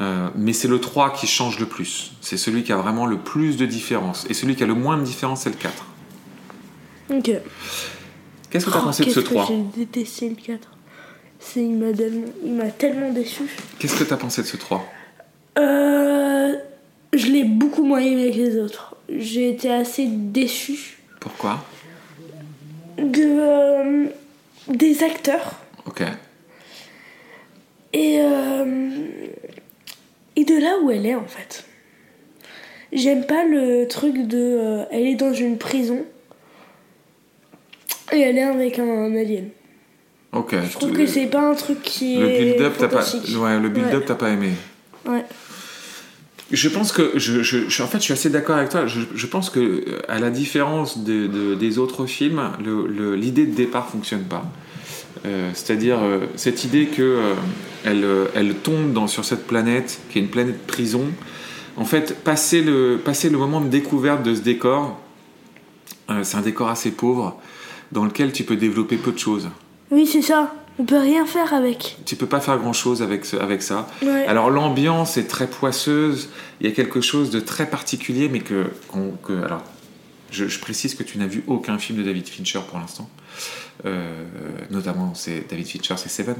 Euh, 0.00 0.28
mais 0.34 0.52
c'est 0.52 0.66
le 0.68 0.80
3 0.80 1.12
qui 1.12 1.28
change 1.28 1.60
le 1.60 1.66
plus. 1.66 2.12
C'est 2.20 2.36
celui 2.36 2.64
qui 2.64 2.72
a 2.72 2.76
vraiment 2.78 3.06
le 3.06 3.18
plus 3.18 3.56
de 3.56 3.64
différence. 3.66 4.26
Et 4.28 4.34
celui 4.34 4.56
qui 4.56 4.64
a 4.64 4.66
le 4.66 4.74
moins 4.74 4.96
de 4.98 5.04
différence, 5.04 5.42
c'est 5.42 5.50
le 5.50 5.56
4. 5.56 5.84
Ok. 7.10 7.30
Qu'est-ce 8.50 8.66
que 8.66 8.70
t'as 8.72 8.78
Oh, 8.80 8.84
pensé 8.86 9.04
de 9.04 9.10
ce 9.10 9.14
qu'est-ce 9.20 9.28
que 9.28 9.34
3 9.34 9.46
J'ai 9.48 9.84
détesté 9.84 10.28
le 10.28 10.34
4. 10.34 10.68
C'est, 11.44 11.60
il 11.60 11.76
m'a 11.76 11.92
tellement, 11.92 12.26
il 12.44 12.52
m'a 12.52 12.70
tellement 12.70 13.10
déçu. 13.10 13.42
Qu'est-ce 13.78 13.98
que 13.98 14.04
t'as 14.04 14.16
pensé 14.16 14.42
de 14.42 14.46
ce 14.46 14.56
3 14.56 14.84
Euh, 15.58 16.54
je 17.12 17.26
l'ai 17.26 17.44
beaucoup 17.44 17.82
moins 17.84 17.98
aimé 18.00 18.30
que 18.30 18.36
les 18.36 18.58
autres. 18.58 18.96
J'ai 19.08 19.50
été 19.50 19.70
assez 19.70 20.06
déçu 20.06 20.98
Pourquoi? 21.20 21.64
De, 22.96 23.22
euh, 23.22 24.06
des 24.68 25.02
acteurs 25.02 25.56
Ok. 25.86 26.02
et, 27.92 28.18
euh, 28.20 29.06
et 30.36 30.44
de 30.44 30.54
là 30.58 30.78
où 30.82 30.90
elle 30.90 31.04
est 31.06 31.14
en 31.16 31.26
fait. 31.26 31.64
J'aime 32.92 33.26
pas 33.26 33.44
le 33.44 33.86
truc 33.88 34.26
de. 34.28 34.38
euh, 34.38 34.84
elle 34.90 35.06
est 35.06 35.14
dans 35.16 35.32
une 35.34 35.58
prison 35.58 36.04
et 38.12 38.20
elle 38.20 38.38
est 38.38 38.42
avec 38.42 38.78
un, 38.78 38.84
un 38.88 39.14
alien. 39.16 39.48
Ok. 40.32 40.54
Je 40.70 40.78
trouve 40.78 40.92
que 40.92 41.06
c'est 41.06 41.26
pas 41.26 41.50
un 41.50 41.54
truc 41.54 41.82
qui 41.82 42.16
Le 42.16 42.26
est. 42.30 42.44
build-up, 42.54 42.74
t'as 42.78 42.88
pas, 42.88 43.04
ouais, 43.04 43.60
le 43.60 43.68
build-up, 43.68 44.00
Ouais. 44.00 44.04
t'as 44.06 44.14
pas 44.14 44.30
aimé. 44.30 44.52
Ouais. 45.06 45.24
Je 46.50 46.68
pense 46.68 46.92
que, 46.92 47.12
je, 47.16 47.42
je- 47.42 47.68
je- 47.68 47.82
en 47.82 47.86
fait, 47.86 47.98
je 47.98 48.04
suis 48.04 48.12
assez 48.12 48.30
d'accord 48.30 48.56
avec 48.56 48.70
toi. 48.70 48.86
Je, 48.86 49.00
je 49.14 49.26
pense 49.26 49.48
que, 49.50 49.60
euh, 49.60 49.98
à 50.08 50.18
la 50.18 50.30
différence 50.30 50.98
de- 50.98 51.26
de- 51.26 51.54
des 51.54 51.78
autres 51.78 52.06
films, 52.06 52.42
le- 52.64 52.86
le- 52.86 53.14
l'idée 53.14 53.46
de 53.46 53.54
départ 53.54 53.88
fonctionne 53.88 54.24
pas. 54.24 54.44
Euh, 55.24 55.50
C'est-à-dire 55.54 55.98
euh, 56.02 56.20
cette 56.36 56.64
idée 56.64 56.86
que 56.86 57.02
euh, 57.02 57.34
elle, 57.84 58.04
euh, 58.04 58.26
elle 58.34 58.54
tombe 58.54 58.92
dans, 58.92 59.06
sur 59.06 59.24
cette 59.24 59.46
planète, 59.46 60.00
qui 60.10 60.18
est 60.18 60.22
une 60.22 60.28
planète 60.28 60.66
prison. 60.66 61.04
En 61.76 61.84
fait, 61.84 62.16
passer 62.22 62.60
le, 62.60 62.98
passer 63.02 63.30
le 63.30 63.38
moment 63.38 63.60
de 63.60 63.68
découverte 63.68 64.22
de 64.22 64.34
ce 64.34 64.40
décor, 64.40 64.98
euh, 66.10 66.20
c'est 66.22 66.36
un 66.36 66.42
décor 66.42 66.68
assez 66.68 66.90
pauvre, 66.90 67.38
dans 67.92 68.04
lequel 68.04 68.32
tu 68.32 68.44
peux 68.44 68.56
développer 68.56 68.96
peu 68.96 69.12
de 69.12 69.18
choses. 69.18 69.48
Oui, 69.92 70.06
c'est 70.06 70.22
ça. 70.22 70.52
On 70.78 70.84
peut 70.84 70.98
rien 70.98 71.26
faire 71.26 71.52
avec. 71.52 71.98
Tu 72.06 72.16
peux 72.16 72.26
pas 72.26 72.40
faire 72.40 72.56
grand-chose 72.58 73.02
avec, 73.02 73.24
ce- 73.26 73.36
avec 73.36 73.62
ça. 73.62 73.86
Ouais. 74.02 74.24
Alors 74.26 74.48
l'ambiance 74.50 75.18
est 75.18 75.28
très 75.28 75.46
poisseuse, 75.46 76.30
il 76.60 76.66
y 76.66 76.70
a 76.70 76.74
quelque 76.74 77.00
chose 77.02 77.30
de 77.30 77.40
très 77.40 77.66
particulier, 77.68 78.28
mais 78.30 78.40
que, 78.40 78.64
alors, 79.44 79.62
je, 80.30 80.48
je 80.48 80.58
précise 80.60 80.94
que 80.94 81.02
tu 81.02 81.18
n'as 81.18 81.26
vu 81.26 81.44
aucun 81.46 81.78
film 81.78 81.98
de 81.98 82.02
David 82.04 82.26
Fincher 82.26 82.60
pour 82.68 82.78
l'instant. 82.78 83.08
Euh, 83.84 84.14
notamment, 84.70 85.12
c'est 85.14 85.44
David 85.50 85.66
Fincher, 85.66 85.94
c'est 85.98 86.08
Seven. 86.08 86.36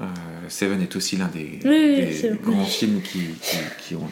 Euh, 0.00 0.04
Seven 0.48 0.82
est 0.82 0.94
aussi 0.96 1.16
l'un 1.16 1.28
des, 1.28 1.60
Oui, 1.64 2.30
grands 2.42 2.64
films 2.64 3.00
qui, 3.00 3.20
qui 3.86 3.94
m'ont 3.94 4.08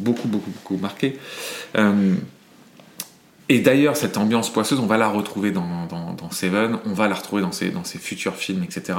beaucoup, 0.00 0.28
beaucoup, 0.28 0.50
beaucoup 0.50 0.76
marqué. 0.76 1.18
Euh, 1.76 2.14
et 3.48 3.58
d'ailleurs, 3.58 3.96
cette 3.96 4.16
ambiance 4.16 4.50
poisseuse, 4.50 4.80
on 4.80 4.86
va 4.86 4.96
la 4.96 5.08
retrouver 5.08 5.50
dans, 5.50 5.86
dans, 5.86 6.14
dans 6.14 6.30
Seven, 6.30 6.78
on 6.86 6.94
va 6.94 7.08
la 7.08 7.14
retrouver 7.14 7.42
dans 7.42 7.52
ses, 7.52 7.68
dans 7.70 7.84
ses 7.84 7.98
futurs 7.98 8.36
films, 8.36 8.62
etc. 8.62 8.98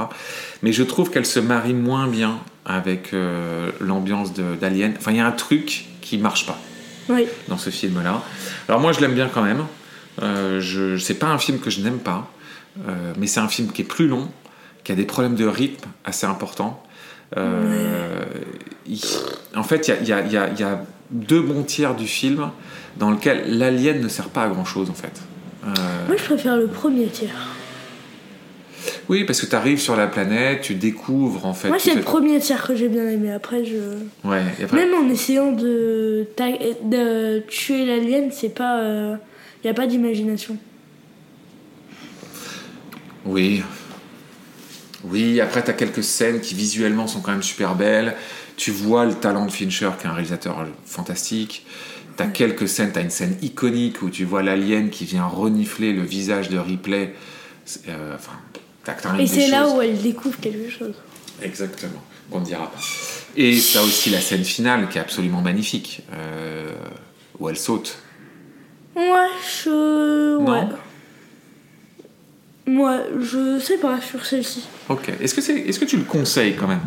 Mais 0.61 0.71
je 0.71 0.83
trouve 0.83 1.09
qu'elle 1.09 1.25
se 1.25 1.39
marie 1.39 1.73
moins 1.73 2.07
bien 2.07 2.39
avec 2.65 3.13
euh, 3.13 3.71
l'ambiance 3.79 4.33
d'Alien. 4.33 4.93
Enfin, 4.97 5.11
il 5.11 5.17
y 5.17 5.19
a 5.19 5.25
un 5.25 5.31
truc 5.31 5.85
qui 6.01 6.17
marche 6.19 6.45
pas 6.45 6.59
Oui. 7.09 7.25
dans 7.47 7.57
ce 7.57 7.71
film-là. 7.71 8.21
Alors 8.69 8.79
moi, 8.81 8.91
je 8.91 8.99
l'aime 8.99 9.15
bien 9.15 9.29
quand 9.33 9.41
même. 9.43 9.65
Euh, 10.21 10.61
je, 10.61 10.97
c'est 10.97 11.15
pas 11.15 11.27
un 11.27 11.39
film 11.39 11.59
que 11.59 11.69
je 11.69 11.81
n'aime 11.81 11.99
pas, 11.99 12.31
euh, 12.87 13.13
mais 13.17 13.27
c'est 13.27 13.39
un 13.39 13.47
film 13.49 13.71
qui 13.71 13.81
est 13.81 13.85
plus 13.85 14.07
long, 14.07 14.29
qui 14.83 14.91
a 14.91 14.95
des 14.95 15.05
problèmes 15.05 15.35
de 15.35 15.45
rythme 15.45 15.89
assez 16.05 16.27
importants. 16.27 16.81
Euh, 17.37 18.23
il- 18.87 19.01
en 19.55 19.63
fait, 19.63 19.87
il 19.87 20.07
y 20.07 20.13
a, 20.13 20.21
y 20.21 20.31
y 20.31 20.61
y 20.61 20.65
deux 21.11 21.41
bons 21.41 21.63
tiers 21.63 21.95
du 21.95 22.07
film 22.07 22.49
dans 22.97 23.11
lequel 23.11 23.57
l'alien 23.57 24.01
ne 24.01 24.07
sert 24.07 24.29
pas 24.29 24.43
à 24.43 24.47
grand 24.49 24.65
chose 24.65 24.89
en 24.89 24.93
fait. 24.93 25.21
Euh, 25.65 25.71
Moi, 26.07 26.15
je 26.17 26.23
préfère 26.23 26.57
le 26.57 26.67
premier 26.67 27.07
tiers. 27.07 27.35
oui, 29.09 29.23
parce 29.23 29.41
que 29.41 29.45
tu 29.47 29.55
arrives 29.55 29.79
sur 29.79 29.95
la 29.95 30.07
planète, 30.07 30.61
tu 30.61 30.75
découvres 30.75 31.45
en 31.45 31.53
fait. 31.53 31.67
Moi, 31.69 31.79
c'est 31.79 31.95
le 31.95 32.01
premier 32.01 32.39
tiers 32.39 32.65
que 32.65 32.75
j'ai 32.75 32.87
bien 32.89 33.07
aimé. 33.09 33.31
Après, 33.31 33.65
je. 33.65 33.77
Ouais, 34.27 34.43
et 34.59 34.63
après- 34.63 34.77
Même 34.77 34.93
en 34.93 35.09
essayant 35.09 35.51
de, 35.51 36.27
tuer 37.47 37.85
l'alien, 37.85 38.29
c'est 38.31 38.49
pas. 38.53 38.81
Il 39.63 39.67
n'y 39.67 39.69
a 39.71 39.73
pas 39.73 39.87
d'imagination. 39.87 40.57
Oui. 43.25 43.63
Oui, 45.09 45.39
après, 45.41 45.63
tu 45.63 45.69
as 45.69 45.73
quelques 45.73 46.03
scènes 46.03 46.41
qui 46.41 46.55
visuellement 46.55 47.07
sont 47.07 47.21
quand 47.21 47.31
même 47.31 47.43
super 47.43 47.75
belles. 47.75 48.15
Tu 48.57 48.71
vois 48.71 49.05
le 49.05 49.13
talent 49.13 49.45
de 49.45 49.51
Fincher, 49.51 49.91
qui 49.99 50.05
est 50.05 50.09
un 50.09 50.13
réalisateur 50.13 50.65
fantastique. 50.85 51.65
Tu 52.17 52.23
as 52.23 52.27
quelques 52.27 52.67
scènes, 52.67 52.91
tu 52.91 52.99
as 52.99 53.01
une 53.01 53.09
scène 53.09 53.37
iconique 53.41 54.01
où 54.01 54.09
tu 54.09 54.25
vois 54.25 54.41
l'alien 54.41 54.89
qui 54.89 55.05
vient 55.05 55.25
renifler 55.25 55.93
le 55.93 56.03
visage 56.03 56.49
de 56.49 56.57
Ripley. 56.57 57.13
Euh, 57.87 58.15
Enfin, 58.15 59.11
même 59.11 59.21
Et 59.21 59.27
c'est 59.27 59.47
là 59.47 59.67
où 59.67 59.81
elle 59.81 60.01
découvre 60.01 60.39
quelque 60.39 60.69
chose. 60.69 60.93
Exactement, 61.41 62.01
qu'on 62.31 62.39
ne 62.39 62.45
dira 62.45 62.71
pas. 62.71 62.79
Et 63.35 63.59
tu 63.59 63.77
as 63.77 63.83
aussi 63.83 64.09
la 64.09 64.21
scène 64.21 64.43
finale 64.43 64.87
qui 64.89 64.97
est 64.97 65.01
absolument 65.01 65.41
magnifique, 65.41 66.01
euh, 66.13 66.71
où 67.39 67.49
elle 67.49 67.57
saute. 67.57 67.97
Ouais, 68.95 69.03
je. 69.63 70.37
Non? 70.39 70.69
Moi, 72.67 72.99
je 73.19 73.59
sais 73.59 73.77
pas 73.77 74.01
sur 74.01 74.25
celle-ci. 74.25 74.67
Ok. 74.89 75.09
Est-ce 75.21 75.35
que, 75.35 75.41
c'est, 75.41 75.55
est-ce 75.55 75.79
que 75.79 75.85
tu 75.85 75.97
le 75.97 76.03
conseilles 76.03 76.55
quand 76.55 76.67
même? 76.67 76.81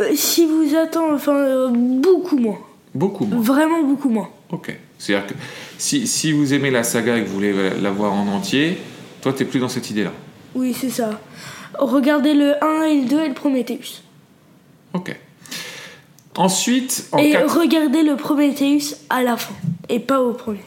Euh, 0.00 0.10
Si 0.14 0.46
vous 0.46 0.74
attendez, 0.76 1.14
enfin, 1.14 1.34
euh, 1.36 1.68
beaucoup 1.72 2.36
moins. 2.36 2.58
Beaucoup 2.94 3.24
moins. 3.26 3.40
Vraiment 3.40 3.82
beaucoup 3.84 4.08
moins. 4.08 4.28
Ok. 4.50 4.76
C'est-à-dire 4.98 5.28
que 5.28 5.34
si, 5.78 6.06
si 6.06 6.32
vous 6.32 6.52
aimez 6.54 6.70
la 6.70 6.82
saga 6.82 7.16
et 7.18 7.22
que 7.22 7.28
vous 7.28 7.34
voulez 7.34 7.54
la 7.80 7.90
voir 7.90 8.12
en 8.12 8.26
entier, 8.28 8.78
toi, 9.22 9.32
t'es 9.32 9.44
plus 9.44 9.60
dans 9.60 9.68
cette 9.68 9.88
idée-là. 9.90 10.12
Oui, 10.54 10.74
c'est 10.78 10.90
ça. 10.90 11.20
Regardez 11.78 12.34
le 12.34 12.62
1 12.62 12.82
et 12.84 13.00
le 13.02 13.08
2 13.08 13.20
et 13.20 13.28
le 13.28 13.34
Prometheus. 13.34 14.02
Ok. 14.92 15.14
Ensuite, 16.36 17.06
en 17.12 17.18
et 17.18 17.32
quatre- 17.32 17.58
regardez 17.60 18.02
le 18.02 18.16
Prometheus 18.16 18.96
à 19.08 19.22
la 19.22 19.36
fin. 19.36 19.54
Et 19.88 20.00
pas 20.00 20.20
au 20.20 20.32
premier. 20.32 20.60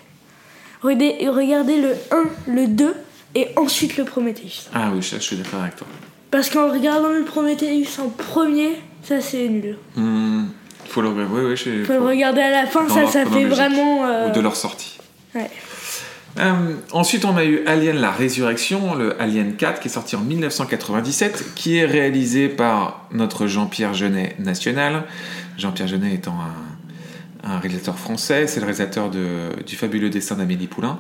Regardez, 0.83 1.77
le 1.81 1.95
1, 2.11 2.51
le 2.53 2.67
2 2.67 2.93
et 3.35 3.47
ensuite 3.55 3.97
le 3.97 4.03
Prometheus. 4.03 4.69
Ah 4.73 4.91
oui, 4.93 5.01
je, 5.01 5.15
je 5.15 5.21
suis 5.21 5.35
d'accord 5.37 5.61
avec 5.61 5.75
toi. 5.75 5.87
Parce 6.29 6.49
qu'en 6.49 6.69
regardant 6.71 7.09
le 7.09 7.23
Prometheus 7.23 7.99
en 8.01 8.09
premier, 8.09 8.81
ça 9.03 9.21
c'est 9.21 9.47
nul. 9.47 9.77
Hmm, 9.95 10.45
faut 10.87 11.01
le 11.01 11.09
oui, 11.09 11.25
oui, 11.31 11.55
je, 11.57 11.83
Faut 11.85 11.93
le 11.93 11.99
regarder 12.05 12.41
à 12.41 12.51
la 12.51 12.65
fin, 12.67 12.83
Dans 12.85 12.93
ça, 12.93 13.07
ça 13.07 13.25
fait 13.25 13.45
vraiment. 13.45 14.05
euh, 14.05 14.29
ou 14.29 14.33
de 14.33 14.39
leur 14.41 14.55
sortie. 14.55 14.97
ouais. 15.35 15.49
Euh, 16.39 16.51
ensuite, 16.91 17.25
on 17.25 17.37
a 17.37 17.45
eu 17.45 17.63
Alien 17.67 17.97
la 17.97 18.09
Résurrection, 18.09 18.95
le 18.95 19.21
Alien 19.21 19.55
4, 19.55 19.79
qui 19.79 19.87
est 19.87 19.91
sorti 19.91 20.15
en 20.15 20.21
1997, 20.21 21.53
qui 21.53 21.77
est 21.77 21.85
réalisé 21.85 22.49
par 22.49 23.07
notre 23.11 23.45
Jean-Pierre 23.45 23.93
Jeunet 23.93 24.35
national. 24.39 25.03
Jean-Pierre 25.59 25.87
Jeunet 25.87 26.15
étant 26.15 26.33
un, 26.33 26.72
un 27.43 27.60
réalisateur 27.60 27.97
français, 27.99 28.47
c'est 28.47 28.60
le 28.60 28.65
réalisateur 28.65 29.10
de- 29.10 29.49
du 29.65 29.75
fabuleux 29.75 30.10
dessin 30.10 30.36
d'Amélie 30.36 30.67
Poulain, 30.67 30.99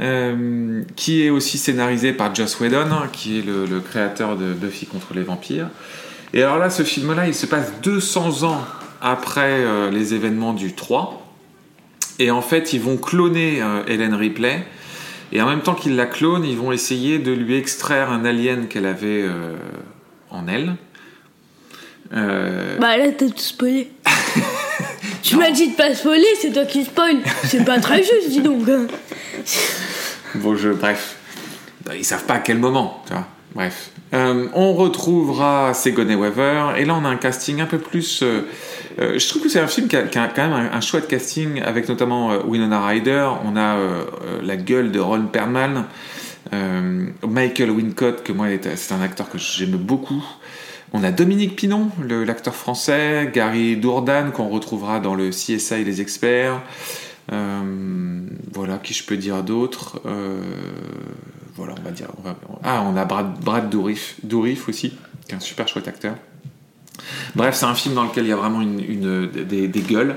euh, 0.00 0.82
qui 0.96 1.22
est 1.22 1.30
aussi 1.30 1.56
scénarisé 1.58 2.12
par 2.12 2.34
Joss 2.34 2.58
Whedon, 2.60 2.88
qui 3.12 3.38
est 3.38 3.42
le, 3.42 3.64
le 3.66 3.80
créateur 3.80 4.36
de 4.36 4.52
Buffy 4.52 4.86
contre 4.86 5.14
les 5.14 5.22
vampires. 5.22 5.68
Et 6.32 6.42
alors 6.42 6.58
là, 6.58 6.68
ce 6.70 6.82
film-là, 6.82 7.26
il 7.28 7.34
se 7.34 7.46
passe 7.46 7.72
200 7.82 8.42
ans 8.42 8.60
après 9.00 9.60
euh, 9.60 9.90
les 9.90 10.14
événements 10.14 10.52
du 10.52 10.72
3. 10.74 11.20
Et 12.18 12.30
en 12.30 12.42
fait, 12.42 12.72
ils 12.72 12.80
vont 12.80 12.96
cloner 12.96 13.62
euh, 13.62 13.82
Helen 13.86 14.14
Ripley. 14.14 14.66
Et 15.32 15.40
en 15.42 15.46
même 15.46 15.60
temps 15.62 15.74
qu'ils 15.74 15.96
la 15.96 16.06
clonent, 16.06 16.44
ils 16.44 16.56
vont 16.56 16.72
essayer 16.72 17.18
de 17.18 17.32
lui 17.32 17.56
extraire 17.56 18.10
un 18.12 18.24
alien 18.24 18.68
qu'elle 18.68 18.86
avait 18.86 19.22
euh, 19.22 19.56
en 20.30 20.46
elle. 20.46 20.74
Bah 22.80 22.96
là, 22.96 23.06
t'as 23.16 23.26
tout 23.28 23.38
spoilé. 23.38 23.90
Tu 25.24 25.36
m'as 25.36 25.50
dit 25.50 25.68
de 25.70 25.74
pas 25.74 25.94
spoiler, 25.94 26.26
c'est 26.40 26.52
toi 26.52 26.64
qui 26.64 26.84
spoil. 26.84 27.16
C'est 27.44 27.64
pas 27.64 27.80
très 27.80 27.98
juste, 27.98 28.28
dis 28.28 28.40
donc. 28.40 28.68
hein. 28.68 28.86
Bon, 30.36 30.54
je, 30.54 30.68
bref. 30.68 31.16
Ils 31.96 32.04
savent 32.04 32.24
pas 32.24 32.34
à 32.34 32.38
quel 32.38 32.58
moment, 32.58 33.02
tu 33.06 33.12
vois. 33.14 33.26
Bref. 33.54 33.90
Euh, 34.12 34.48
on 34.54 34.74
retrouvera 34.74 35.72
Sigourney 35.74 36.14
Weaver. 36.14 36.74
Et 36.76 36.84
là, 36.84 36.94
on 37.00 37.04
a 37.04 37.08
un 37.08 37.16
casting 37.16 37.60
un 37.60 37.66
peu 37.66 37.78
plus. 37.78 38.22
euh, 38.22 38.42
euh, 39.00 39.18
je 39.18 39.28
trouve 39.28 39.42
que 39.42 39.48
c'est 39.48 39.60
un 39.60 39.66
film 39.66 39.88
qui 39.88 39.96
a, 39.96 40.02
quand 40.02 40.36
même 40.36 40.52
un, 40.52 40.76
un 40.76 40.80
chouette 40.80 41.08
casting, 41.08 41.62
avec 41.62 41.88
notamment 41.88 42.36
Winona 42.46 42.86
Ryder. 42.86 43.28
On 43.44 43.56
a 43.56 43.76
la 44.42 44.56
gueule 44.56 44.92
de 44.92 45.00
Ron 45.00 45.26
Perlman. 45.26 45.84
Michael 47.26 47.70
Wincott, 47.70 48.22
que 48.22 48.32
moi, 48.32 48.46
c'est 48.76 48.92
un 48.94 49.00
acteur 49.02 49.28
que 49.30 49.38
j'aime 49.38 49.76
beaucoup. 49.76 50.22
On 50.96 51.02
a 51.02 51.10
Dominique 51.10 51.56
Pinon, 51.56 51.90
l'acteur 52.08 52.54
français, 52.54 53.28
Gary 53.34 53.76
Dourdan, 53.76 54.30
qu'on 54.30 54.48
retrouvera 54.48 55.00
dans 55.00 55.16
le 55.16 55.30
CSI 55.30 55.82
Les 55.84 56.00
Experts. 56.00 56.62
Euh, 57.32 58.20
voilà, 58.52 58.78
qui 58.78 58.94
je 58.94 59.02
peux 59.02 59.16
dire 59.16 59.42
d'autres 59.42 60.00
euh, 60.06 60.40
Voilà, 61.56 61.74
on 61.80 61.82
va 61.82 61.90
dire. 61.90 62.10
ah, 62.62 62.84
on 62.86 62.96
a 62.96 63.04
Brad, 63.04 63.70
Dourif, 63.70 64.68
aussi, 64.68 64.96
qui 65.26 65.32
est 65.32 65.34
un 65.34 65.40
super 65.40 65.66
chouette 65.66 65.88
acteur. 65.88 66.14
Bref, 67.34 67.56
c'est 67.56 67.66
un 67.66 67.74
film 67.74 67.96
dans 67.96 68.04
lequel 68.04 68.26
il 68.26 68.28
y 68.28 68.32
a 68.32 68.36
vraiment 68.36 68.62
des, 68.62 69.68
gueules. 69.68 70.14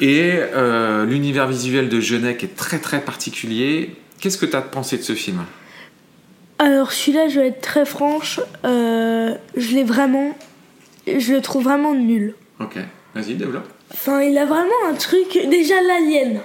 Et 0.00 0.34
euh, 0.36 1.04
l'univers 1.06 1.48
visuel 1.48 1.88
de 1.88 2.00
Genet 2.00 2.38
est 2.40 2.54
très 2.54 2.78
très 2.78 3.00
particulier. 3.00 3.96
Qu'est-ce 4.20 4.38
que 4.38 4.46
tu 4.46 4.54
as 4.54 4.62
pensé 4.62 4.96
de 4.96 5.02
ce 5.02 5.16
film? 5.16 5.44
Alors 6.62 6.92
celui-là, 6.92 7.26
je 7.26 7.40
vais 7.40 7.48
être 7.48 7.60
très 7.60 7.84
franche, 7.84 8.38
euh, 8.64 9.34
je 9.56 9.74
l'ai 9.74 9.82
vraiment, 9.82 10.38
je 11.08 11.32
le 11.32 11.40
trouve 11.40 11.64
vraiment 11.64 11.92
nul. 11.92 12.36
Ok, 12.60 12.78
vas-y, 13.16 13.34
développe. 13.34 13.68
Enfin, 13.92 14.22
il 14.22 14.38
a 14.38 14.44
vraiment 14.44 14.70
un 14.88 14.94
truc. 14.94 15.32
Déjà, 15.50 15.74
l'alien. 15.82 16.40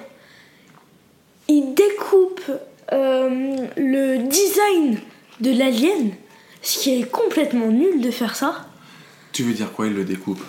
Il 1.47 1.75
découpe 1.75 2.41
euh, 2.93 3.67
le 3.77 4.27
design 4.27 4.97
de 5.39 5.51
l'alien, 5.51 6.09
ce 6.63 6.79
qui 6.79 6.99
est 6.99 7.03
complètement 7.03 7.67
nul 7.67 8.01
de 8.01 8.09
faire 8.09 8.35
ça. 8.35 8.65
Tu 9.33 9.43
veux 9.43 9.53
dire 9.53 9.71
quoi, 9.71 9.85
il 9.85 9.93
le 9.93 10.03
découpe? 10.03 10.41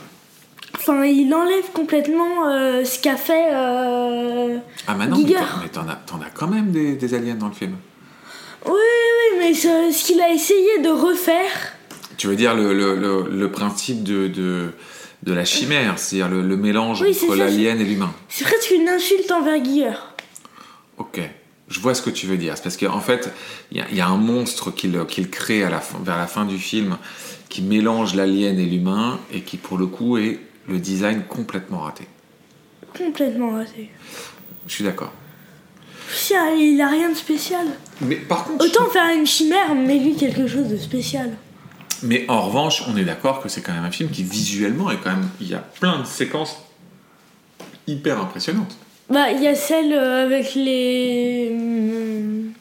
Enfin, 0.77 1.05
il 1.05 1.35
enlève 1.35 1.71
complètement 1.75 2.49
euh, 2.49 2.85
ce 2.85 2.99
qu'a 2.99 3.17
fait. 3.17 3.53
Ah, 3.53 4.95
mais 4.97 5.07
non, 5.09 5.19
mais 5.19 5.69
t'en 5.69 5.87
as, 5.87 5.93
as, 5.93 6.31
quand 6.33 6.49
même 6.49 6.71
des, 6.71 7.15
aliens 7.15 7.35
dans 7.35 7.49
le 7.49 7.55
film. 7.55 7.77
Oui, 8.67 8.73
oui, 8.73 9.39
mais 9.39 9.55
ce, 9.55 10.07
qu'il 10.07 10.21
a 10.21 10.31
essayé 10.31 10.81
de 10.83 10.89
refaire. 10.89 11.75
Tu 12.17 12.27
veux 12.27 12.37
dire 12.37 12.55
le, 12.55 12.75
le, 12.75 13.29
le, 13.31 13.51
principe 13.51 14.03
de, 14.03 14.27
de, 14.27 14.73
de, 15.23 15.33
la 15.33 15.45
chimère, 15.45 15.99
c'est-à-dire 15.99 16.29
le, 16.29 16.57
mélange 16.57 17.03
entre 17.03 17.37
l'alien 17.37 17.81
et 17.81 17.85
l'humain. 17.85 18.13
C'est 18.29 18.45
presque 18.45 18.73
une 18.73 18.89
insulte 18.89 19.31
envers 19.31 19.65
Giger. 19.65 19.93
Ok, 20.97 21.21
je 21.69 21.81
vois 21.81 21.95
ce 21.95 22.03
que 22.03 22.11
tu 22.11 22.27
veux 22.27 22.37
dire. 22.37 22.55
C'est 22.57 22.65
parce 22.65 22.77
qu'en 22.77 23.01
fait, 23.01 23.33
il 23.71 23.85
y, 23.93 23.97
y, 23.97 24.01
a 24.01 24.09
un 24.09 24.17
monstre 24.17 24.73
qu'il 24.73 25.31
crée 25.31 25.63
à 25.63 25.71
la 25.71 25.81
vers 26.03 26.19
la 26.19 26.27
fin 26.27 26.45
du 26.45 26.59
film 26.59 26.99
qui 27.49 27.63
mélange 27.63 28.15
l'alien 28.15 28.59
et 28.59 28.67
l'humain 28.67 29.21
et 29.33 29.43
qui, 29.43 29.57
pour 29.57 29.79
le 29.79 29.87
coup, 29.87 30.19
est 30.19 30.41
le 30.69 30.79
design 30.79 31.23
complètement 31.29 31.81
raté. 31.81 32.05
Complètement 32.97 33.51
raté. 33.53 33.91
Je 34.67 34.75
suis 34.75 34.85
d'accord. 34.85 35.13
Il 36.31 36.81
a 36.81 36.89
rien 36.89 37.11
de 37.11 37.15
spécial. 37.15 37.67
Mais 38.01 38.17
par 38.17 38.45
contre. 38.45 38.65
Autant 38.65 38.89
faire 38.91 39.15
une 39.15 39.27
chimère, 39.27 39.75
mais 39.75 39.99
lui 39.99 40.17
quelque 40.17 40.47
chose 40.47 40.69
de 40.69 40.77
spécial. 40.77 41.31
Mais 42.03 42.25
en 42.29 42.43
revanche, 42.43 42.85
on 42.89 42.97
est 42.97 43.05
d'accord 43.05 43.43
que 43.43 43.49
c'est 43.49 43.61
quand 43.61 43.73
même 43.73 43.85
un 43.85 43.91
film 43.91 44.11
qui 44.11 44.23
visuellement 44.23 44.91
est 44.91 44.99
quand 44.99 45.11
même. 45.11 45.29
Il 45.41 45.49
y 45.49 45.55
a 45.55 45.59
plein 45.59 45.99
de 46.01 46.07
séquences 46.07 46.63
hyper 47.87 48.21
impressionnantes. 48.21 48.77
Bah, 49.11 49.31
il 49.33 49.43
y 49.43 49.49
a 49.49 49.55
celle 49.55 49.93
euh, 49.93 50.27
avec 50.27 50.55
les. 50.55 51.51
Hmm, 51.53 52.53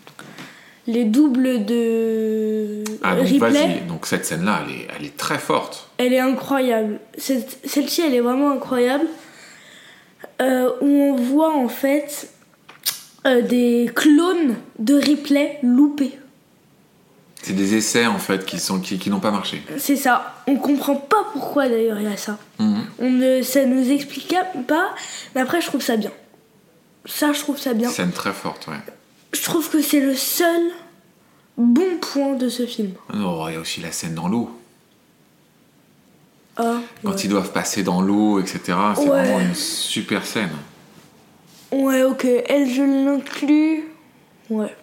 les 0.87 1.03
doubles 1.03 1.65
de 1.65 2.83
ah, 3.03 3.15
donc 3.15 3.27
replay. 3.27 3.83
Donc 3.87 4.05
cette 4.05 4.25
scène-là, 4.25 4.61
elle 4.65 4.73
est, 4.73 4.87
elle 4.97 5.05
est, 5.05 5.17
très 5.17 5.37
forte. 5.37 5.89
Elle 5.97 6.13
est 6.13 6.19
incroyable. 6.19 6.99
Celle-ci, 7.17 8.01
elle 8.01 8.15
est 8.15 8.21
vraiment 8.21 8.51
incroyable. 8.51 9.05
Euh, 10.41 10.71
où 10.81 10.87
on 10.87 11.15
voit 11.15 11.55
en 11.55 11.67
fait 11.67 12.29
euh, 13.25 13.41
des 13.41 13.89
clones 13.93 14.55
de 14.79 14.95
replay 14.95 15.59
loupés. 15.63 16.17
C'est 17.43 17.53
des 17.53 17.75
essais 17.75 18.05
en 18.07 18.19
fait 18.19 18.45
qui 18.45 18.59
sont 18.59 18.79
qui, 18.79 18.97
qui 18.97 19.09
n'ont 19.09 19.19
pas 19.19 19.31
marché. 19.31 19.61
C'est 19.77 19.95
ça. 19.95 20.35
On 20.47 20.57
comprend 20.57 20.95
pas 20.95 21.25
pourquoi 21.33 21.69
d'ailleurs 21.69 21.99
il 21.99 22.09
y 22.09 22.13
a 22.13 22.17
ça. 22.17 22.37
Mhm. 22.59 22.83
On 22.99 23.09
ne, 23.11 23.41
ça 23.41 23.65
nous 23.65 23.89
explique 23.91 24.35
pas. 24.67 24.89
Mais 25.35 25.41
après, 25.41 25.61
je 25.61 25.67
trouve 25.67 25.81
ça 25.81 25.97
bien. 25.97 26.11
Ça, 27.05 27.31
je 27.33 27.39
trouve 27.39 27.57
ça 27.57 27.73
bien. 27.73 27.89
Scène 27.89 28.11
très 28.11 28.33
forte, 28.33 28.67
ouais. 28.67 28.75
Je 29.33 29.41
trouve 29.43 29.69
que 29.69 29.81
c'est 29.81 29.99
le 30.01 30.15
seul 30.15 30.61
bon 31.57 31.97
point 32.01 32.35
de 32.35 32.49
ce 32.49 32.65
film. 32.65 32.91
Non, 33.13 33.47
il 33.47 33.53
y 33.53 33.57
a 33.57 33.59
aussi 33.59 33.81
la 33.81 33.91
scène 33.91 34.13
dans 34.15 34.27
l'eau. 34.27 34.51
Ah, 36.57 36.79
Quand 37.03 37.23
ils 37.23 37.29
doivent 37.29 37.51
passer 37.51 37.83
dans 37.83 38.01
l'eau, 38.01 38.39
etc. 38.39 38.59
C'est 38.95 39.05
vraiment 39.05 39.39
une 39.39 39.55
super 39.55 40.25
scène. 40.25 40.49
Ouais, 41.71 42.03
ok. 42.03 42.25
Elle, 42.47 42.69
je 42.69 42.81
l'inclus. 42.81 43.83
Ouais. 44.49 44.73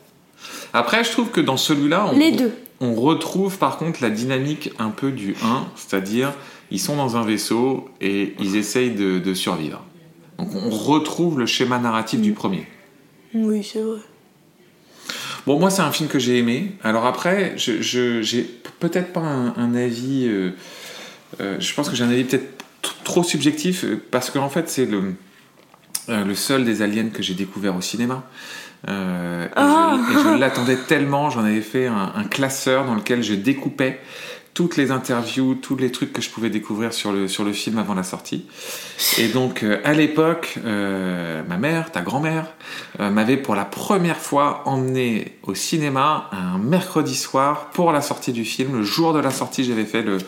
Après, 0.73 1.05
je 1.05 1.11
trouve 1.11 1.31
que 1.31 1.41
dans 1.41 1.57
celui-là, 1.57 2.09
on, 2.13 2.19
Les 2.19 2.33
deux. 2.33 2.53
on 2.81 2.95
retrouve 2.95 3.59
par 3.59 3.79
contre 3.79 4.03
la 4.03 4.11
dynamique 4.11 4.71
un 4.79 4.91
peu 4.91 5.11
du 5.11 5.35
1, 5.43 5.67
c'est-à-dire 5.77 6.33
ils 6.71 6.81
sont 6.81 6.97
dans 6.97 7.17
un 7.17 7.25
vaisseau 7.25 7.89
et 8.01 8.35
ils 8.41 8.57
essayent 8.57 8.95
de, 8.95 9.35
survivre. 9.35 9.83
Donc 10.39 10.49
on 10.55 10.71
retrouve 10.71 11.39
le 11.39 11.47
schéma 11.47 11.79
narratif 11.79 12.21
du 12.21 12.33
premier. 12.33 12.67
Oui, 13.33 13.63
c'est 13.63 13.81
vrai. 13.81 14.01
Bon, 15.47 15.59
moi, 15.59 15.71
c'est 15.71 15.83
un 15.83 15.93
film 15.93 16.09
que 16.09 16.19
j'ai 16.19 16.39
aimé. 16.39 16.73
Alors 16.83 17.07
après, 17.07 17.55
je 17.57 18.23
j'ai 18.23 18.43
peut-être 18.81 19.13
pas 19.13 19.21
un, 19.21 19.75
avis. 19.75 20.27
Euh, 20.27 20.51
euh, 21.41 21.57
je 21.61 21.75
pense 21.75 21.89
que 21.89 21.97
j'ai 21.97 22.05
un 22.05 22.11
avis 22.11 22.25
peut-être 22.25 22.65
trop 23.05 23.23
subjectif 23.23 23.85
euh, 23.85 24.03
parce 24.11 24.31
qu'en 24.31 24.49
fait, 24.49 24.69
c'est 24.69 24.87
le, 24.87 25.15
le 26.09 26.35
seul 26.35 26.65
des 26.65 26.83
aliens 26.83 27.09
que 27.09 27.23
j'ai 27.23 27.35
découvert 27.35 27.77
au 27.77 27.81
cinéma. 27.81 28.25
et, 28.87 28.91
je, 28.91 30.39
l'attendais 30.39 30.77
tellement, 30.77 31.31
j'en 31.31 31.45
avais 31.45 31.61
fait 31.61 31.87
un, 31.87 32.13
un, 32.15 32.25
classeur 32.25 32.85
dans 32.85 32.95
lequel 32.95 33.23
je 33.23 33.35
découpais 33.35 34.01
toutes 34.55 34.77
les 34.77 34.93
interviews, 34.93 35.57
tous 35.57 35.77
les 35.77 35.91
trucs 35.91 36.13
que 36.13 36.23
je 36.23 36.31
pouvais 36.31 36.49
découvrir 36.49 36.93
sur 36.93 37.13
le, 37.13 37.27
sur 37.27 37.45
le 37.45 37.53
film 37.53 37.77
avant 37.79 37.95
la 37.95 38.05
sortie. 38.05 38.47
Et 39.19 39.29
donc, 39.29 39.65
euh, 39.65 39.81
à 39.85 39.93
l'époque, 39.93 40.59
euh, 40.65 41.43
ma 41.49 41.57
mère, 41.57 41.91
ta 41.91 42.03
grand-mère, 42.03 42.47
euh, 43.01 43.11
m'avait 43.11 43.37
pour 43.37 43.57
la 43.57 43.65
première 43.65 44.17
fois 44.17 44.63
emmené 44.65 45.39
au 45.43 45.55
cinéma 45.55 46.31
un 46.31 46.59
mercredi 46.59 47.17
soir 47.17 47.71
pour 47.71 47.91
la 47.91 48.01
sortie 48.01 48.33
du 48.33 48.45
film. 48.45 48.77
Le 48.79 48.85
jour 48.85 49.13
de 49.13 49.19
la 49.19 49.31
sortie, 49.31 49.65
j'avais 49.65 49.85
fait 49.85 50.03
le, 50.03 50.19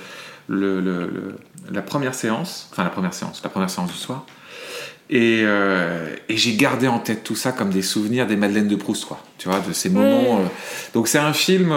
le, 0.49 0.81
le, 0.81 1.39
la 1.71 1.83
première 1.83 2.15
séance, 2.15 2.69
enfin 2.73 2.83
la 2.83 2.91
première 2.91 3.15
séance, 3.15 3.41
la 3.45 3.49
première 3.49 3.71
séance 3.71 3.93
du 3.93 3.99
soir. 3.99 4.27
Et, 5.09 5.43
et 5.43 6.37
j'ai 6.37 6.55
gardé 6.55 6.89
en 6.89 6.99
tête 6.99 7.23
tout 7.23 7.37
ça 7.37 7.53
comme 7.53 7.71
des 7.71 7.83
souvenirs 7.83 8.27
des 8.27 8.35
Madeleines 8.35 8.67
de 8.67 8.75
Proust, 8.75 9.05
quoi. 9.05 9.21
Tu 9.39 9.49
vois, 9.49 9.61
de 9.61 9.73
ces 9.73 9.89
moments. 9.89 10.41
donc 10.95 11.07
c'est 11.07 11.19
un 11.19 11.33
film 11.33 11.73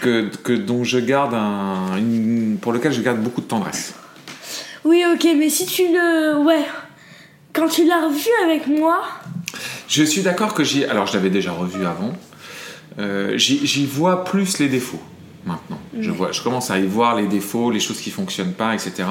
que, 0.00 0.52
dont 0.52 0.84
je 0.84 0.98
garde 0.98 1.34
un, 1.34 2.00
pour 2.60 2.72
lequel 2.72 2.92
je 2.92 3.00
garde 3.00 3.20
beaucoup 3.20 3.40
de 3.40 3.46
tendresse. 3.46 3.94
Oui, 4.84 5.04
ok, 5.12 5.26
mais 5.36 5.50
si 5.50 5.66
tu 5.66 5.88
le. 5.88 6.38
Ouais. 6.38 6.64
Quand 7.52 7.68
tu 7.68 7.86
l'as 7.86 8.06
revu 8.06 8.28
avec 8.44 8.66
moi. 8.66 9.02
Je 9.88 10.04
suis 10.04 10.22
d'accord 10.22 10.54
que 10.54 10.64
j'y. 10.64 10.84
Alors, 10.84 11.06
je 11.06 11.14
l'avais 11.14 11.30
déjà 11.30 11.52
revu 11.52 11.84
avant. 11.84 12.12
Euh, 12.98 13.36
j'y 13.36 13.86
vois 13.86 14.24
plus 14.24 14.58
les 14.58 14.68
défauts 14.68 15.02
maintenant. 15.44 15.78
Je, 15.98 16.10
vois, 16.10 16.32
je 16.32 16.42
commence 16.42 16.70
à 16.70 16.78
y 16.78 16.86
voir 16.86 17.16
les 17.16 17.26
défauts, 17.26 17.70
les 17.70 17.80
choses 17.80 18.00
qui 18.00 18.10
fonctionnent 18.10 18.52
pas, 18.52 18.74
etc. 18.74 19.04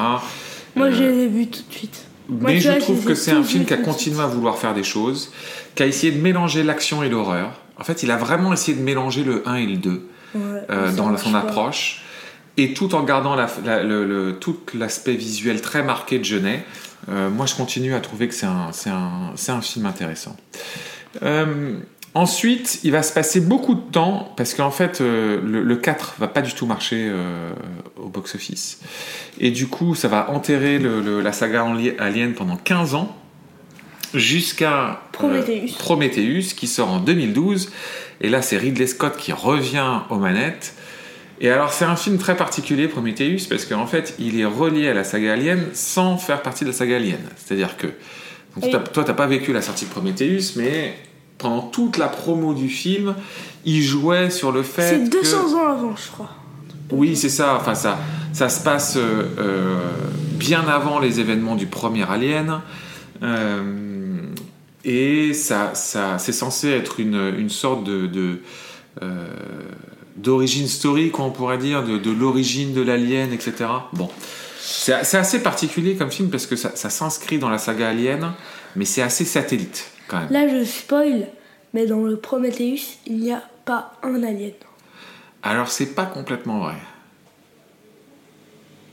Moi, 0.76 0.90
je 0.90 1.02
les 1.02 1.24
ai 1.24 1.28
vus 1.28 1.48
tout 1.48 1.62
de 1.68 1.74
suite. 1.74 2.06
Mais 2.30 2.60
je 2.60 2.72
trouve 2.72 3.04
que 3.04 3.14
c'est 3.14 3.32
un 3.32 3.42
film 3.42 3.64
qui 3.64 3.74
a 3.74 3.78
continué 3.78 4.20
à 4.20 4.26
vouloir 4.26 4.58
faire 4.58 4.74
des 4.74 4.84
choses, 4.84 5.32
qui 5.74 5.82
a 5.82 5.86
essayé 5.86 6.12
de 6.12 6.20
mélanger 6.20 6.62
l'action 6.62 7.02
et 7.02 7.08
l'horreur. 7.08 7.52
En 7.78 7.84
fait, 7.84 8.02
il 8.02 8.10
a 8.10 8.16
vraiment 8.16 8.52
essayé 8.52 8.76
de 8.76 8.82
mélanger 8.82 9.24
le 9.24 9.46
1 9.48 9.54
et 9.56 9.66
le 9.66 9.76
2 9.76 10.08
euh, 10.36 10.92
dans 10.92 11.16
son 11.16 11.34
approche, 11.34 12.02
et 12.56 12.74
tout 12.74 12.94
en 12.94 13.02
gardant 13.02 13.36
le, 13.36 14.32
tout 14.38 14.56
l'aspect 14.74 15.14
visuel 15.14 15.60
très 15.60 15.82
marqué 15.82 16.18
de 16.18 16.24
Genet. 16.24 16.64
Euh, 17.08 17.30
moi, 17.30 17.46
je 17.46 17.54
continue 17.54 17.94
à 17.94 18.00
trouver 18.00 18.28
que 18.28 18.34
c'est 18.34 18.46
un, 18.46 18.70
un, 18.86 19.54
un, 19.54 19.60
film 19.60 19.86
intéressant. 19.86 20.36
Euh, 21.22 21.78
ensuite, 22.14 22.80
il 22.84 22.92
va 22.92 23.02
se 23.02 23.12
passer 23.12 23.40
beaucoup 23.40 23.74
de 23.74 23.80
temps 23.80 24.32
parce 24.36 24.54
qu'en 24.54 24.70
fait, 24.70 25.00
le, 25.00 25.40
le, 25.40 25.76
4 25.76 26.16
va 26.18 26.28
pas 26.28 26.42
du 26.42 26.54
tout 26.54 26.66
marcher 26.66 27.10
au 27.96 28.08
box-office. 28.08 28.80
Et 29.38 29.50
du 29.50 29.68
coup, 29.68 29.94
ça 29.94 30.08
va 30.08 30.30
enterrer 30.30 30.78
la 30.78 31.32
saga 31.32 31.66
Alien 31.98 32.34
pendant 32.34 32.56
15 32.56 32.94
ans 32.94 33.16
jusqu'à 34.14 35.02
Prometheus. 35.12 35.76
Prometheus 35.78 36.54
qui 36.56 36.66
sort 36.66 36.90
en 36.90 36.98
2012 36.98 37.70
et 38.20 38.28
là, 38.28 38.42
c'est 38.42 38.56
Ridley 38.56 38.86
Scott 38.86 39.16
qui 39.16 39.32
revient 39.32 40.00
aux 40.10 40.18
manettes. 40.18 40.74
Et 41.40 41.50
alors, 41.50 41.72
c'est 41.72 41.86
un 41.86 41.96
film 41.96 42.18
très 42.18 42.36
particulier, 42.36 42.86
Prometheus, 42.86 43.46
parce 43.48 43.64
qu'en 43.64 43.86
fait, 43.86 44.14
il 44.18 44.38
est 44.38 44.44
relié 44.44 44.88
à 44.88 44.94
la 44.94 45.04
saga 45.04 45.32
Alien 45.32 45.64
sans 45.72 46.18
faire 46.18 46.42
partie 46.42 46.64
de 46.64 46.70
la 46.70 46.76
saga 46.76 46.96
Alien. 46.96 47.20
C'est-à-dire 47.36 47.76
que 47.78 47.86
donc, 48.56 48.92
toi, 48.92 49.04
t'as 49.04 49.14
pas 49.14 49.26
vécu 49.26 49.52
la 49.52 49.62
sortie 49.62 49.86
de 49.86 49.90
Prometheus, 49.90 50.56
mais 50.56 50.94
pendant 51.40 51.62
toute 51.62 51.96
la 51.98 52.08
promo 52.08 52.54
du 52.54 52.68
film, 52.68 53.14
il 53.64 53.82
jouait 53.82 54.30
sur 54.30 54.52
le 54.52 54.62
fait. 54.62 54.88
C'est 54.88 55.08
200 55.08 55.54
ans 55.56 55.72
avant, 55.72 55.96
je 55.96 56.10
crois. 56.12 56.30
Oui, 56.92 57.16
c'est 57.16 57.28
ça. 57.28 57.56
Enfin, 57.60 57.74
ça, 57.74 57.98
ça 58.32 58.48
se 58.48 58.62
passe 58.62 58.96
euh, 58.96 59.24
euh, 59.38 59.80
bien 60.34 60.68
avant 60.68 60.98
les 60.98 61.18
événements 61.18 61.56
du 61.56 61.66
premier 61.66 62.08
Alien. 62.08 62.60
Euh, 63.22 64.20
et 64.84 65.32
ça, 65.32 65.72
ça, 65.74 66.18
c'est 66.18 66.32
censé 66.32 66.68
être 66.68 67.00
une, 67.00 67.34
une 67.38 67.50
sorte 67.50 67.84
de, 67.84 68.06
de, 68.06 68.40
d'origine 70.16 70.66
story, 70.66 71.10
quoi, 71.10 71.24
on 71.24 71.30
pourrait 71.30 71.58
dire, 71.58 71.84
de, 71.84 71.98
de 71.98 72.10
l'origine 72.10 72.74
de 72.74 72.82
l'alien, 72.82 73.32
etc. 73.32 73.70
Bon. 73.92 74.08
C'est 74.62 75.04
c'est 75.04 75.16
assez 75.16 75.42
particulier 75.42 75.96
comme 75.96 76.10
film 76.10 76.28
parce 76.28 76.46
que 76.46 76.54
ça, 76.54 76.72
ça 76.74 76.90
s'inscrit 76.90 77.38
dans 77.38 77.48
la 77.48 77.58
saga 77.58 77.88
Alien, 77.88 78.32
mais 78.76 78.84
c'est 78.84 79.02
assez 79.02 79.24
satellite 79.24 79.89
quand 80.10 80.18
même. 80.20 80.30
Là, 80.32 80.48
je 80.48 80.64
spoil, 80.64 81.28
mais 81.72 81.86
dans 81.86 82.02
le 82.02 82.16
Prometheus, 82.16 82.98
il 83.06 83.18
n'y 83.18 83.32
a 83.32 83.42
pas 83.64 83.92
un 84.02 84.22
alien. 84.22 84.52
Alors 85.42 85.68
c'est 85.68 85.94
pas 85.94 86.04
complètement 86.06 86.58
vrai. 86.60 86.74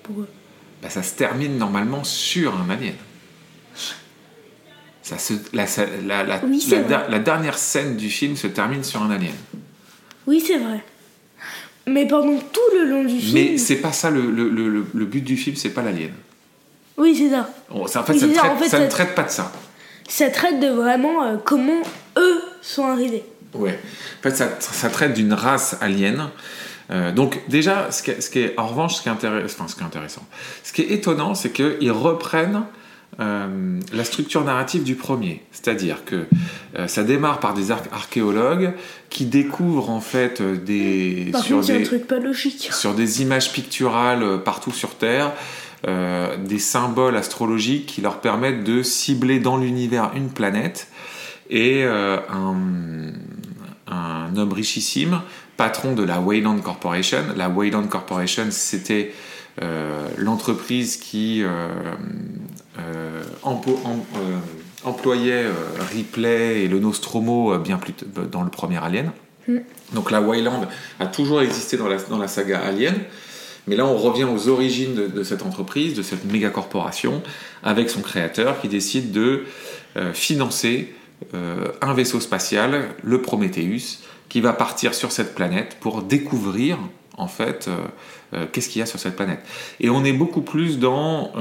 Pourquoi? 0.03 0.25
Bah, 0.81 0.89
ça 0.89 1.03
se 1.03 1.15
termine 1.15 1.57
normalement 1.57 2.03
sur 2.03 2.55
un 2.55 2.69
alien. 2.69 2.93
Ça 5.01 5.17
se, 5.17 5.33
la, 5.53 5.65
la- 6.05 6.23
la- 6.23 6.45
Oui, 6.45 6.59
c'est 6.61 6.87
la- 6.87 6.99
vrai. 6.99 7.09
la 7.11 7.19
dernière 7.19 7.57
scène 7.57 7.95
du 7.97 8.09
film 8.09 8.35
se 8.35 8.47
termine 8.47 8.83
sur 8.83 9.01
un 9.01 9.09
alien. 9.09 9.33
Oui, 10.27 10.41
c'est 10.45 10.57
vrai. 10.57 10.83
Mais 11.87 12.05
pendant 12.05 12.37
tout 12.37 12.59
le 12.77 12.89
long 12.89 13.03
du 13.05 13.17
film. 13.17 13.33
Mais 13.33 13.57
c'est 13.57 13.77
pas 13.77 13.93
ça 13.93 14.09
le, 14.09 14.29
le- 14.29 14.49
le- 14.49 14.67
le- 14.69 14.85
le 14.93 15.05
but 15.05 15.21
du 15.23 15.37
film, 15.37 15.55
c'est 15.55 15.69
pas 15.69 15.81
l'alien. 15.81 16.11
Oui, 16.97 17.15
c'est 17.15 17.29
ça. 17.29 17.49
Ça, 17.87 18.01
en 18.01 18.03
fait, 18.03 18.13
Oui, 18.13 18.19
ça, 18.19 18.25
ne 18.27 18.31
c'est 18.31 18.35
ça, 18.35 18.41
traite, 18.41 18.51
en 18.51 18.57
fait, 18.57 18.69
ça 18.69 18.79
ne 18.79 18.83
ça- 18.83 18.89
traite 18.89 19.15
pas 19.15 19.23
de 19.23 19.29
ça. 19.29 19.51
Ça 20.07 20.29
traite 20.29 20.59
de 20.59 20.67
vraiment 20.67 21.23
euh, 21.23 21.35
comment 21.43 21.81
eux 22.17 22.41
sont 22.61 22.85
arrivés. 22.85 23.23
Ouais. 23.53 23.77
En 24.19 24.23
fait, 24.23 24.35
ça, 24.35 24.49
ça 24.59 24.89
traite 24.89 25.13
d'une 25.13 25.33
race 25.33 25.77
alien. 25.81 26.29
Euh, 26.89 27.11
donc 27.11 27.41
déjà, 27.49 27.91
ce 27.91 28.01
qui, 28.03 28.11
est, 28.11 28.21
ce 28.21 28.29
qui 28.29 28.39
est- 28.39 28.57
en 28.57 28.67
revanche, 28.67 28.95
ce 28.95 29.01
qui 29.01 29.09
est, 29.09 29.11
intéress- 29.11 29.45
enfin, 29.45 29.67
ce 29.67 29.75
qui 29.75 29.81
est 29.81 29.85
intéressant, 29.85 30.25
ce 30.63 30.71
qui 30.73 30.81
est 30.83 30.91
étonnant, 30.91 31.35
c'est 31.35 31.49
qu'ils 31.51 31.91
reprennent 31.91 32.63
euh, 33.19 33.79
la 33.93 34.03
structure 34.03 34.43
narrative 34.43 34.83
du 34.83 34.95
premier. 34.95 35.41
C'est-à-dire 35.51 36.05
que 36.05 36.25
euh, 36.77 36.87
ça 36.87 37.03
démarre 37.03 37.39
par 37.39 37.53
des 37.53 37.71
ar- 37.71 37.81
archéologues 37.91 38.73
qui 39.09 39.25
découvrent 39.25 39.89
en 39.89 40.01
fait 40.01 40.41
des 40.41 41.29
Par 41.31 41.41
sur 41.43 41.57
contre, 41.57 41.67
des 41.67 41.81
un 41.81 41.83
truc 41.83 42.05
pas 42.07 42.19
logique. 42.19 42.69
sur 42.71 42.93
des 42.93 43.21
images 43.23 43.51
picturales 43.51 44.43
partout 44.43 44.71
sur 44.71 44.95
Terre, 44.95 45.31
euh, 45.85 46.37
des 46.37 46.59
symboles 46.59 47.15
astrologiques 47.15 47.85
qui 47.85 48.01
leur 48.01 48.19
permettent 48.19 48.63
de 48.63 48.81
cibler 48.81 49.39
dans 49.39 49.57
l'univers 49.57 50.11
une 50.15 50.29
planète 50.29 50.87
et 51.49 51.83
euh, 51.83 52.17
un, 52.29 52.55
un 53.87 54.35
homme 54.35 54.53
richissime, 54.53 55.21
patron 55.55 55.93
de 55.93 56.03
la 56.03 56.19
Wayland 56.19 56.57
Corporation. 56.59 57.19
La 57.35 57.49
Wayland 57.49 57.87
Corporation, 57.87 58.47
c'était 58.49 59.13
euh, 59.61 60.07
l'entreprise 60.17 60.97
qui 60.97 61.43
empo- 63.43 63.79
employait 64.83 65.45
Ripley 65.91 66.63
et 66.63 66.67
le 66.67 66.79
Nostromo 66.79 67.57
bien 67.59 67.77
plus 67.77 67.93
dans 68.31 68.43
le 68.43 68.49
premier 68.49 68.77
Alien. 68.77 69.11
Mm. 69.47 69.57
Donc 69.93 70.11
la 70.11 70.21
Wayland 70.21 70.67
a 70.99 71.05
toujours 71.05 71.41
existé 71.41 71.77
dans 71.77 71.87
la, 71.87 71.97
dans 71.97 72.17
la 72.17 72.27
saga 72.27 72.59
Alien. 72.59 72.95
Mais 73.67 73.75
là, 73.75 73.85
on 73.85 73.97
revient 73.97 74.23
aux 74.23 74.47
origines 74.47 74.95
de, 74.95 75.07
de 75.07 75.23
cette 75.23 75.43
entreprise, 75.43 75.93
de 75.93 76.01
cette 76.01 76.25
méga 76.25 76.49
corporation, 76.49 77.21
avec 77.63 77.89
son 77.89 78.01
créateur 78.01 78.61
qui 78.61 78.69
décide 78.69 79.11
de 79.11 79.43
euh, 79.97 80.13
financer 80.13 80.93
euh, 81.33 81.69
un 81.81 81.93
vaisseau 81.93 82.19
spatial, 82.19 82.89
le 83.03 83.21
Prometheus, 83.21 83.99
qui 84.29 84.41
va 84.41 84.53
partir 84.53 84.93
sur 84.93 85.11
cette 85.11 85.33
planète 85.33 85.77
pour 85.79 86.03
découvrir 86.03 86.77
en 87.17 87.27
fait 87.27 87.67
euh, 88.33 88.45
qu'est-ce 88.51 88.69
qu'il 88.69 88.79
y 88.79 88.83
a 88.83 88.85
sur 88.85 88.99
cette 88.99 89.15
planète. 89.15 89.39
Et 89.79 89.89
on 89.89 90.05
est 90.05 90.13
beaucoup 90.13 90.41
plus 90.41 90.77
dans 90.77 91.31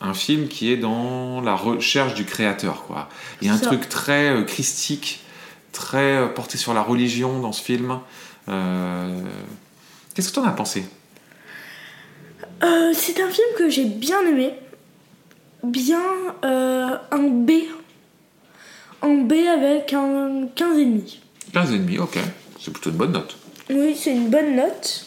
un 0.00 0.14
film 0.14 0.48
qui 0.48 0.72
est 0.72 0.78
dans 0.78 1.42
la 1.42 1.54
recherche 1.54 2.14
du 2.14 2.24
créateur. 2.24 2.84
Quoi. 2.86 3.08
Il 3.42 3.48
y 3.48 3.50
a 3.50 3.54
un 3.54 3.58
truc 3.58 3.88
très 3.88 4.44
christique, 4.46 5.22
très 5.72 6.32
porté 6.34 6.56
sur 6.56 6.72
la 6.72 6.82
religion 6.82 7.40
dans 7.40 7.52
ce 7.52 7.62
film. 7.62 7.98
Qu'est-ce 8.46 10.28
que 10.28 10.34
tu 10.34 10.38
en 10.38 10.44
as 10.44 10.52
pensé? 10.52 10.84
Euh, 12.62 12.92
c'est 12.94 13.20
un 13.20 13.28
film 13.28 13.48
que 13.56 13.68
j'ai 13.68 13.84
bien 13.84 14.20
aimé. 14.26 14.54
Bien 15.62 16.02
euh, 16.44 16.96
un 17.10 17.22
B. 17.22 17.50
Un 19.02 19.14
B 19.22 19.32
avec 19.48 19.92
un 19.92 20.46
15,5. 20.56 21.18
15,5, 21.54 21.98
ok. 22.00 22.18
C'est 22.60 22.70
plutôt 22.72 22.90
une 22.90 22.96
bonne 22.96 23.12
note. 23.12 23.36
Oui, 23.70 23.96
c'est 23.96 24.12
une 24.12 24.28
bonne 24.28 24.56
note. 24.56 25.06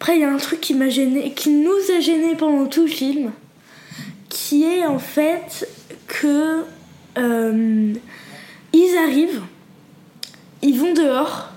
Après, 0.00 0.16
il 0.16 0.20
y 0.20 0.24
a 0.24 0.32
un 0.32 0.38
truc 0.38 0.60
qui 0.60 0.74
m'a 0.74 0.88
gêné, 0.88 1.32
qui 1.32 1.50
nous 1.50 1.94
a 1.96 2.00
gêné 2.00 2.34
pendant 2.34 2.66
tout 2.66 2.82
le 2.82 2.88
film, 2.88 3.32
qui 4.28 4.64
est 4.64 4.84
en 4.84 4.98
fait 4.98 5.68
que 6.08 6.64
euh, 7.16 7.94
ils 8.72 8.98
arrivent, 8.98 9.42
ils 10.62 10.78
vont 10.78 10.92
dehors. 10.92 11.50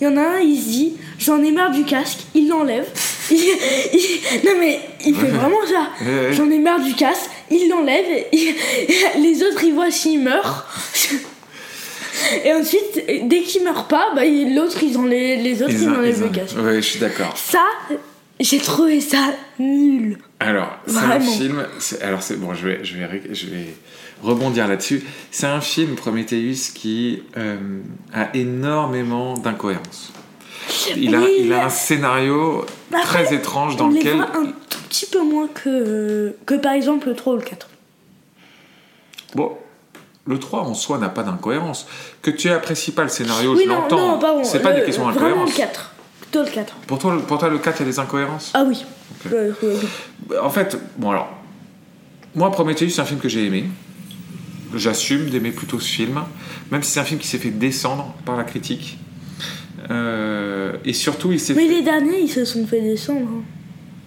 Il 0.00 0.04
y 0.04 0.06
en 0.06 0.16
a 0.16 0.22
un, 0.22 0.38
il 0.38 0.56
se 0.56 0.68
dit 0.68 0.92
J'en 1.18 1.42
ai 1.42 1.50
marre 1.50 1.72
du 1.72 1.84
casque, 1.84 2.20
il 2.34 2.48
l'enlève. 2.48 2.88
Il- 3.30 3.36
il- 3.36 4.44
non, 4.44 4.52
mais 4.58 4.80
il 5.04 5.14
fait 5.14 5.26
vraiment 5.28 5.64
ça. 5.66 5.90
J'en 6.32 6.50
ai 6.50 6.58
marre 6.58 6.80
du 6.80 6.94
casque, 6.94 7.30
il 7.50 7.68
l'enlève. 7.68 8.04
Les 9.18 9.42
autres, 9.42 9.62
ils 9.64 9.72
voient 9.74 9.90
s'il 9.90 10.20
meurt. 10.22 10.66
Et 12.44 12.52
ensuite, 12.52 13.28
dès 13.28 13.40
qu'il 13.42 13.64
meurt 13.64 13.88
pas, 13.88 14.12
bah, 14.14 14.22
l'autre, 14.24 14.82
ils 14.82 14.96
enlèvent, 14.96 15.42
les 15.42 15.62
autres, 15.62 15.72
ils, 15.72 15.88
en- 15.88 15.94
enlèvent 15.94 16.16
ils 16.18 16.22
le 16.24 16.28
casque. 16.28 16.56
Ouais, 16.58 16.76
je 16.76 16.80
suis 16.86 17.00
d'accord. 17.00 17.36
Ça, 17.36 17.64
j'ai 18.38 18.58
trouvé 18.58 19.00
ça 19.00 19.32
nul. 19.58 20.18
Alors, 20.38 20.76
c'est 20.86 20.96
un 20.98 21.20
film. 21.20 21.64
Alors, 22.02 22.22
c'est 22.22 22.38
bon, 22.38 22.54
je 22.54 22.66
vais, 22.68 22.84
je 22.84 22.96
vais, 22.96 23.06
ré- 23.06 23.22
je 23.32 23.46
vais 23.46 23.66
rebondir 24.22 24.68
là-dessus. 24.68 25.02
C'est 25.30 25.46
un 25.46 25.60
film 25.60 25.94
Prometheus 25.94 26.72
qui 26.74 27.22
euh, 27.36 27.56
a 28.14 28.28
énormément 28.34 29.34
d'incohérences. 29.34 30.12
Il, 30.96 31.14
a, 31.14 31.18
Oui, 31.20 31.26
il 31.40 31.52
a 31.52 31.56
mais- 31.58 31.62
un 31.64 31.68
scénario 31.68 32.64
Après, 32.92 33.24
très 33.24 33.34
étrange 33.34 33.76
dans 33.76 33.86
On 33.86 33.90
les 33.90 33.98
lequel. 34.00 34.16
voit 34.16 34.36
un 34.36 34.46
tout 34.68 34.78
petit 34.88 35.06
peu 35.06 35.22
moins 35.22 35.48
que, 35.48 36.34
que 36.46 36.54
par 36.54 36.72
exemple 36.72 37.08
le 37.08 37.14
3 37.14 37.34
ou 37.34 37.36
le 37.36 37.42
4. 37.42 37.68
Bon, 39.34 39.52
le 40.26 40.38
3 40.38 40.60
en 40.60 40.74
soi 40.74 40.98
n'a 40.98 41.08
pas 41.08 41.22
d'incohérence. 41.22 41.86
Que 42.20 42.30
tu 42.30 42.48
apprécies 42.50 42.92
pas 42.92 43.02
le 43.02 43.08
scénario, 43.08 43.54
Oui, 43.54 43.62
je 43.64 43.68
l'entends. 43.68 44.20
C'est 44.44 44.60
pas 44.62 44.70
le- 44.72 44.80
des 44.80 44.84
questions 44.86 45.04
Vraiment 45.04 45.20
d'incohérence. 45.20 45.50
le 45.50 45.56
4. 45.56 45.90
Plutôt 46.20 46.42
le 46.44 46.50
4. 46.50 46.74
Pour 46.86 46.98
toi, 46.98 47.14
le- 47.14 47.20
pour 47.20 47.38
toi, 47.38 47.48
le 47.48 47.58
4, 47.58 47.80
il 47.80 47.86
y 47.86 47.88
a 47.88 47.92
des 47.92 47.98
incohérences 47.98 48.50
Ah 48.54 48.64
oui. 48.66 48.84
Ouais. 49.30 49.50
En 50.42 50.50
fait, 50.50 50.76
bon 50.96 51.10
alors, 51.10 51.28
moi 52.34 52.50
Prometheus 52.50 52.88
c'est 52.90 53.00
un 53.00 53.04
film 53.04 53.20
que 53.20 53.28
j'ai 53.28 53.44
aimé. 53.46 53.66
J'assume 54.74 55.28
d'aimer 55.28 55.50
plutôt 55.52 55.78
ce 55.80 55.88
film, 55.88 56.22
même 56.70 56.82
si 56.82 56.92
c'est 56.92 57.00
un 57.00 57.04
film 57.04 57.20
qui 57.20 57.28
s'est 57.28 57.38
fait 57.38 57.50
descendre 57.50 58.14
par 58.24 58.36
la 58.38 58.44
critique. 58.44 58.98
Euh, 59.90 60.72
et 60.84 60.92
surtout, 60.92 61.32
il 61.32 61.40
s'est 61.40 61.54
Mais 61.54 61.66
fait... 61.66 61.74
les 61.74 61.82
derniers, 61.82 62.20
ils 62.20 62.28
se 62.30 62.44
sont 62.44 62.66
fait 62.66 62.80
descendre. 62.80 63.28
hein. 63.28 63.42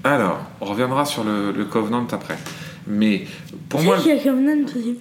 Alors, 0.04 0.40
on 0.62 0.66
reviendra 0.66 1.06
sur 1.06 1.24
le, 1.24 1.52
le 1.52 1.66
Covenant 1.66 2.06
après. 2.12 2.38
Mais 2.88 3.24
pour 3.70 3.82
moi, 3.82 3.98
a 3.98 4.00
Covenant 4.18 4.64
aussi 4.66 5.00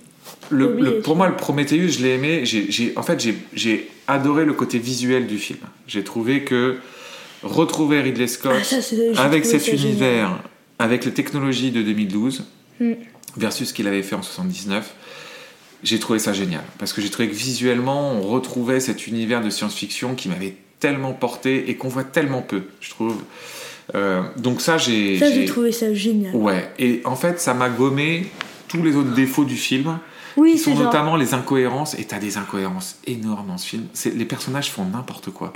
le, 0.51 0.72
oublié, 0.72 0.91
le- 0.91 1.01
pour 1.01 1.16
moi, 1.16 1.29
le 1.29 1.37
Prometheus, 1.37 1.89
je 1.89 2.03
l'ai 2.03 2.14
aimé. 2.14 2.45
J'ai, 2.45 2.70
j'ai- 2.70 2.93
en 2.97 3.03
fait, 3.03 3.25
j'ai, 3.55 3.91
adoré 4.07 4.45
le 4.45 4.53
côté 4.53 4.79
visuel 4.79 5.27
du 5.27 5.39
film. 5.39 5.59
J'ai 5.87 6.05
trouvé 6.05 6.45
que 6.45 6.77
retrouver 7.43 8.01
Ridley 8.03 8.27
Scott 8.27 8.53
Ah, 8.59 8.62
ça, 8.64 9.22
avec 9.22 9.45
cet 9.47 9.64
génial. 9.64 9.85
univers, 9.87 10.43
avec 10.79 11.05
les 11.05 11.12
technologies 11.12 11.70
de 11.70 11.83
2012 11.83 12.45
Mm. 12.81 12.93
versus 13.37 13.68
ce 13.68 13.72
qu'il 13.75 13.87
avait 13.87 14.03
fait 14.03 14.16
en 14.16 14.22
79, 14.22 14.95
j'ai 15.85 15.99
trouvé 16.01 16.18
ça 16.18 16.33
génial. 16.33 16.62
Parce 16.79 16.93
que 16.93 17.01
j'ai 17.01 17.09
trouvé 17.09 17.29
que 17.29 17.35
visuellement, 17.35 18.11
on 18.12 18.22
retrouvait 18.22 18.81
cet 18.81 19.07
univers 19.07 19.43
de 19.43 19.49
science-fiction 19.51 20.14
qui 20.16 20.29
m'avait 20.29 20.57
tellement 20.85 21.12
porté 21.14 21.70
et 21.70 21.76
qu'on 21.76 21.89
voit 21.89 22.05
tellement 22.05 22.43
peu, 22.43 22.62
je 22.80 22.91
trouve. 22.91 23.16
Euh, 23.95 24.20
donc 24.37 24.61
ça, 24.61 24.76
j'ai... 24.76 25.18
Ça, 25.18 25.28
j'ai 25.30 25.35
j'ai- 25.41 25.45
trouvé 25.47 25.72
ça 25.72 25.95
génial. 25.95 26.35
Ouais, 26.37 26.68
et 26.78 27.01
en 27.07 27.16
fait, 27.16 27.41
ça 27.41 27.55
m'a 27.55 27.70
gommé 27.70 28.26
tous 28.68 28.82
les 28.82 28.95
autres 28.97 29.14
défauts 29.14 29.45
du 29.47 29.57
film, 29.57 29.99
Oui, 30.37 30.53
qui 30.53 30.59
sont 30.59 30.74
genre. 30.74 30.85
notamment 30.85 31.16
les 31.16 31.35
incohérences, 31.35 31.95
et 31.95 32.05
t'as 32.05 32.18
des 32.18 32.37
incohérences 32.37 32.97
énormes 33.07 33.49
dans 33.49 33.59
ce 33.59 33.66
film. 33.66 33.87
Les 34.14 34.24
personnages 34.24 34.70
font 34.70 34.85
n'importe 34.85 35.30
quoi. 35.30 35.53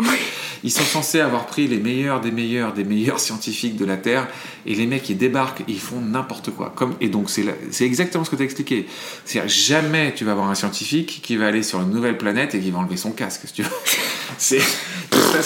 Ils 0.64 0.70
sont 0.70 0.82
censés 0.82 1.20
avoir 1.20 1.46
pris 1.46 1.66
les 1.66 1.78
meilleurs 1.78 2.20
des 2.20 2.30
meilleurs 2.30 2.72
des 2.72 2.84
meilleurs 2.84 3.20
scientifiques 3.28 3.76
de 3.76 3.84
la 3.84 3.96
Terre, 3.96 4.28
et 4.66 4.74
les 4.74 4.86
mecs, 4.86 5.08
ils 5.08 5.16
débarquent, 5.16 5.62
ils 5.68 5.80
font 5.80 6.00
n'importe 6.00 6.50
quoi. 6.50 6.72
Comme, 6.74 6.94
et 7.00 7.08
donc, 7.08 7.30
c'est 7.30 7.84
exactement 7.84 8.24
ce 8.24 8.30
que 8.30 8.36
t'as 8.36 8.44
expliqué. 8.44 8.86
C'est-à-dire, 9.24 9.50
jamais 9.50 10.14
tu 10.14 10.24
vas 10.24 10.32
avoir 10.32 10.48
un 10.48 10.54
scientifique 10.54 11.20
qui 11.22 11.36
va 11.36 11.46
aller 11.46 11.62
sur 11.62 11.80
une 11.80 11.90
nouvelle 11.90 12.18
planète 12.18 12.54
et 12.54 12.60
qui 12.60 12.70
va 12.70 12.78
enlever 12.78 12.96
son 12.96 13.12
casque, 13.12 13.42
si 13.46 13.52
tu 13.52 13.62
veux. 13.62 13.70
C'est... 14.38 14.60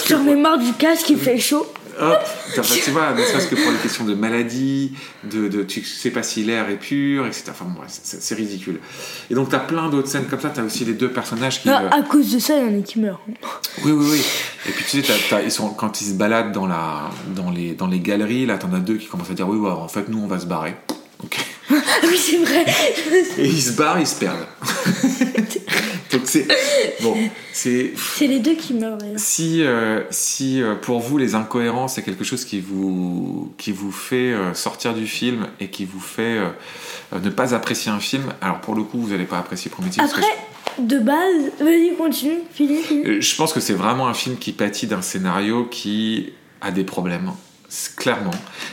J'en 0.07 0.27
ai 0.27 0.35
marre 0.35 0.59
du 0.59 0.73
casque, 0.73 1.09
il 1.09 1.17
fait 1.17 1.39
chaud. 1.39 1.65
Hop, 1.99 2.19
enfin, 2.57 2.75
tu 2.83 2.91
vois, 2.91 3.13
ne 3.13 3.23
serait-ce 3.23 3.47
que 3.47 3.55
pour 3.55 3.71
les 3.71 3.77
questions 3.77 4.05
de 4.05 4.15
maladie, 4.15 4.93
de, 5.23 5.47
de 5.47 5.63
tu 5.63 5.83
sais 5.83 6.09
pas 6.09 6.23
si 6.23 6.43
l'air 6.43 6.69
est 6.69 6.77
pur, 6.77 7.25
etc. 7.27 7.45
Enfin 7.51 7.65
bon, 7.65 7.81
c'est 7.87 8.35
ridicule. 8.35 8.79
Et 9.29 9.35
donc 9.35 9.49
t'as 9.49 9.59
plein 9.59 9.89
d'autres 9.89 10.07
scènes 10.07 10.25
comme 10.25 10.39
ça, 10.39 10.49
t'as 10.49 10.63
aussi 10.63 10.85
les 10.85 10.93
deux 10.93 11.09
personnages 11.09 11.61
qui... 11.61 11.69
Ah, 11.69 11.83
euh, 11.83 11.89
à 11.89 12.01
cause 12.01 12.33
de 12.33 12.39
ça, 12.39 12.57
il 12.57 12.71
y 12.71 12.75
en 12.75 12.79
a 12.79 12.81
qui 12.81 12.99
meurent. 12.99 13.21
Oui, 13.83 13.91
oui, 13.91 14.07
oui. 14.11 14.25
Et 14.67 14.71
puis 14.71 14.85
tu 14.85 15.03
sais, 15.03 15.43
ils 15.43 15.51
sont, 15.51 15.69
quand 15.69 16.01
ils 16.01 16.05
se 16.05 16.13
baladent 16.13 16.51
dans, 16.51 16.67
la, 16.67 17.09
dans, 17.35 17.51
les, 17.51 17.73
dans 17.73 17.87
les 17.87 17.99
galeries, 17.99 18.45
là 18.45 18.57
t'en 18.57 18.73
as 18.73 18.79
deux 18.79 18.97
qui 18.97 19.07
commencent 19.07 19.31
à 19.31 19.35
dire 19.35 19.47
oui, 19.47 19.57
ouais, 19.57 19.69
en 19.69 19.87
fait 19.87 20.09
nous 20.09 20.19
on 20.19 20.27
va 20.27 20.39
se 20.39 20.45
barrer. 20.45 20.75
Ok. 21.23 21.37
Ah 21.75 22.05
oui, 22.05 22.17
c'est 22.17 22.37
vrai. 22.37 22.65
Et 23.37 23.45
ils 23.45 23.61
se 23.61 23.71
barrent, 23.71 23.99
ils 23.99 24.07
se 24.07 24.15
perdent. 24.15 24.45
C'est 26.33 26.47
bon, 27.03 27.15
c'est 27.51 27.93
C'est 27.95 28.25
les 28.25 28.39
deux 28.39 28.55
qui 28.55 28.73
meurent. 28.73 28.97
si 29.17 29.61
euh, 29.61 30.01
si 30.09 30.63
euh, 30.63 30.73
pour 30.73 30.99
vous 30.99 31.19
les 31.19 31.35
incohérences 31.35 31.95
c'est 31.95 32.01
quelque 32.01 32.23
chose 32.23 32.43
qui 32.43 32.59
vous 32.59 33.53
qui 33.59 33.71
vous 33.71 33.91
fait 33.91 34.33
euh, 34.33 34.55
sortir 34.55 34.95
du 34.95 35.05
film 35.05 35.47
et 35.59 35.67
qui 35.67 35.85
vous 35.85 35.99
fait 35.99 36.39
ne 37.11 37.29
pas 37.29 37.53
apprécier 37.53 37.91
un 37.91 37.99
film, 37.99 38.23
alors 38.41 38.61
pour 38.61 38.73
le 38.73 38.81
coup 38.81 38.99
vous 38.99 39.09
n'allez 39.09 39.25
pas 39.25 39.37
apprécier 39.37 39.69
Prometheus. 39.69 39.97
parce 39.97 40.13
que 40.13 40.19
Après, 40.21 40.37
de 40.79 40.97
base, 40.97 41.51
vas-y, 41.59 41.95
continue, 41.95 42.39
finis, 42.51 42.81
finis. 42.81 43.21
Je 43.21 43.35
pense 43.35 43.53
que 43.53 43.59
c'est 43.59 43.73
vraiment 43.73 44.07
un 44.07 44.15
film 44.15 44.37
qui 44.37 44.53
pâtit 44.53 44.87
d'un 44.87 45.03
scénario 45.03 45.65
qui 45.65 46.33
a 46.61 46.71
des 46.71 46.83
problèmes, 46.83 47.31
clairement. 47.95 48.31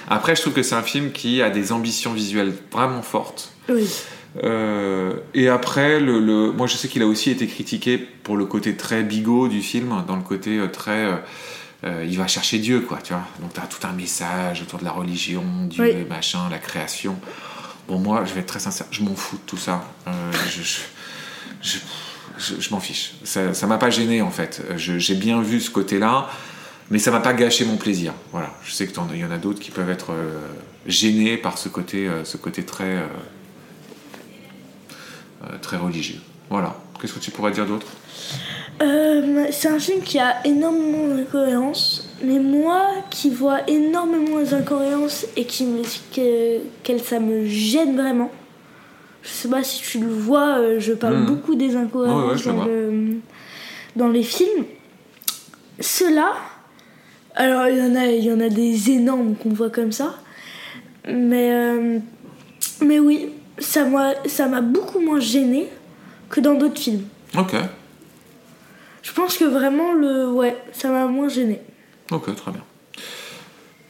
Après, 0.08 0.34
je 0.34 0.40
trouve 0.40 0.54
que 0.54 0.62
c'est 0.62 0.76
un 0.76 0.82
film 0.82 1.12
qui 1.12 1.42
a 1.42 1.50
des 1.50 1.72
ambitions 1.72 2.14
visuelles 2.14 2.54
vraiment 2.72 3.02
fortes. 3.02 3.52
Oui. 3.68 3.86
Euh, 4.44 5.14
et 5.34 5.48
après, 5.48 5.98
le, 6.00 6.20
le- 6.20 6.52
moi 6.52 6.66
je 6.66 6.76
sais 6.76 6.88
qu'il 6.88 7.02
a 7.02 7.06
aussi 7.06 7.30
été 7.30 7.46
critiqué 7.46 7.98
pour 7.98 8.36
le 8.36 8.46
côté 8.46 8.76
très 8.76 9.02
bigot 9.02 9.48
du 9.48 9.60
film, 9.60 10.04
dans 10.06 10.16
le 10.16 10.22
côté 10.22 10.58
euh, 10.58 10.68
très. 10.68 11.08
euh, 11.84 12.04
il 12.06 12.16
va 12.18 12.26
chercher 12.28 12.58
Dieu, 12.58 12.80
quoi, 12.80 12.98
tu 13.02 13.12
vois. 13.12 13.24
Donc 13.40 13.52
t'as 13.54 13.62
tout 13.62 13.84
un 13.86 13.92
message 13.92 14.62
autour 14.62 14.78
de 14.78 14.84
la 14.84 14.92
religion, 14.92 15.42
Dieu, 15.66 15.82
Oui. 15.84 16.04
machin, 16.08 16.48
la 16.50 16.58
création. 16.58 17.18
Bon, 17.88 17.98
moi, 17.98 18.24
je 18.24 18.34
vais 18.34 18.40
être 18.40 18.46
très 18.46 18.60
sincère, 18.60 18.86
je 18.92 19.02
m'en 19.02 19.14
fous 19.16 19.36
de 19.36 19.42
tout 19.46 19.56
ça. 19.56 19.82
Euh, 20.06 20.10
je, 20.48 20.62
je, 20.62 20.80
je, 21.62 21.78
je- 22.38 22.60
je 22.60 22.70
m'en 22.70 22.78
fiche. 22.80 23.14
Ça 23.24 23.52
ça 23.54 23.66
m'a 23.66 23.78
pas 23.78 23.90
gêné, 23.90 24.22
en 24.22 24.30
fait. 24.30 24.62
J'ai 24.76 25.14
bien 25.16 25.42
vu 25.42 25.60
ce 25.60 25.70
côté-là, 25.70 26.28
mais 26.90 26.98
ça 27.00 27.10
m'a 27.10 27.20
pas 27.20 27.32
gâché 27.32 27.64
mon 27.64 27.76
plaisir. 27.78 28.12
Voilà. 28.30 28.50
Je 28.64 28.72
sais 28.72 28.86
qu'il 28.86 28.96
y 29.18 29.24
en 29.24 29.30
a 29.32 29.38
d'autres 29.38 29.58
qui 29.60 29.70
peuvent 29.72 29.90
être 29.90 30.12
gênés 30.86 31.36
par 31.36 31.58
ce 31.58 31.68
côté, 31.68 32.08
ce 32.24 32.36
côté 32.36 32.62
très. 32.62 33.02
Euh, 35.44 35.56
très 35.60 35.76
religieux. 35.76 36.20
Voilà. 36.48 36.74
Qu'est-ce 37.00 37.14
que 37.14 37.18
tu 37.20 37.30
pourrais 37.30 37.50
dire 37.52 37.66
d'autre? 37.66 37.86
Euh, 38.82 39.46
c'est 39.50 39.68
un 39.68 39.78
film 39.78 40.00
qui 40.02 40.18
a 40.18 40.36
énormément 40.46 41.14
d'incohérences, 41.14 42.08
mais 42.24 42.38
moi 42.38 42.88
qui 43.10 43.30
vois 43.30 43.60
énormément 43.68 44.38
les 44.38 44.54
incohérences 44.54 45.26
et 45.36 45.44
qui 45.44 45.64
me 45.66 45.82
que, 46.14 46.58
qu'elle- 46.82 47.00
ça 47.02 47.20
me 47.20 47.44
gêne 47.46 47.96
vraiment. 47.96 48.30
Je 49.22 49.28
sais 49.28 49.48
pas 49.48 49.62
si 49.62 49.82
tu 49.82 49.98
le 50.00 50.08
vois, 50.08 50.58
euh, 50.58 50.80
je 50.80 50.92
parle 50.94 51.18
Mhm. 51.18 51.26
beaucoup 51.26 51.54
des 51.54 51.76
incohérences 51.76 52.42
dans, 52.44 52.52
vois. 52.54 52.64
le- 52.66 53.16
dans 53.96 54.08
les 54.08 54.22
films. 54.22 54.64
Ceux-là, 55.78 56.32
alors 57.34 57.68
il 57.68 57.78
y 57.78 57.82
en 57.82 57.94
a, 57.96 58.06
il 58.06 58.24
y 58.24 58.32
en 58.32 58.40
a 58.40 58.48
des 58.48 58.90
énormes 58.90 59.34
qu'on 59.36 59.50
voit 59.50 59.70
comme 59.70 59.92
ça, 59.92 60.14
mais 61.06 61.50
euh, 61.52 61.98
mais 62.82 62.98
oui, 62.98 63.30
ça 63.60 63.84
m'a 63.84 64.14
ça 64.26 64.46
m'a 64.48 64.60
beaucoup 64.60 65.00
moins 65.00 65.20
gêné 65.20 65.68
que 66.28 66.40
dans 66.40 66.54
d'autres 66.54 66.80
films. 66.80 67.04
Ok. 67.36 67.54
Je 69.02 69.12
pense 69.12 69.38
que 69.38 69.44
vraiment 69.44 69.92
le 69.92 70.30
ouais, 70.30 70.56
ça 70.72 70.88
m'a 70.88 71.06
moins 71.06 71.28
gêné. 71.28 71.60
Ok, 72.10 72.34
très 72.34 72.50
bien. 72.50 72.64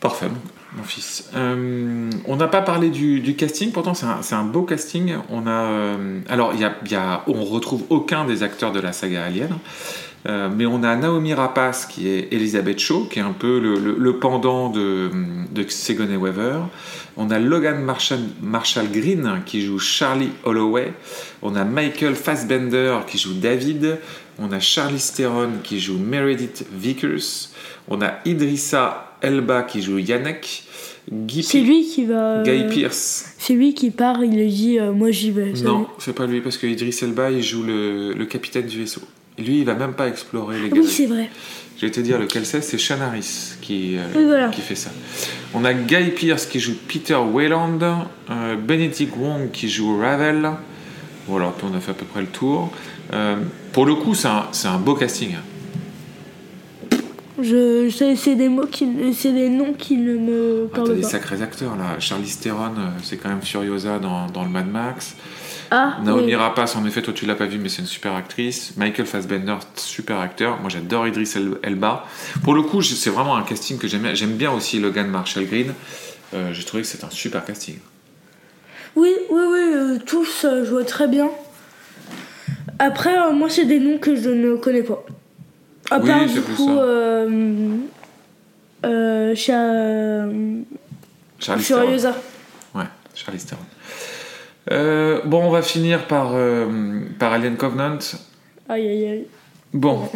Parfait, 0.01 0.29
mon 0.77 0.85
fils. 0.85 1.29
Euh, 1.35 2.11
on 2.27 2.37
n'a 2.37 2.49
pas 2.49 2.63
parlé 2.63 2.91
du, 2.91 3.35
casting, 3.37 3.73
pourtant 3.73 3.95
c'est 3.95 4.35
un, 4.35 4.45
beau 4.45 4.63
casting. 4.63 5.15
On 5.31 5.47
a, 5.47 5.51
euh, 5.51 6.21
alors, 6.29 6.55
y 6.55 6.65
a, 6.65 6.75
y 6.89 6.95
a- 6.95 7.23
on 7.27 7.45
retrouve 7.45 7.85
aucun 7.91 8.25
des 8.25 8.43
acteurs 8.43 8.73
de 8.73 8.81
la 8.81 8.93
saga 8.93 9.25
Alien, 9.25 9.59
euh, 10.29 10.49
mais 10.55 10.67
on 10.67 10.83
a 10.83 10.95
Naomi 10.97 11.35
Rapace 11.35 11.87
qui 11.87 12.09
est 12.09 12.33
Elizabeth 12.33 12.79
Shaw, 12.79 13.07
qui 13.11 13.19
est 13.19 13.23
un 13.23 13.33
peu 13.33 13.59
le, 13.59 14.19
pendant 14.19 14.69
de, 14.71 15.11
de 15.51 15.65
Sigourney 15.69 16.17
Weaver. 16.17 16.61
On 17.17 17.31
a 17.31 17.39
Logan 17.39 17.83
Marshall, 17.83 18.21
Marshall 18.41 18.87
Green 18.91 19.43
qui 19.45 19.63
joue 19.63 19.79
Charlie 19.79 20.31
Holloway. 20.45 20.93
On 21.43 21.57
a 21.57 21.65
Michael 21.65 22.15
Fassbender 22.15 22.99
qui 23.07 23.19
joue 23.19 23.35
David. 23.35 23.99
On 24.39 24.53
a 24.53 24.61
Charlie 24.61 25.13
Theron 25.15 25.51
qui 25.63 25.81
joue 25.81 25.99
Meredith 25.99 26.65
Vickers. 26.73 27.51
On 27.89 28.01
a 28.01 28.21
Idrissa 28.25 29.10
Elba 29.23 29.63
qui 29.63 29.83
joue 29.83 29.99
Yannick. 29.99 30.65
Guy, 31.11 31.43
C'est 31.43 31.61
lui 31.61 31.85
qui 31.85 32.05
va. 32.05 32.43
Guy 32.45 32.65
Pearce. 32.73 33.35
C'est 33.39 33.55
lui 33.55 33.75
qui 33.75 33.91
part, 33.91 34.23
il 34.23 34.33
lui 34.37 34.47
dit 34.49 34.79
euh, 34.79 34.93
moi 34.93 35.11
j'y 35.11 35.31
vais. 35.31 35.53
Non, 35.65 35.87
c'est 35.99 36.13
pas 36.15 36.27
lui 36.27 36.41
parce 36.41 36.57
que 36.57 36.67
Elba 36.67 37.31
il 37.31 37.43
joue 37.43 37.63
le, 37.63 38.13
le 38.13 38.25
capitaine 38.27 38.67
du 38.67 38.79
vaisseau. 38.79 39.01
Lui, 39.39 39.61
il 39.61 39.65
va 39.65 39.75
même 39.75 39.95
pas 39.95 40.07
explorer 40.09 40.57
les 40.59 40.65
Oui, 40.65 40.71
galeries. 40.71 40.89
c'est 40.89 41.07
vrai. 41.07 41.31
Je 41.79 41.87
vais 41.87 41.91
te 41.93 42.01
dire 42.01 42.19
lequel 42.19 42.45
c'est, 42.45 42.61
c'est 42.61 42.77
Sean 42.77 43.01
Harris 43.01 43.53
qui, 43.63 43.97
euh, 43.97 44.01
Oui, 44.15 44.25
voilà. 44.25 44.49
qui 44.49 44.61
fait 44.61 44.75
ça. 44.75 44.91
On 45.55 45.65
a 45.65 45.73
Guy 45.73 46.11
Pearce 46.11 46.45
qui 46.45 46.61
joue 46.61 46.75
Peter 46.87 47.15
Wayland, 47.17 47.79
euh, 48.31 48.57
Benedict 48.57 49.15
Wong 49.17 49.51
qui 49.51 49.71
joue 49.71 49.99
Ravel. 49.99 50.51
Voilà, 51.27 51.55
puis 51.57 51.67
on 51.73 51.75
a 51.75 51.81
fait 51.81 51.93
à 51.93 51.95
peu 51.95 52.05
près 52.05 52.21
le 52.21 52.27
tour. 52.27 52.71
Euh, 53.15 53.37
pour 53.73 53.87
le 53.87 53.95
coup, 53.95 54.15
c'est 54.15 54.29
un, 54.29 54.45
c'est 54.53 54.69
un 54.69 54.79
beau 54.79 54.95
casting. 54.95 55.31
Je, 57.43 57.89
c'est, 58.17 58.35
des 58.37 58.49
mots 58.49 58.67
qui, 58.67 58.87
c'est 59.15 59.33
des 59.33 59.49
noms 59.49 59.73
qui 59.73 59.97
ne 59.97 60.17
me 60.17 60.65
Ah, 60.67 60.69
T'as 60.73 60.77
parlent 60.83 60.97
des 60.97 61.03
pas. 61.03 61.09
sacrés 61.09 61.43
acteurs 61.43 61.77
là. 61.77 61.99
Charlie 61.99 62.31
Theron, 62.41 62.67
euh, 62.79 62.89
c'est 63.03 63.17
quand 63.17 63.29
même 63.29 63.43
Furiosa 63.43 63.99
dans, 63.99 64.27
dans 64.27 64.43
le 64.45 64.51
Mad 64.51 64.69
Max. 64.71 65.15
Ah, 65.73 65.99
Naomi 66.03 66.25
oui. 66.27 66.35
Rapace, 66.35 66.75
en 66.75 66.85
effet, 66.85 67.01
toi 67.01 67.13
tu 67.15 67.27
l'as 67.27 67.37
pas 67.37 67.47
vu, 67.47 67.59
mais 67.59 67.69
c'est 67.69 67.83
une 67.83 67.87
super 67.87 68.15
actrice. 68.17 68.75
Michael 68.77 69.07
Fassbender, 69.07 69.55
super 69.77 70.19
acteur. 70.19 70.61
Moi 70.61 70.69
j'adore 70.69 71.07
Idris 71.07 71.31
El- 71.37 71.59
Elba. 71.63 72.07
Pour 72.43 72.55
le 72.55 72.63
coup, 72.63 72.83
c'est 72.83 73.11
vraiment 73.11 73.37
un 73.37 73.43
casting 73.43 73.79
que 73.79 73.87
j'aime 73.87 74.03
bien. 74.03 74.15
J'aime 74.15 74.35
bien 74.37 74.51
aussi 74.51 74.81
Logan 74.81 75.07
Marshall 75.09 75.47
Green. 75.47 75.73
Euh, 76.35 76.53
J'ai 76.53 76.65
trouvé 76.65 76.83
que 76.83 76.89
c'est 76.89 77.05
un 77.05 77.11
super 77.11 77.45
casting. 77.45 77.77
Oui, 78.97 79.11
oui, 79.31 79.41
oui, 79.49 79.59
euh, 79.73 79.99
tous 80.05 80.45
euh, 80.45 80.65
jouent 80.65 80.83
très 80.83 81.07
bien. 81.07 81.31
Après, 82.81 83.15
moi, 83.33 83.49
c'est 83.49 83.67
des 83.67 83.79
noms 83.79 83.99
que 83.99 84.17
je 84.17 84.31
ne 84.31 84.57
connais 84.57 84.83
pas. 84.83 85.05
À 85.91 85.99
Oui, 85.99 86.09
part 86.09 86.25
du 86.27 86.41
plus 86.41 86.55
coup, 86.55 86.67
ça. 86.67 86.83
euh, 86.83 87.77
euh, 88.87 89.35
Cha- 89.35 90.27
Charlie. 91.39 91.63
Furiosa. 91.65 92.15
Ouais, 92.75 92.85
Charlie 93.15 93.41
Theron. 93.45 93.63
Euh, 94.71 95.21
bon, 95.25 95.43
on 95.45 95.51
va 95.51 95.63
finir 95.63 96.07
par, 96.07 96.31
euh, 96.35 97.01
par 97.19 97.33
Alien 97.33 97.57
Covenant. 97.57 97.99
Aïe, 98.69 98.87
aïe, 98.87 99.09
aïe. 99.09 99.27
Bon, 99.73 100.09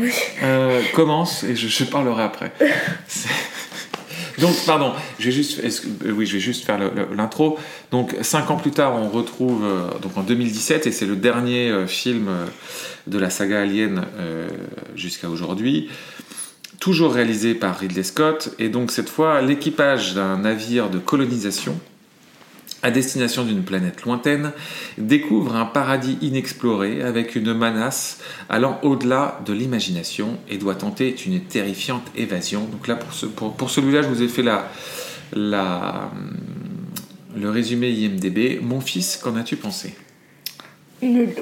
euh, 0.43 0.83
commence 0.95 1.45
et 1.45 1.55
je, 1.57 1.69
je 1.69 1.85
parlerai 1.85 2.25
après. 2.25 2.53
Donc, 4.39 4.55
pardon, 4.67 4.93
je 5.19 5.27
vais 5.27 5.33
juste, 5.33 5.61
euh, 5.63 6.11
oui, 6.13 6.27
je 6.27 6.35
vais 6.35 6.41
juste 6.41 6.65
faire 6.65 6.79
l'intro. 7.15 7.59
Donc, 7.91 8.17
cinq 8.23 8.51
ans 8.51 8.57
plus 8.57 8.71
tard, 8.71 8.95
on 8.95 9.09
retrouve, 9.09 9.65
euh, 9.65 9.99
donc 10.01 10.17
en 10.17 10.23
2017, 10.23 10.87
et 10.87 10.93
c'est 10.93 11.07
le 11.07 11.17
dernier 11.17 11.71
euh, 11.71 11.87
film 11.87 12.29
de 13.07 13.19
la 13.19 13.31
saga 13.31 13.61
Alien 13.61 14.07
jusqu'à 14.97 15.29
aujourd'hui, 15.29 15.89
toujours 16.81 17.13
réalisé 17.13 17.55
par 17.55 17.79
Ridley 17.79 18.03
Scott, 18.03 18.55
et 18.59 18.69
donc 18.69 18.91
cette 18.91 19.11
fois, 19.11 19.43
l'équipage 19.43 20.15
d'un 20.15 20.39
navire 20.39 20.91
de 20.91 20.99
colonisation 20.99 21.79
à 22.85 22.91
destination 22.91 23.45
d'une 23.45 23.65
planète 23.65 24.03
lointaine, 24.03 24.53
découvre 24.99 25.57
un 25.57 25.65
paradis 25.65 26.19
inexploré 26.21 27.01
avec 27.01 27.35
une 27.35 27.55
menace 27.55 28.19
allant 28.51 28.79
au-delà 28.83 29.41
de 29.47 29.55
l'imagination 29.55 30.37
et 30.51 30.59
doit 30.59 30.75
tenter 30.75 31.17
une 31.27 31.41
terrifiante 31.41 32.07
évasion. 32.15 32.67
Donc 32.67 32.87
là, 32.87 32.99
pour, 33.37 33.55
pour, 33.55 33.71
celui-là, 33.71 34.03
je 34.03 34.09
vous 34.09 34.23
ai 34.23 34.29
fait 34.29 34.43
la, 34.43 34.71
la, 35.33 36.11
hum, 36.13 36.37
le 37.35 37.49
résumé 37.49 37.89
IMDB. 37.89 38.61
Mon 38.61 38.83
fils, 38.83 39.17
qu'en 39.17 39.35
as-tu 39.37 39.57
pensé? 39.57 39.95
Nul. 41.01 41.35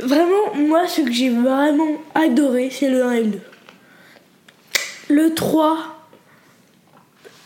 Vraiment, 0.00 0.54
moi, 0.56 0.88
ce 0.88 1.02
que 1.02 1.12
j'ai 1.12 1.28
vraiment 1.28 2.00
adoré, 2.14 2.70
c'est 2.70 2.88
le 2.88 3.04
1 3.04 3.12
et 3.12 3.22
le 3.24 3.30
2. 3.30 3.40
Le 5.10 5.34
3, 5.34 6.08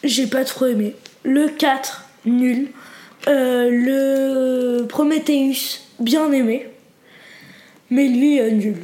j'ai 0.05 0.29
pas 0.29 0.45
trop 0.45 0.67
aimé. 0.67 0.95
Le 1.27 1.49
4, 1.49 2.05
nul. 2.25 2.69
Euh, 3.27 3.69
le 3.69 4.87
Prometheus, 4.87 5.81
bien 5.99 6.31
aimé. 6.31 6.69
Mais 7.91 8.07
lui, 8.07 8.41
euh, 8.41 8.51
nul. 8.51 8.77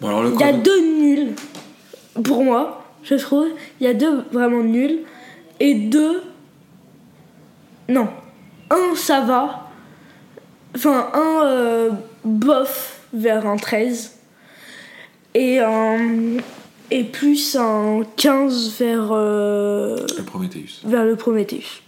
Bon, 0.00 0.08
alors 0.08 0.22
le 0.22 0.32
Il 0.32 0.40
y 0.40 0.42
a 0.42 0.54
deux 0.54 0.80
nuls, 0.80 1.34
pour 2.24 2.42
moi, 2.42 2.82
je 3.02 3.14
trouve. 3.16 3.48
Il 3.78 3.86
y 3.86 3.90
a 3.90 3.92
deux 3.92 4.24
vraiment 4.32 4.62
nuls. 4.62 5.00
Et 5.60 5.74
deux. 5.74 6.22
Non. 7.90 8.08
Un, 8.70 8.96
ça 8.96 9.20
va. 9.20 9.68
Enfin, 10.74 11.10
un 11.12 11.44
euh, 11.44 11.90
bof 12.24 13.00
vers 13.12 13.46
un 13.46 13.56
13. 13.56 14.18
Et 15.34 15.58
un. 15.58 16.38
Et 16.90 17.04
plus 17.04 17.56
un 17.56 18.02
15 18.16 18.72
vers, 18.78 19.08
euh, 19.12 19.96
le 20.18 20.22
Prometheus. 20.24 20.80
vers 20.84 21.04
le 21.04 21.14
Prometheus. 21.16 21.82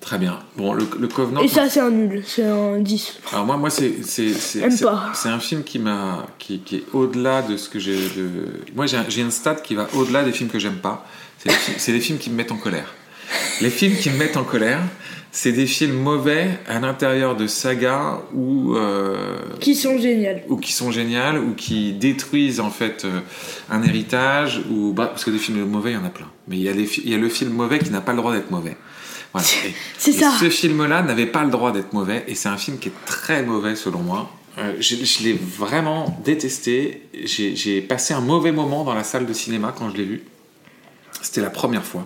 Très 0.00 0.18
bien. 0.18 0.38
Bon, 0.56 0.72
le, 0.72 0.86
le 0.98 1.08
Covenant. 1.08 1.42
Et 1.42 1.48
ça, 1.48 1.68
c'est 1.68 1.80
un 1.80 1.90
nul. 1.90 2.22
C'est 2.26 2.44
un 2.44 2.78
10. 2.78 3.18
Alors 3.32 3.44
moi, 3.46 3.56
moi 3.56 3.70
c'est 3.70 4.02
c'est 4.02 5.28
un 5.28 5.38
film 5.40 5.62
qui 5.62 5.78
m'a 5.78 6.26
qui, 6.38 6.60
qui 6.60 6.76
est 6.76 6.84
au-delà 6.92 7.42
de 7.42 7.56
ce 7.56 7.68
que 7.68 7.78
j'ai 7.78 7.96
de 7.96 8.46
moi 8.74 8.86
j'ai 8.86 8.96
un- 8.96 9.04
j'ai 9.08 9.22
un 9.22 9.30
stade 9.30 9.60
qui 9.62 9.74
va 9.74 9.88
au-delà 9.94 10.24
des 10.24 10.32
films 10.32 10.48
que 10.48 10.58
j'aime 10.58 10.78
pas. 10.78 11.06
C'est 11.38 11.50
les, 11.92 11.98
les 11.98 12.00
films 12.00 12.18
qui 12.18 12.30
me 12.30 12.36
mettent 12.36 12.52
en 12.52 12.56
colère. 12.56 12.92
Les 13.60 13.70
films 13.70 13.94
qui 13.96 14.10
me 14.10 14.16
mettent 14.16 14.36
en 14.38 14.44
colère, 14.44 14.80
c'est 15.32 15.52
des 15.52 15.66
films 15.66 15.96
mauvais 15.96 16.50
à 16.66 16.80
l'intérieur 16.80 17.36
de 17.36 17.46
sagas 17.46 18.18
ou 18.34 18.74
euh, 18.76 19.38
Qui 19.60 19.74
sont 19.76 19.96
géniales. 19.98 20.42
ou 20.48 20.56
qui 20.56 20.72
sont 20.72 20.90
géniales 20.90 21.38
ou 21.38 21.54
qui 21.54 21.92
détruisent 21.92 22.58
en 22.60 22.70
fait 22.70 23.04
euh, 23.04 23.20
un 23.70 23.82
héritage 23.82 24.60
ou 24.70 24.92
bah, 24.92 25.06
parce 25.06 25.24
que 25.24 25.30
des 25.30 25.38
films 25.38 25.64
mauvais 25.66 25.92
il 25.92 25.94
y 25.94 25.96
en 25.96 26.04
a 26.04 26.10
plein 26.10 26.28
mais 26.48 26.56
il 26.56 26.62
y 26.62 26.68
a, 26.68 26.72
les 26.72 26.86
fi- 26.86 27.02
il 27.04 27.10
y 27.10 27.14
a 27.14 27.18
le 27.18 27.28
film 27.28 27.50
mauvais 27.52 27.78
qui 27.78 27.90
n'a 27.90 28.00
pas 28.00 28.12
le 28.12 28.18
droit 28.18 28.32
d'être 28.32 28.50
mauvais 28.50 28.76
voilà. 29.32 29.46
C'est 29.98 30.12
ça. 30.12 30.32
ce 30.40 30.50
film 30.50 30.84
là 30.86 31.02
n'avait 31.02 31.26
pas 31.26 31.44
le 31.44 31.50
droit 31.50 31.70
d'être 31.70 31.92
mauvais 31.92 32.24
et 32.26 32.34
c'est 32.34 32.48
un 32.48 32.56
film 32.56 32.78
qui 32.78 32.88
est 32.88 33.04
très 33.06 33.42
mauvais 33.44 33.76
selon 33.76 34.00
moi 34.00 34.30
Euh, 34.58 34.74
je, 34.80 34.96
je 34.96 35.22
l'ai 35.22 35.34
vraiment 35.58 36.20
détesté 36.24 37.02
j'ai 37.24 37.54
j'ai 37.54 37.80
passé 37.80 38.14
un 38.14 38.20
mauvais 38.20 38.50
moment 38.50 38.82
dans 38.82 38.94
la 38.94 39.04
salle 39.04 39.24
de 39.26 39.32
cinéma 39.32 39.72
quand 39.76 39.88
je 39.92 39.96
l'ai 39.98 40.04
vu 40.12 40.22
c'était 41.22 41.40
la 41.40 41.50
première 41.50 41.84
fois 41.84 42.04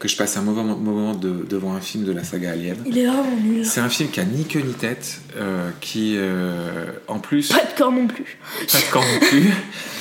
que 0.00 0.08
je 0.08 0.16
passe 0.16 0.36
un 0.36 0.42
mauvais 0.42 0.62
mo- 0.64 0.76
moment 0.76 1.14
de- 1.14 1.46
devant 1.48 1.74
un 1.74 1.80
film 1.80 2.04
de 2.04 2.10
la 2.12 2.24
saga 2.24 2.50
Alien 2.52 2.76
Il 2.86 2.98
est 2.98 3.06
vraiment 3.06 3.36
nul. 3.36 3.64
c'est 3.64 3.80
un 3.80 3.88
film 3.88 4.08
qui 4.10 4.18
a 4.18 4.24
ni 4.24 4.44
queue 4.46 4.60
ni 4.60 4.72
tête, 4.72 5.20
euh, 5.36 5.70
qui 5.80 6.14
euh, 6.16 6.86
en 7.06 7.18
plus 7.20 7.50
Pas 7.50 7.64
de 7.64 7.76
corps 7.78 7.92
non 7.92 8.06
plus. 8.08 8.38
pas 8.72 8.78
de 8.78 8.90
corps 8.92 9.04
non 9.04 9.20
plus. 9.28 9.52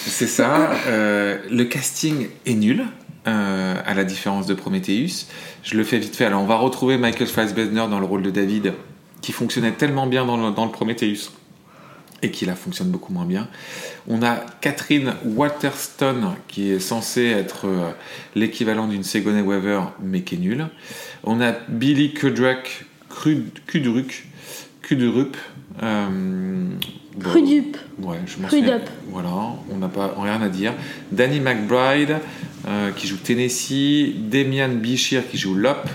C'est 0.08 0.26
ça. 0.28 0.72
Euh, 0.88 1.38
le 1.52 1.66
casting 1.66 2.30
est 2.48 2.54
nul, 2.56 2.86
à 3.26 3.94
la 3.94 4.04
différence 4.06 4.48
de 4.48 4.56
Prometheus. 4.56 5.28
Je 5.64 5.78
le 5.78 5.84
fais 5.84 6.00
vite 6.00 6.16
fait. 6.16 6.26
Alors 6.26 6.42
on 6.42 6.48
va 6.48 6.56
retrouver 6.56 6.98
Michael 6.98 7.28
Fassbender 7.28 7.86
dans 7.92 8.00
le 8.00 8.06
rôle 8.08 8.24
de 8.24 8.32
David, 8.32 8.74
qui 9.22 9.34
fonctionnait 9.34 9.74
tellement 9.74 10.08
bien 10.08 10.26
dans 10.26 10.38
le, 10.38 10.52
dans 10.56 10.66
le 10.66 10.72
Prometheus 10.72 11.30
et 12.22 12.32
qui 12.32 12.46
là 12.46 12.56
fonctionne 12.56 12.90
beaucoup 12.90 13.14
moins 13.14 13.26
bien. 13.26 13.48
On 14.08 14.22
a 14.24 14.36
Catherine 14.62 15.14
Waterston 15.26 16.34
qui 16.48 16.72
est 16.72 16.80
censée 16.80 17.26
être 17.26 17.66
euh, 17.68 17.92
l'équivalent 18.36 18.88
d'une 18.88 19.04
Sigourney 19.04 19.42
Weaver 19.42 19.82
mais 20.02 20.22
qui 20.22 20.36
est 20.36 20.40
nulle. 20.40 20.68
On 21.24 21.42
a 21.42 21.52
Billy 21.68 22.14
Kudruck, 22.14 22.86
Krud- 23.10 23.60
Kudruck, 23.68 24.26
Kudrup. 24.82 25.38
euh, 25.84 26.08
bon, 27.16 27.30
Crudup. 27.30 27.78
Ouais, 28.02 28.18
je 28.26 28.42
m'en 28.42 28.50
souviens. 28.50 28.82
Voilà, 29.12 29.30
on 29.72 29.78
n'a 29.78 29.90
pas 29.90 30.14
rien 30.18 30.42
à 30.42 30.50
dire. 30.50 30.74
Danny 31.12 31.40
McBride 31.40 32.18
euh, 32.68 32.92
qui 32.92 33.08
joue 33.08 33.18
Tennessee, 33.18 34.14
Demian 34.30 34.70
Bichir 34.70 35.24
qui 35.30 35.38
joue 35.38 35.56
Lop, 35.56 35.88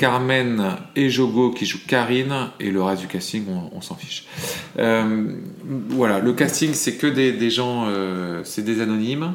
Carmen 0.00 0.78
Ejogo 0.96 1.50
qui 1.50 1.66
joue 1.66 1.78
Karine 1.86 2.48
et 2.58 2.70
le 2.70 2.82
reste 2.82 3.02
du 3.02 3.06
casting 3.06 3.44
on, 3.50 3.76
on 3.76 3.82
s'en 3.82 3.96
fiche. 3.96 4.24
Euh, 4.78 5.34
voilà, 5.90 6.20
le 6.20 6.32
casting 6.32 6.72
c'est 6.72 6.94
que 6.94 7.06
des, 7.06 7.32
des 7.32 7.50
gens, 7.50 7.84
euh, 7.86 8.40
c'est 8.42 8.62
des 8.62 8.80
anonymes 8.80 9.34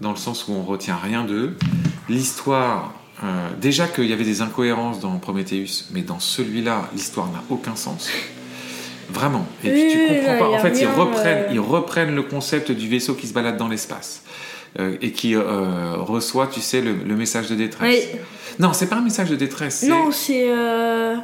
dans 0.00 0.10
le 0.10 0.16
sens 0.16 0.48
où 0.48 0.52
on 0.52 0.62
retient 0.62 0.96
rien 0.96 1.22
d'eux. 1.22 1.54
L'histoire, 2.08 2.92
euh, 3.22 3.50
déjà 3.60 3.86
qu'il 3.86 4.06
y 4.06 4.12
avait 4.12 4.24
des 4.24 4.42
incohérences 4.42 4.98
dans 4.98 5.16
Prometheus, 5.18 5.86
mais 5.92 6.02
dans 6.02 6.18
celui-là 6.18 6.90
l'histoire 6.92 7.28
n'a 7.28 7.44
aucun 7.48 7.76
sens. 7.76 8.10
Vraiment. 9.10 9.46
Et 9.62 9.70
puis 9.70 9.92
tu 9.92 10.08
comprends 10.08 10.32
là, 10.32 10.38
pas. 10.38 10.48
En 10.48 10.58
fait, 10.58 10.80
ils 10.80 10.88
reprennent, 10.88 11.44
ils 11.52 11.60
reprennent 11.60 12.16
le 12.16 12.24
concept 12.24 12.72
du 12.72 12.88
vaisseau 12.88 13.14
qui 13.14 13.28
se 13.28 13.32
balade 13.32 13.58
dans 13.58 13.68
l'espace 13.68 14.24
euh, 14.78 14.96
et 15.02 15.12
qui 15.12 15.34
euh, 15.34 15.96
reçoit, 15.96 16.46
tu 16.46 16.60
sais, 16.60 16.80
le, 16.80 16.94
le 17.06 17.16
message 17.16 17.48
de 17.48 17.54
détresse. 17.54 18.04
Oui. 18.12 18.18
Non, 18.58 18.72
c'est 18.72 18.86
pas 18.88 18.96
un 18.96 19.02
message 19.02 19.30
de 19.30 19.36
détresse. 19.36 19.82
Non, 19.88 20.10
c'est 20.12 20.48
euh, 20.50 21.14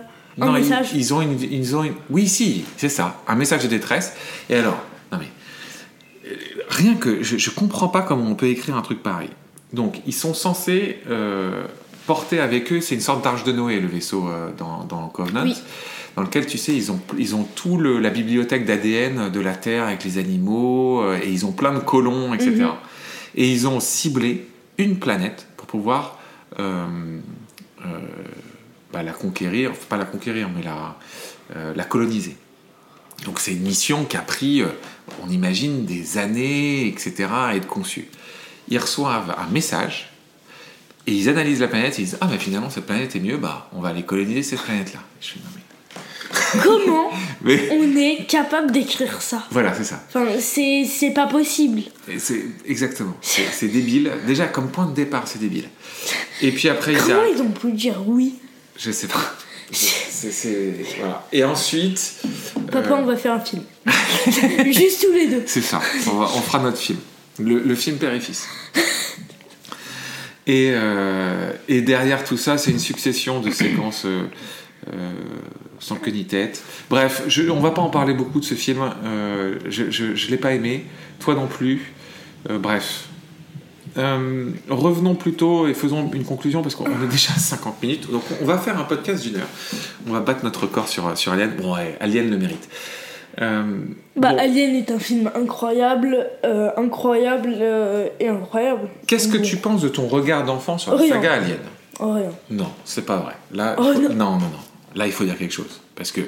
un 0.40 0.46
Non, 0.46 0.56
ils- 0.56 0.62
message. 0.62 0.88
Ils, 0.94 1.14
ont 1.14 1.20
une, 1.22 1.38
ils 1.40 1.76
ont 1.76 1.84
une- 1.84 1.94
Oui, 2.10 2.26
si, 2.28 2.64
c'est 2.76 2.88
ça, 2.88 3.22
un 3.28 3.34
message 3.36 3.62
de 3.62 3.68
détresse. 3.68 4.14
Et 4.50 4.56
alors, 4.56 4.78
non 5.12 5.18
mais 5.18 5.28
rien 6.68 6.94
que 6.94 7.22
je, 7.22 7.36
je 7.38 7.50
comprends 7.50 7.88
pas 7.88 8.02
comment 8.02 8.24
on 8.28 8.34
peut 8.34 8.46
écrire 8.48 8.76
un 8.76 8.82
truc 8.82 9.02
pareil. 9.02 9.30
Donc, 9.72 10.00
ils 10.06 10.14
sont 10.14 10.34
censés 10.34 10.98
porter 12.06 12.38
avec 12.40 12.72
eux, 12.72 12.80
c'est 12.80 12.94
une 12.94 13.00
sorte 13.00 13.22
d'arche 13.24 13.44
de 13.44 13.52
Noé, 13.52 13.80
le 13.80 13.88
vaisseau 13.88 14.28
dans, 14.56 14.84
dans 14.84 15.08
Covenant. 15.08 15.42
Oui. 15.44 15.56
Dans 16.14 16.22
lequel, 16.22 16.46
tu 16.46 16.56
sais, 16.56 16.72
ils 16.74 16.90
ont, 16.90 16.98
ils 17.18 17.34
ont 17.34 17.42
tout 17.56 17.76
le, 17.76 17.98
la 17.98 18.08
bibliothèque 18.08 18.64
d'ADN 18.64 19.28
de 19.30 19.40
la 19.40 19.54
Terre 19.54 19.84
avec 19.84 20.02
les 20.02 20.16
animaux, 20.16 21.02
euh, 21.02 21.18
et 21.22 21.28
ils 21.30 21.44
ont 21.44 21.52
plein 21.52 21.74
de 21.74 21.78
colons, 21.80 22.32
etc. 22.32 22.64
Et 23.36 23.50
ils 23.50 23.68
ont 23.68 23.80
ciblé 23.80 24.48
une 24.78 24.98
planète 24.98 25.46
pour 25.56 25.66
pouvoir 25.66 26.18
euh, 26.58 27.20
euh, 27.84 27.98
bah, 28.92 29.02
la 29.02 29.12
conquérir, 29.12 29.72
enfin, 29.72 29.84
pas 29.90 29.96
la 29.96 30.04
conquérir, 30.04 30.48
mais 30.54 30.62
la, 30.62 30.96
euh, 31.54 31.74
la 31.74 31.84
coloniser. 31.84 32.36
Donc 33.24 33.40
c'est 33.40 33.52
une 33.52 33.62
mission 33.62 34.04
qui 34.04 34.16
a 34.16 34.22
pris, 34.22 34.62
on 35.22 35.30
imagine, 35.30 35.84
des 35.84 36.18
années, 36.18 36.86
etc., 36.86 37.28
à 37.30 37.56
être 37.56 37.66
conçue. 37.66 38.08
Ils 38.68 38.78
reçoivent 38.78 39.34
un 39.38 39.50
message 39.50 40.10
et 41.06 41.12
ils 41.12 41.28
analysent 41.28 41.60
la 41.60 41.68
planète 41.68 41.98
et 41.98 42.02
ils 42.02 42.04
disent 42.04 42.18
Ah, 42.20 42.28
mais 42.30 42.38
finalement, 42.38 42.68
cette 42.68 42.86
planète 42.86 43.16
est 43.16 43.20
mieux, 43.20 43.38
bah, 43.38 43.70
on 43.72 43.80
va 43.80 43.90
aller 43.90 44.02
coloniser 44.02 44.42
cette 44.42 44.62
planète-là. 44.62 45.00
Je 45.20 45.28
fais 45.28 45.40
Non. 45.40 45.65
Comment 46.62 47.10
mais- 47.42 47.68
on 47.72 47.96
est 47.96 48.26
capable 48.28 48.72
d'écrire 48.72 49.20
ça 49.22 49.44
Voilà, 49.50 49.74
c'est 49.74 49.84
ça. 49.84 50.02
Enfin, 50.08 50.26
c'est 50.40 51.10
pas 51.14 51.26
possible. 51.26 51.82
C'est 52.18 52.44
exactement. 52.66 53.16
C'est 53.20 53.68
débile. 53.68 54.10
Déjà, 54.26 54.46
comme 54.46 54.68
point 54.68 54.86
de 54.86 54.94
départ, 54.94 55.26
c'est 55.26 55.38
débile. 55.40 55.68
Et 56.42 56.52
puis 56.52 56.68
après, 56.68 56.92
ils 56.92 56.98
Comment 56.98 57.24
ils 57.24 57.40
ont 57.42 57.50
pu 57.50 57.72
dire 57.72 57.96
oui 58.06 58.34
Je 58.78 58.90
sais 58.90 59.06
pas. 59.08 59.34
C'est- 59.72 60.30
c'est- 60.32 60.74
voilà. 60.98 61.26
Et 61.32 61.44
ensuite, 61.44 62.14
Papa, 62.70 62.90
Euh. 62.90 62.96
on 62.98 63.04
va 63.04 63.16
faire 63.16 63.34
un 63.34 63.40
film. 63.40 63.62
Juste 64.72 65.04
tous 65.06 65.12
les 65.12 65.26
deux. 65.28 65.42
c'est 65.46 65.60
ça. 65.62 65.80
On, 66.08 66.16
va- 66.16 66.30
on 66.36 66.40
fera 66.40 66.58
notre 66.60 66.78
film. 66.78 66.98
Le, 67.38 67.58
le 67.60 67.74
film 67.74 67.96
Père 67.98 68.14
et 68.14 68.20
Fils. 68.20 68.46
Et, 70.46 70.70
euh, 70.72 71.52
et 71.68 71.80
derrière 71.82 72.22
tout 72.24 72.36
ça, 72.36 72.56
c'est 72.56 72.70
une 72.70 72.78
succession 72.78 73.40
de 73.40 73.50
séquences 73.50 74.04
euh, 74.04 74.22
euh, 74.92 75.12
sans 75.78 75.96
queue 75.96 76.10
ni 76.12 76.24
tête. 76.24 76.62
Bref, 76.90 77.24
je, 77.28 77.48
on 77.50 77.60
va 77.60 77.70
pas 77.70 77.82
en 77.82 77.90
parler 77.90 78.14
beaucoup 78.14 78.40
de 78.40 78.44
ce 78.44 78.54
film. 78.54 78.80
Euh, 79.04 79.58
je 79.68 79.90
je 79.90 80.30
l'ai 80.30 80.36
pas 80.36 80.52
aimé. 80.52 80.84
Toi 81.20 81.34
non 81.34 81.46
plus. 81.46 81.92
Euh, 82.50 82.58
bref. 82.58 83.08
Revenons 84.68 85.14
plutôt 85.14 85.66
et 85.68 85.74
faisons 85.74 86.10
une 86.12 86.24
conclusion 86.24 86.62
parce 86.62 86.74
qu'on 86.74 86.84
est 86.86 87.08
déjà 87.10 87.32
à 87.34 87.38
50 87.38 87.82
minutes. 87.82 88.10
Donc 88.10 88.22
on 88.42 88.44
va 88.44 88.58
faire 88.58 88.78
un 88.78 88.84
podcast 88.84 89.22
d'une 89.22 89.36
heure. 89.36 89.48
On 90.06 90.12
va 90.12 90.20
battre 90.20 90.44
notre 90.44 90.62
record 90.62 90.88
sur, 90.88 91.16
sur 91.16 91.32
Alien. 91.32 91.52
Bon, 91.56 91.74
ouais, 91.74 91.96
Alien 92.00 92.30
le 92.30 92.36
mérite. 92.36 92.68
Bah, 93.38 93.54
bon, 94.16 94.38
Alien 94.38 94.74
est 94.76 94.90
un 94.90 94.98
film 94.98 95.30
incroyable, 95.34 96.26
incroyable 96.76 97.56
et 98.20 98.28
incroyable. 98.28 98.88
Qu'est-ce 99.06 99.28
que 99.28 99.38
tu 99.38 99.56
penses 99.56 99.82
de 99.82 99.88
ton 99.88 100.06
regard 100.08 100.44
d'enfant 100.44 100.78
sur 100.78 100.92
la 100.94 100.98
Rien. 101.00 101.14
saga 101.14 101.32
Alien? 101.34 101.58
Oh, 101.98 102.12
rien. 102.12 102.30
Non, 102.50 102.70
c'est 102.84 103.06
pas 103.06 103.16
vrai. 103.16 103.32
Là, 103.54 103.76
Oh, 103.78 103.84
il 103.94 104.02
faut- 104.02 104.08
non. 104.12 104.14
non, 104.14 104.30
non, 104.32 104.38
non. 104.40 104.58
Là, 104.96 105.06
il 105.06 105.12
faut 105.12 105.24
dire 105.24 105.38
quelque 105.38 105.52
chose. 105.54 105.80
Parce 105.94 106.10
que 106.10 106.22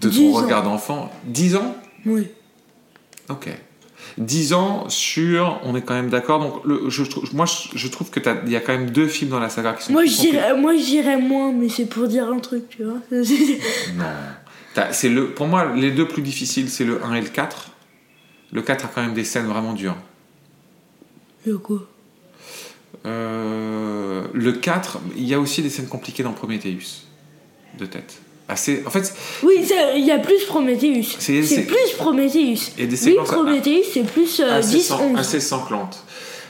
de 0.00 0.08
ton 0.08 0.14
10 0.14 0.28
ans. 0.30 0.32
regard 0.42 0.62
d'enfant, 0.62 1.12
10 1.24 1.56
ans 1.56 1.76
Oui. 2.06 2.28
Ok. 3.28 3.48
10 4.18 4.52
ans 4.52 4.88
sur, 4.88 5.60
on 5.64 5.74
est 5.74 5.82
quand 5.82 5.94
même 5.94 6.08
d'accord. 6.10 6.38
Donc, 6.40 6.64
le, 6.64 6.88
je, 6.88 7.02
trouve- 7.02 7.34
moi, 7.34 7.46
je, 7.74 7.88
trouve 7.88 8.10
que 8.10 8.20
t'as- 8.20 8.42
il 8.46 8.52
y 8.52 8.56
a 8.56 8.60
quand 8.60 8.72
même 8.72 8.90
deux 8.90 9.08
films 9.08 9.30
dans 9.30 9.40
la 9.40 9.48
saga 9.48 9.72
qui 9.72 9.84
sont. 9.84 9.92
Moi, 9.92 10.04
dirais, 10.04 10.54
moi, 10.56 10.74
moins, 11.18 11.52
mais 11.52 11.68
c'est 11.68 11.86
pour 11.86 12.06
dire 12.06 12.28
un 12.28 12.38
truc, 12.38 12.68
tu 12.68 12.84
vois. 12.84 12.98
Non. 13.96 14.04
C'est 14.90 15.08
le, 15.08 15.30
pour 15.30 15.46
moi, 15.46 15.72
les 15.74 15.92
deux 15.92 16.06
plus 16.06 16.22
difficiles, 16.22 16.68
c'est 16.68 16.84
le 16.84 17.04
1 17.04 17.14
et 17.14 17.20
le 17.20 17.28
4. 17.28 17.70
Le 18.52 18.62
4 18.62 18.84
a 18.84 18.88
quand 18.88 19.02
même 19.02 19.14
des 19.14 19.24
scènes 19.24 19.46
vraiment 19.46 19.72
dures. 19.72 19.96
Et 21.46 21.52
quoi? 21.52 21.86
Euh, 23.06 24.22
le 24.32 24.52
4, 24.52 24.98
il 25.16 25.24
y 25.24 25.34
a 25.34 25.40
aussi 25.40 25.62
des 25.62 25.70
scènes 25.70 25.88
compliquées 25.88 26.22
dans 26.22 26.32
Prometheus. 26.32 27.04
De 27.78 27.86
tête. 27.86 28.14
Assez, 28.48 28.82
en 28.86 28.90
fait, 28.90 29.14
Oui, 29.42 29.54
il 29.96 30.04
y 30.04 30.10
a 30.10 30.18
plus 30.18 30.44
Prometheus. 30.46 31.16
C'est- 31.18 31.42
plus 31.66 31.92
Prometheus. 31.96 32.72
a 32.78 32.86
des 32.86 32.90
Oui, 32.90 32.96
séquences 32.96 33.28
Prometheus, 33.28 33.84
c'est 33.92 34.04
plus 34.04 34.40
euh, 34.40 34.58
assez, 34.58 34.76
10, 34.76 34.82
sang- 34.82 35.00
11. 35.02 35.18
assez 35.18 35.40
sanglantes. 35.40 36.04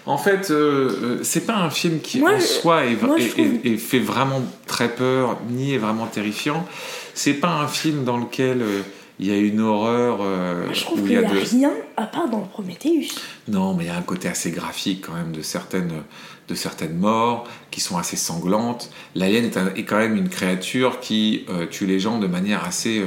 En 0.07 0.18
fait, 0.18 0.51
euh, 0.51 0.91
euh, 1.03 1.18
c'est 1.22 1.47
pas 1.47 1.55
un 1.55 1.70
film 1.70 2.01
qui 2.01 2.18
Moi, 2.18 2.33
en 2.35 2.39
je- 2.41 2.45
soi 2.45 2.85
est, 2.85 3.01
moi, 3.01 3.16
je 3.18 3.25
est- 3.25 3.29
trouve- 3.29 3.45
est- 3.64 3.68
est 3.75 3.77
fait 3.77 4.01
vraiment 4.01 4.43
très 4.66 4.89
peur, 4.89 5.39
ni 5.51 5.72
est 5.75 5.79
vraiment 5.79 6.07
terrifiant. 6.07 6.66
C'est 7.14 7.35
pas 7.35 7.49
un 7.62 7.68
film 7.68 8.05
dans 8.05 8.18
lequel 8.18 8.61
euh, 8.61 8.81
il 9.21 9.27
y 9.27 9.31
a 9.31 9.37
une 9.37 9.61
horreur 9.61 10.19
euh, 10.23 10.67
je 10.73 10.81
trouve 10.83 11.01
qu'il 11.03 11.12
il 11.12 11.17
y 11.17 11.19
n'y 11.19 11.25
a 11.25 11.29
a 11.29 11.33
de... 11.33 11.39
rien 11.39 11.73
à 11.97 12.07
part 12.07 12.29
dans 12.29 12.41
Prometheus. 12.41 13.15
Non, 13.49 13.75
mais 13.75 13.85
il 13.85 13.87
y 13.87 13.91
a 13.91 13.97
un 13.97 14.03
côté 14.03 14.29
assez 14.29 14.51
graphique 14.51 15.05
quand 15.07 15.15
même 15.15 15.31
de 15.33 15.43
certaines, 15.43 15.93
de 16.49 16.55
certaines 16.55 16.97
morts 16.97 17.47
qui 17.71 17.81
sont 17.81 17.97
assez 17.97 18.17
sanglantes. 18.17 18.91
L'alien 19.15 19.45
est, 19.45 19.57
est 19.79 19.85
quand 19.85 19.99
même 19.99 20.17
une 20.17 20.29
créature 20.29 21.01
qui 21.01 21.45
euh, 21.49 21.67
tue 21.67 21.87
les 21.87 22.01
gens 22.01 22.19
de 22.19 22.27
manière 22.27 22.65
assez, 22.65 22.99
euh, 22.99 23.07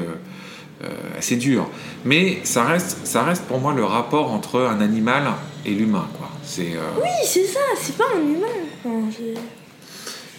euh, 0.84 0.88
assez 1.18 1.36
dure. 1.36 1.70
Mais 2.06 2.40
ça 2.44 2.64
reste, 2.64 3.06
ça 3.06 3.24
reste 3.24 3.44
pour 3.44 3.60
moi 3.60 3.74
le 3.74 3.84
rapport 3.84 4.32
entre 4.32 4.62
un 4.62 4.80
animal 4.80 5.24
et 5.66 5.72
l'humain. 5.72 6.08
quoi. 6.18 6.30
C'est, 6.44 6.74
Oui, 7.02 7.10
c'est 7.26 7.46
ça, 7.46 7.60
c'est 7.78 7.98
pas 7.98 8.06
un 8.16 8.22
humain. 8.22 8.48
Enfin, 8.86 9.10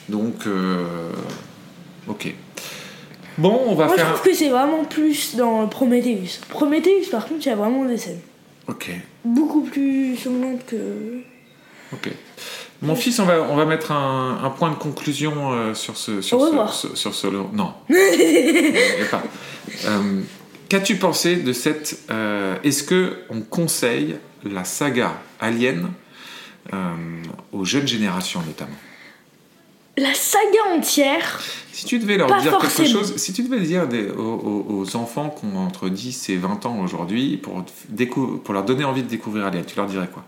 Donc, 0.09 0.47
ok. 2.09 2.35
Bon, 3.39 3.63
on 3.67 3.75
va 3.75 3.87
Moi, 3.87 3.97
je 3.97 4.03
trouve 4.03 4.23
que 4.23 4.35
c'est 4.35 4.49
vraiment 4.49 4.85
plus 4.85 5.37
dans 5.37 5.67
Prometheus. 5.69 6.41
Prometheus, 6.49 7.09
par 7.11 7.27
contre, 7.27 7.47
il 7.47 7.49
y 7.49 7.53
a 7.53 7.57
vraiment 7.57 7.85
des 7.85 7.97
scènes. 7.97 8.21
Ok, 8.67 8.91
Beaucoup 9.25 9.63
plus 9.63 10.17
sanglantes 10.17 10.67
que. 10.67 11.21
ok. 11.93 12.11
Mon 12.83 12.95
fils, 12.95 13.19
on 13.19 13.25
va, 13.25 13.41
on 13.43 13.57
va 13.57 13.65
mettre 13.65 13.93
un, 13.93 14.41
un 14.45 14.51
point 14.51 14.71
de 14.71 14.77
conclusion 14.77 15.53
euh, 15.53 15.75
sur 15.75 15.97
ce. 15.97 16.21
Sur 16.21 16.39
Au 16.39 16.69
ce, 16.69 16.95
sur, 16.95 17.15
ce- 17.15 17.27
Non. 17.27 17.73
Pas. 19.11 19.23
Euh, 19.87 20.21
Qu'as-tu 20.69 20.97
pensé 20.97 21.37
de 21.37 21.53
cette. 21.53 21.99
euh, 22.11 22.57
Est-ce 22.63 22.83
que 22.83 23.19
on 23.31 23.41
conseille 23.41 24.17
la 24.45 24.65
saga 24.65 25.15
Alien 25.41 25.89
aux 27.53 27.65
jeunes 27.65 27.89
générations 27.89 28.43
notamment? 28.47 28.77
La 29.99 30.15
saga 30.15 30.77
entière, 30.77 31.41
Si 31.73 31.85
tu 31.85 31.99
devais 31.99 32.17
leur 32.17 32.29
dire 32.41 32.57
quelque 32.59 32.87
chose, 32.87 33.17
si 33.17 33.33
tu 33.33 33.43
devais 33.43 33.61
dire 33.61 33.89
des- 33.89 34.09
aux, 34.09 34.97
enfants 34.97 35.31
qui 35.31 35.47
ont 35.47 35.59
entre 35.59 35.89
10 35.89 36.29
et 36.31 36.37
20 36.37 36.67
ans 36.67 36.79
aujourd'hui 36.81 37.37
pour, 37.37 37.65
leur 38.53 38.65
donner 38.65 38.85
envie 38.85 39.03
de 39.03 39.09
découvrir 39.09 39.47
Alien, 39.47 39.65
tu 39.65 39.77
leur 39.77 39.87
dirais 39.87 40.09
quoi? 40.13 40.25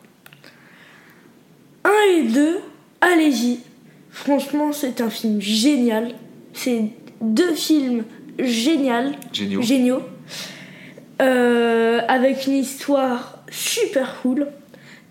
1 1.85 1.91
et 2.17 2.23
2, 2.25 2.59
allez-y. 3.01 3.61
Franchement, 4.11 4.73
c'est 4.73 5.01
un 5.01 5.11
film 5.11 5.41
génial. 5.41 6.15
C'est 6.53 6.91
deux 7.21 7.55
films 7.55 8.05
géniaux. 8.39 9.13
Géniaux. 9.33 9.63
géniaux. 9.63 10.03
Euh, 11.23 12.01
avec 12.09 12.47
une 12.47 12.55
histoire 12.55 13.39
super 13.51 14.17
cool. 14.23 14.49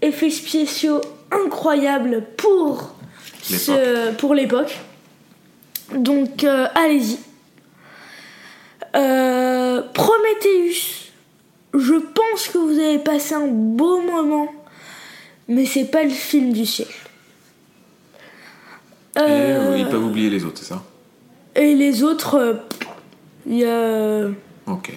Effets 0.01 0.30
spéciaux 0.30 1.01
incroyables 1.32 2.26
pour 2.36 2.95
ce- 3.42 4.12
pour 4.16 4.34
l'époque. 4.36 4.78
Donc 5.96 6.44
euh, 6.44 6.68
allez-y. 6.76 7.18
Euh, 8.96 9.82
Prometheus, 9.94 11.12
je 11.74 11.94
pense 11.96 12.48
que 12.52 12.58
vous 12.58 12.80
avez 12.80 13.00
passé 13.00 13.36
un 13.36 13.48
beau 13.48 14.02
moment, 14.02 14.52
mais 15.48 15.66
c'est 15.66 15.86
pas 15.86 16.04
le 16.04 16.10
film 16.10 16.54
du 16.54 16.66
siècle. 16.66 16.94
Et 19.16 19.20
Euh, 19.22 19.74
euh, 19.74 19.78
ils 19.78 19.88
peuvent 19.88 20.04
oublier 20.06 20.30
les 20.30 20.44
autres, 20.46 20.60
c'est 20.60 20.70
ça? 20.70 20.84
Et 21.56 21.76
les 21.76 22.04
autres, 22.04 22.36
euh, 22.36 22.54
il 23.48 23.58
y 23.58 23.66
a 23.66 24.28
Ok. 24.68 24.92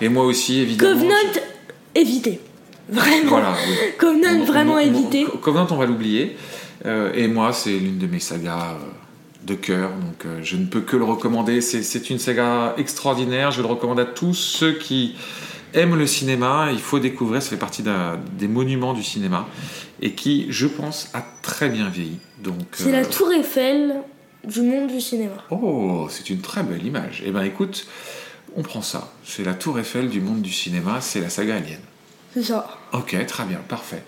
Et 0.00 0.08
moi 0.08 0.24
aussi, 0.24 0.60
évidemment. 0.60 0.92
Covenant, 0.94 1.14
je- 1.34 2.00
évitez. 2.00 2.40
Vraiment. 2.88 3.28
Voilà, 3.28 3.54
oui. 3.68 3.74
Covenant, 3.98 4.40
On- 4.40 4.44
vraiment 4.44 4.74
on-. 4.74 5.24
Co- 5.26 5.38
Covenant, 5.38 5.66
on 5.70 5.76
va 5.76 5.86
l'oublier. 5.86 6.36
Euh, 6.86 7.12
et 7.14 7.28
moi, 7.28 7.52
c'est 7.52 7.72
l'une 7.78 7.98
de 7.98 8.06
mes 8.06 8.20
sagas 8.20 8.72
euh, 8.72 8.78
de 9.46 9.54
cœur, 9.54 9.90
donc 9.90 10.24
euh, 10.26 10.40
je 10.42 10.56
ne 10.56 10.66
peux 10.66 10.80
que 10.80 10.96
le 10.96 11.04
recommander. 11.04 11.60
C'est- 11.60 12.10
une 12.10 12.18
saga 12.18 12.74
extraordinaire. 12.78 13.50
Je 13.50 13.60
le 13.62 13.66
recommande 13.68 14.00
à 14.00 14.04
tous 14.04 14.34
ceux 14.34 14.72
qui 14.72 15.14
aiment 15.74 15.96
le 15.96 16.06
cinéma. 16.06 16.68
Il 16.72 16.80
faut 16.80 16.98
découvrir. 16.98 17.42
Ça 17.42 17.50
fait 17.50 17.56
partie 17.56 17.82
des 17.82 18.48
monuments 18.48 18.92
du 18.94 19.02
cinéma 19.02 19.46
et 20.02 20.12
qui, 20.12 20.46
je 20.50 20.66
pense, 20.66 21.10
a 21.14 21.22
très 21.42 21.68
bien 21.68 21.88
vieilli. 21.88 22.18
C'est 22.72 22.88
euh, 22.88 22.92
la 22.92 23.04
tour 23.04 23.30
Eiffel 23.32 23.96
du 24.46 24.62
monde 24.62 24.88
du 24.90 25.00
cinéma. 25.00 25.34
Oh, 25.50 26.06
c'est 26.08 26.30
une 26.30 26.40
très 26.40 26.62
belle 26.62 26.84
image. 26.86 27.22
Eh 27.26 27.30
ben, 27.30 27.42
écoute, 27.42 27.86
on 28.56 28.62
prend 28.62 28.80
ça. 28.82 29.12
C'est 29.24 29.44
la 29.44 29.52
Tour 29.54 29.78
Eiffel 29.78 30.08
du 30.08 30.20
monde 30.22 30.40
du 30.40 30.50
cinéma. 30.52 31.00
C'est 31.02 31.20
la 31.20 31.28
saga 31.28 31.56
Alien. 31.56 31.78
C'est 32.32 32.42
ça. 32.44 32.78
Ok, 32.92 33.14
très 33.26 33.44
bien, 33.44 33.58
parfait. 33.68 34.02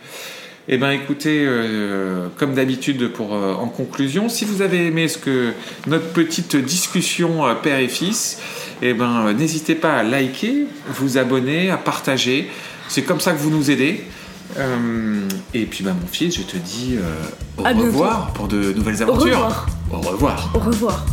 Eh 0.69 0.77
bien, 0.79 0.93
écoutez, 0.93 1.45
euh, 1.45 2.29
comme 2.39 2.55
d'habitude, 2.55 3.09
pour 3.13 3.35
euh, 3.35 3.53
en 3.55 3.67
conclusion, 3.69 4.29
si 4.29 4.45
vous 4.45 4.63
avez 4.63 4.87
aimé 4.87 5.09
ce 5.09 5.19
que 5.19 5.53
notre 5.89 6.09
petite 6.13 6.55
discussion 6.57 7.45
euh, 7.47 7.55
père 7.55 7.79
et 7.81 7.89
fils, 7.89 8.39
eh 8.81 8.95
ben, 8.95 9.33
n'hésitez 9.33 9.75
pas 9.75 9.95
à 9.95 10.03
liker, 10.05 10.67
vous 10.89 11.19
abonner, 11.19 11.71
à 11.71 11.77
partager. 11.77 12.49
C'est 12.89 13.03
comme 13.03 13.21
ça 13.21 13.33
que 13.33 13.39
vous 13.39 13.51
nous 13.51 13.71
aidez. 13.71 14.05
Et 15.55 15.65
puis, 15.65 15.83
bah, 15.83 15.95
mon 15.99 16.07
fils, 16.07 16.37
je 16.37 16.43
te 16.43 16.57
dis 16.59 16.97
au 17.57 17.65
À 17.65 17.73
bientôt. 17.73 17.87
revoir 17.89 18.33
pour 18.35 18.49
de 18.49 18.73
nouvelles 18.73 18.99
Au 19.01 19.03
aventures. 19.03 19.25
revoir. 19.39 19.67
Au 19.91 19.99
revoir. 20.01 20.51
Au 20.55 20.59
revoir. 20.59 21.07